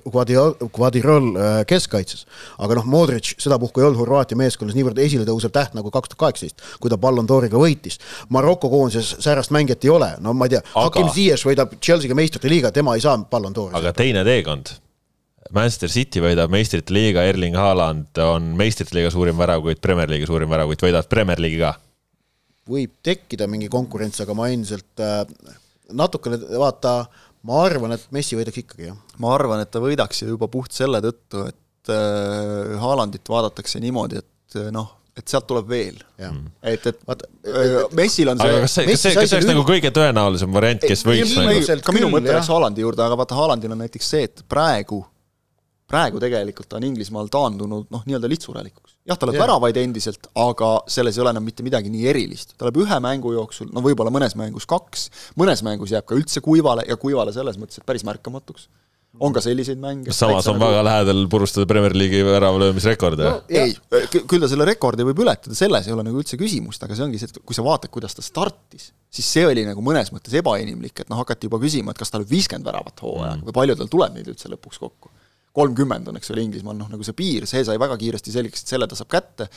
Kvadirol 0.75 1.31
äh, 1.31 1.61
keskkaitses. 1.71 2.27
aga 2.59 2.81
noh, 2.81 2.91
Modric 2.91 3.33
sedapuhku 3.41 3.81
ei 3.81 3.89
olnud 3.89 4.03
Horvaatia 4.03 4.39
meeskonnas 4.41 4.77
niivõrd 4.77 5.01
esiletõusev 5.01 5.55
täht 5.55 5.79
nagu 5.79 5.93
kaks 5.95 6.13
tuhat 6.13 6.25
kaheksateist, 6.27 6.67
kui 6.83 6.93
ta 6.93 6.99
Ballon 7.01 7.29
d'Origa 7.29 7.61
võitis. 7.61 8.01
Maroko 8.29 8.69
koondises 8.73 9.15
säärast 9.23 9.55
mängijat 9.55 9.87
ei 9.87 9.95
ole, 9.95 10.13
no 10.21 10.35
ma 10.37 10.49
ei 10.49 10.57
tea 10.57 10.65
aga..., 10.67 10.87
Hakim 10.91 11.13
Ziyech 11.15 11.47
võidab 11.47 11.60
Chelsea'ga 11.81 12.17
meistrite 12.17 12.51
liiga, 12.51 12.71
tema 12.75 12.95
ei 12.97 13.03
saa 13.05 13.19
Ballon 13.31 13.55
d'Ori. 13.57 13.75
aga 13.79 13.93
teine 13.97 14.25
teekond. 14.27 14.73
Manchester 15.51 15.91
City 15.91 16.21
võidab 16.23 16.53
meistrite 16.53 16.95
liiga, 16.95 17.25
Erling 17.27 17.57
Haaland 17.59 18.19
on 18.23 18.53
meistrite 18.59 18.95
liiga 18.95 19.11
suurim 19.11 19.39
väravkutt, 19.41 19.81
Premier 19.83 20.11
League'i 20.11 20.29
suurim 20.29 20.51
väravkutt, 20.53 20.85
võidavad 20.87 21.09
Premier 21.11 21.43
League'i 21.43 21.63
ka. 21.65 21.73
võib 22.71 22.93
tekkida 23.03 23.49
mingi 23.51 23.67
konkurents, 23.73 24.21
aga 24.23 24.37
ma 24.39 24.47
endiselt 24.53 25.03
äh, 25.03 25.25
natukene 25.97 26.39
vaata, 26.39 26.95
ma 27.49 27.65
arvan, 27.65 27.97
et 27.97 28.05
Messi 28.15 28.39
võidaks 28.39 28.63
ikkagi, 28.63 28.93
jah. 28.93 29.01
ma 29.19 29.35
arvan, 29.35 29.65
et 29.65 29.73
ta 29.75 29.83
võidaks 29.83 30.23
ja 30.23 30.31
juba 30.31 30.47
puht 30.53 30.77
selle 30.77 31.01
tõttu, 31.03 31.49
et 31.51 31.91
äh, 31.91 32.77
Haalandit 32.85 33.27
vaadatakse 33.33 33.83
niimoodi, 33.83 34.23
et 34.23 34.61
äh, 34.61 34.71
noh, 34.75 35.00
et 35.19 35.31
sealt 35.31 35.47
tuleb 35.49 35.69
veel. 35.71 36.01
et, 36.63 36.87
et 36.87 37.07
vaata, 37.07 37.29
Messil 37.97 38.31
on 38.33 38.41
see 38.41 38.51
aga 38.51 38.65
kas 38.65 38.75
see, 38.77 38.89
kas 38.89 39.05
see, 39.05 39.15
kas 39.17 39.31
see 39.31 39.39
oleks 39.39 39.49
nagu 39.51 39.65
kõige 39.69 39.93
tõenäolisem 39.95 40.53
variant, 40.55 40.85
kes 40.93 41.07
võiks 41.07 41.37
nagu 41.39 41.81
ka 41.87 41.95
minu 41.97 42.11
mõte 42.13 42.35
läks 42.35 42.51
Haalandi 42.53 42.85
juurde, 42.85 43.05
aga 43.07 43.19
vaata, 43.21 43.39
Haalandil 43.39 43.75
on 43.75 43.83
näiteks 43.85 44.11
see, 44.15 44.29
et 44.31 44.45
praegu, 44.51 45.01
praegu 45.91 46.23
tegelikult 46.23 46.79
on 46.79 46.87
Inglismaal 46.91 47.31
taandunud 47.33 47.89
noh, 47.91 48.05
nii-öelda 48.07 48.31
litsuralikuks. 48.31 48.97
jah, 49.11 49.19
ta 49.19 49.29
lööb 49.29 49.41
väravaid 49.43 49.81
endiselt, 49.83 50.31
aga 50.39 50.73
selles 50.91 51.19
ei 51.19 51.25
ole 51.25 51.35
enam 51.35 51.47
mitte 51.47 51.67
midagi 51.67 51.93
nii 51.93 52.07
erilist. 52.13 52.55
ta 52.57 52.69
lööb 52.69 52.83
ühe 52.85 53.01
mängu 53.03 53.35
jooksul, 53.35 53.73
no 53.75 53.83
võib-olla 53.85 54.15
mõnes 54.15 54.39
mängus 54.39 54.69
kaks, 54.71 55.09
mõnes 55.41 55.65
mängus 55.67 55.97
jääb 55.97 56.07
ka 56.07 56.19
üldse 56.19 56.45
kuivale 56.45 56.87
ja 56.89 56.99
kuivale 57.01 57.35
selles 57.37 57.59
mõttes, 57.61 57.83
et 57.83 57.89
päris 57.89 58.07
märkamatuks 58.07 58.71
on 59.19 59.35
ka 59.35 59.43
selliseid 59.43 59.81
mänge. 59.83 60.13
samas 60.15 60.47
on 60.51 60.59
väga 60.61 60.83
lähedal 60.87 61.25
purustada 61.31 61.67
Premier 61.67 61.95
League'i 61.97 62.23
väravalöömisrekorde 62.25 63.27
no,. 63.27 63.41
ei, 63.49 63.75
küll 64.15 64.43
ta 64.43 64.49
selle 64.51 64.67
rekordi 64.69 65.07
võib 65.09 65.23
ületada, 65.25 65.57
selles 65.59 65.89
ei 65.89 65.95
ole 65.95 66.05
nagu 66.07 66.21
üldse 66.23 66.39
küsimust, 66.41 66.83
aga 66.87 66.97
see 66.97 67.07
ongi 67.09 67.21
see, 67.21 67.31
et 67.33 67.41
kui 67.43 67.57
sa 67.57 67.65
vaatad, 67.67 67.91
kuidas 67.93 68.15
ta 68.15 68.23
startis, 68.25 68.91
siis 69.11 69.33
see 69.35 69.47
oli 69.49 69.65
nagu 69.67 69.83
mõnes 69.85 70.13
mõttes 70.15 70.37
ebainimlik, 70.39 71.03
et 71.03 71.11
noh, 71.11 71.19
hakati 71.25 71.51
juba 71.51 71.59
küsima, 71.63 71.95
et 71.95 72.03
kas 72.03 72.13
ta 72.13 72.21
lööb 72.23 72.31
viiskümmend 72.31 72.71
väravat 72.71 73.03
hooajaga 73.03 73.41
mm. 73.41 73.49
või 73.49 73.59
palju 73.59 73.81
tal 73.81 73.91
tuleb 73.97 74.15
neid 74.19 74.31
üldse 74.31 74.53
lõpuks 74.53 74.83
kokku. 74.85 75.11
kolmkümmend 75.59 76.07
on, 76.07 76.21
eks 76.21 76.31
ole, 76.31 76.45
Inglismaal 76.47 76.79
noh, 76.79 76.91
nagu 76.93 77.03
see 77.03 77.17
piir, 77.19 77.49
see 77.51 77.65
sai 77.67 77.75
väga 77.83 77.97
kiiresti 77.99 78.31
selgeks, 78.31 78.63
et 78.63 78.77
selle 78.77 78.87
ta 78.87 78.95
saab 78.95 79.11
kätte, 79.11 79.49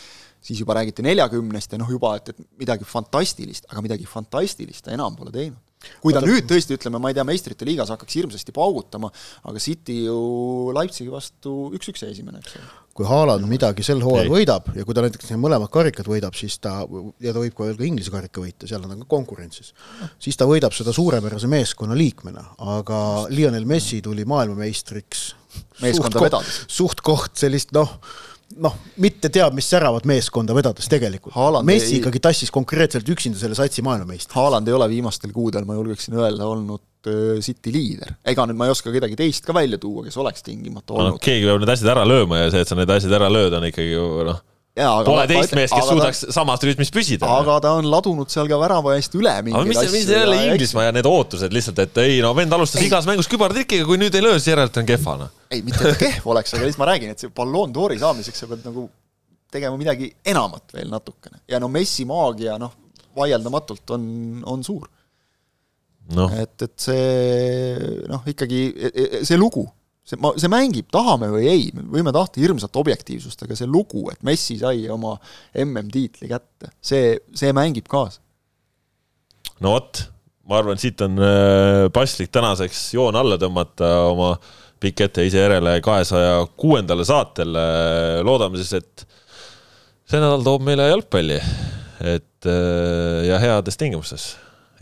siis 0.41 0.64
juba 0.64 0.74
räägiti 0.80 1.06
neljakümnest 1.06 1.78
ja 1.78 1.78
noh, 1.78 1.91
juba, 1.93 2.16
et, 2.18 2.34
et 2.34 2.41
midagi 2.58 2.89
fantastilist, 2.89 3.70
aga 3.70 3.86
midagi 3.86 4.10
fantastilist 4.10 4.88
ta 4.88 4.97
enam 4.97 5.14
pole 5.20 5.30
teinud 5.36 5.62
kui 6.03 6.13
ta 6.13 6.21
Oota. 6.21 6.29
nüüd 6.29 6.47
tõesti, 6.49 6.77
ütleme, 6.77 7.01
ma 7.01 7.11
ei 7.11 7.17
tea, 7.17 7.25
meistrite 7.27 7.67
liigas 7.67 7.91
hakkaks 7.93 8.17
hirmsasti 8.19 8.55
paugutama, 8.55 9.11
aga 9.49 9.61
City 9.63 10.03
ju 10.07 10.71
Leipzigi 10.75 11.11
vastu 11.11 11.73
üks-üks 11.77 12.05
esimene, 12.07 12.41
eks 12.43 12.57
ole. 12.59 12.71
kui 12.93 13.07
Haaland 13.09 13.47
midagi 13.49 13.86
sel 13.86 14.03
hooajal 14.05 14.29
võidab 14.29 14.67
ja 14.77 14.86
kui 14.86 14.93
ta 14.93 15.01
näiteks 15.05 15.31
mõlemad 15.41 15.71
karikad 15.73 16.09
võidab, 16.09 16.36
siis 16.38 16.59
ta, 16.61 16.81
ja 17.23 17.34
ta 17.34 17.41
võib 17.41 17.55
ka 17.57 17.65
veel 17.69 17.79
ka 17.79 17.88
Inglise 17.88 18.13
karika 18.13 18.43
võita, 18.43 18.69
seal 18.69 18.84
nad 18.84 18.93
on 18.93 19.05
ka 19.05 19.09
konkurentsis, 19.15 19.73
siis 20.21 20.38
ta 20.38 20.47
võidab 20.49 20.75
seda 20.77 20.93
suurepärase 20.93 21.49
meeskonna 21.49 21.97
liikmena, 21.97 22.45
aga 22.77 22.99
Lionel 23.34 23.65
Messi 23.69 24.01
tuli 24.05 24.27
maailmameistriks 24.29 25.31
meeskonda 25.81 26.21
vedades. 26.21 26.63
suht-koht 26.71 27.38
sellist 27.41 27.73
noh, 27.75 27.97
noh, 28.62 28.78
mitte 29.04 29.32
teab 29.34 29.56
mis 29.58 29.68
säravat 29.70 30.08
meeskonda 30.10 30.56
vedades 30.56 30.89
tegelikult. 30.91 31.36
Messi 31.68 31.95
ei... 31.95 31.99
ikkagi 32.01 32.22
tassis 32.24 32.54
konkreetselt 32.54 33.10
üksinda 33.10 33.39
selle 33.39 33.58
satsi 33.58 33.86
maailmameistriks. 33.86 34.36
Haaland 34.38 34.70
ei 34.70 34.78
ole 34.78 34.89
viimastel 34.91 35.34
kuudel, 35.36 35.68
ma 35.70 35.78
julgeksin 35.80 36.18
öelda, 36.20 36.49
olnud 36.49 36.84
City 37.43 37.74
liider. 37.74 38.14
ega 38.24 38.45
nüüd 38.47 38.56
ma 38.56 38.70
ei 38.70 38.72
oska 38.72 38.88
kedagi 38.93 39.18
teist 39.20 39.43
ka 39.43 39.51
välja 39.56 39.76
tuua, 39.82 40.06
kes 40.06 40.16
oleks 40.22 40.45
tingimata 40.45 40.95
olnud 40.95 41.18
no,. 41.18 41.20
keegi 41.20 41.43
peab 41.49 41.60
need 41.60 41.72
asjad 41.74 41.89
ära 41.97 42.06
lööma 42.08 42.39
ja 42.39 42.54
see, 42.54 42.62
et 42.64 42.70
sa 42.70 42.78
need 42.80 42.93
asjad 42.95 43.18
ära 43.20 43.28
lööd, 43.28 43.51
on 43.58 43.68
ikkagi 43.68 43.91
ju 43.91 44.06
noh 44.30 44.39
Pole 44.74 45.26
teist 45.30 45.51
meest, 45.53 45.74
kes 45.76 45.86
suudaks 45.86 46.21
ta, 46.24 46.34
samas 46.34 46.63
rütmis 46.65 46.89
püsida. 46.93 47.28
aga 47.30 47.59
ta 47.61 47.76
on 47.78 47.86
ladunud 47.91 48.32
seal 48.34 48.47
ka 48.49 48.57
värava 48.57 48.95
eest 48.97 49.13
üle 49.13 49.34
mingeid 49.45 49.69
asju. 49.69 49.91
mis 49.93 50.07
jälle 50.09 50.39
Inglismaa 50.47 50.88
ja 50.88 50.95
need 50.95 51.05
ootused 51.05 51.53
lihtsalt, 51.53 51.82
et 51.84 51.99
ei 52.01 52.15
no 52.26 52.32
vend 52.34 52.55
alustas 52.57 52.82
ei. 52.82 52.88
igas 52.89 53.05
mängus 53.05 53.30
kübartrikiga, 53.30 53.86
kui 53.86 53.99
nüüd 54.01 54.17
ei 54.17 54.26
löö, 54.26 54.39
siis 54.39 54.49
järelikult 54.49 54.80
on 54.82 54.89
kehva 54.89 55.15
noh. 55.19 55.36
ei, 55.53 55.61
mitte 55.61 55.91
et 55.91 56.01
kehv 56.01 56.26
oleks, 56.34 56.55
aga 56.57 56.65
lihtsalt 56.65 56.82
ma 56.82 56.89
räägin, 56.89 57.13
et 57.13 57.21
see 57.21 57.30
Ballon 57.38 57.76
d'Ori 57.76 57.99
saamiseks 58.01 58.41
sa 58.41 58.49
pead 58.49 58.65
nagu 58.65 58.88
tegema 59.53 59.78
midagi 59.78 60.09
enamat 60.34 60.74
veel 60.74 60.89
natukene. 60.89 61.43
ja 61.53 61.61
no 61.61 61.69
Messi 61.69 62.07
maagia 62.09 62.57
noh, 62.57 62.74
vaieldamatult 63.13 63.93
on, 63.93 64.09
on 64.55 64.65
suur 64.65 64.89
no.. 66.17 66.32
et, 66.34 66.55
et 66.65 66.76
see 66.82 68.03
noh, 68.09 68.26
ikkagi 68.34 68.65
e, 68.74 68.89
e, 68.89 69.21
see 69.21 69.38
lugu 69.38 69.67
see, 70.08 70.20
ma, 70.22 70.34
see 70.39 70.51
mängib, 70.51 70.89
tahame 70.93 71.30
või 71.34 71.47
ei, 71.49 71.68
me 71.76 71.86
võime 71.97 72.14
tahta 72.16 72.41
hirmsat 72.43 72.76
objektiivsust, 72.80 73.45
aga 73.45 73.58
see 73.58 73.70
lugu, 73.70 74.06
et 74.12 74.24
Messi 74.28 74.58
sai 74.62 74.86
oma 74.91 75.16
MM-tiitli 75.64 76.30
kätte, 76.32 76.74
see, 76.84 77.16
see 77.36 77.54
mängib 77.56 77.88
kaasa. 77.91 78.22
no 79.64 79.78
vot, 79.78 80.04
ma 80.49 80.60
arvan, 80.60 80.82
siit 80.82 81.01
on 81.06 81.20
äh, 81.24 81.88
paslik 81.95 82.34
tänaseks 82.36 82.86
joon 82.97 83.18
alla 83.20 83.39
tõmmata 83.41 83.93
oma 84.12 84.34
pikk 84.84 85.06
etteheise 85.06 85.39
järele 85.39 85.78
kahesaja 85.84 86.41
kuuendale 86.60 87.06
saatele, 87.08 87.68
loodame 88.28 88.60
siis, 88.60 88.74
et 88.84 89.06
see 90.04 90.20
nädal 90.20 90.43
toob 90.43 90.66
meile 90.68 90.89
jalgpalli, 90.89 91.39
et 92.04 92.49
äh, 92.51 93.22
ja 93.30 93.39
heades 93.39 93.80
tingimustes 93.80 94.34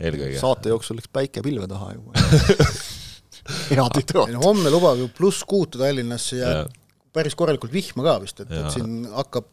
eelkõige. 0.02 0.40
saate 0.42 0.72
jooksul 0.72 0.98
läks 0.98 1.12
päike 1.14 1.44
pilve 1.46 1.68
taha 1.70 1.92
juba 1.94 2.18
ei 3.70 3.76
no 3.78 4.42
homme 4.44 4.70
lubab 4.70 5.00
ju 5.00 5.08
pluss 5.16 5.44
kuutu 5.48 5.80
Tallinnasse 5.82 6.36
ja, 6.38 6.50
Ja. 6.62 6.66
päris 7.12 7.34
korralikult 7.38 7.72
vihma 7.72 8.04
ka 8.06 8.18
vist, 8.22 8.40
et, 8.44 8.50
et 8.50 8.70
siin 8.74 9.06
hakkab, 9.12 9.48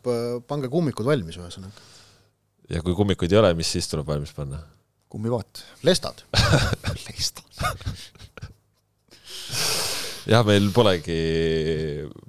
pange 0.48 0.70
kummikud 0.72 1.06
valmis 1.08 1.38
ühesõnaga. 1.40 1.88
ja 2.70 2.84
kui 2.86 2.96
kummikuid 2.98 3.32
ei 3.34 3.42
ole, 3.42 3.54
mis 3.58 3.72
siis 3.78 3.88
tuleb 3.92 4.08
valmis 4.08 4.34
panna? 4.36 4.62
kummivaat. 5.10 5.64
lestad 5.84 6.22
jah, 10.30 10.46
meil 10.46 10.70
polegi 10.76 11.20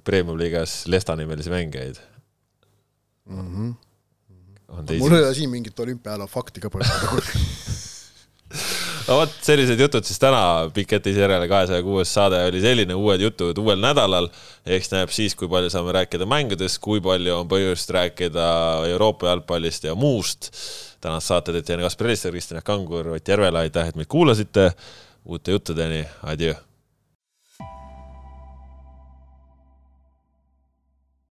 premium-liigas 0.07 0.85
Lesta 0.89 1.15
nimelisi 1.15 1.49
mängijaid 1.53 1.95
mm. 3.29 3.37
-hmm. 3.37 3.73
on 4.67 4.85
mul 4.97 5.15
ei 5.15 5.23
ole 5.23 5.33
siin 5.35 5.49
mingit 5.49 5.79
olümpiaala 5.79 6.27
fakti 6.27 6.59
ka 6.61 6.69
praegu 6.69 7.21
no 9.11 9.17
vot, 9.19 9.33
sellised 9.43 9.79
jutud 9.79 10.07
siis 10.07 10.19
täna 10.21 10.69
Piketis 10.73 11.17
järele 11.19 11.47
kahesaja 11.51 11.83
kuues 11.83 12.13
saade 12.13 12.39
oli 12.47 12.61
selline, 12.63 12.95
uued 12.95 13.23
jutud 13.25 13.59
uuel 13.59 13.81
nädalal. 13.83 14.29
eks 14.65 14.91
näeb 14.93 15.11
siis, 15.11 15.35
kui 15.35 15.49
palju 15.51 15.71
saame 15.73 15.93
rääkida 15.97 16.27
mängudest, 16.29 16.79
kui 16.83 17.01
palju 17.03 17.41
on 17.41 17.51
põhjust 17.51 17.91
rääkida 17.91 18.47
Euroopa 18.93 19.31
jalgpallist 19.33 19.89
ja 19.89 19.95
muust. 19.95 20.51
tänast 21.01 21.27
saated 21.27 21.59
teete 21.59 21.73
Jan 21.73 21.87
Kaspar 21.87 22.07
Elisser, 22.07 22.31
Kristjan 22.31 22.63
Kangur, 22.63 23.15
Ott 23.17 23.27
Järvela, 23.27 23.65
aitäh, 23.65 23.87
et 23.87 23.95
meid 23.95 24.07
kuulasite. 24.07 24.71
uute 25.25 25.51
juttudeni, 25.51 26.05
adjöö 26.23 26.70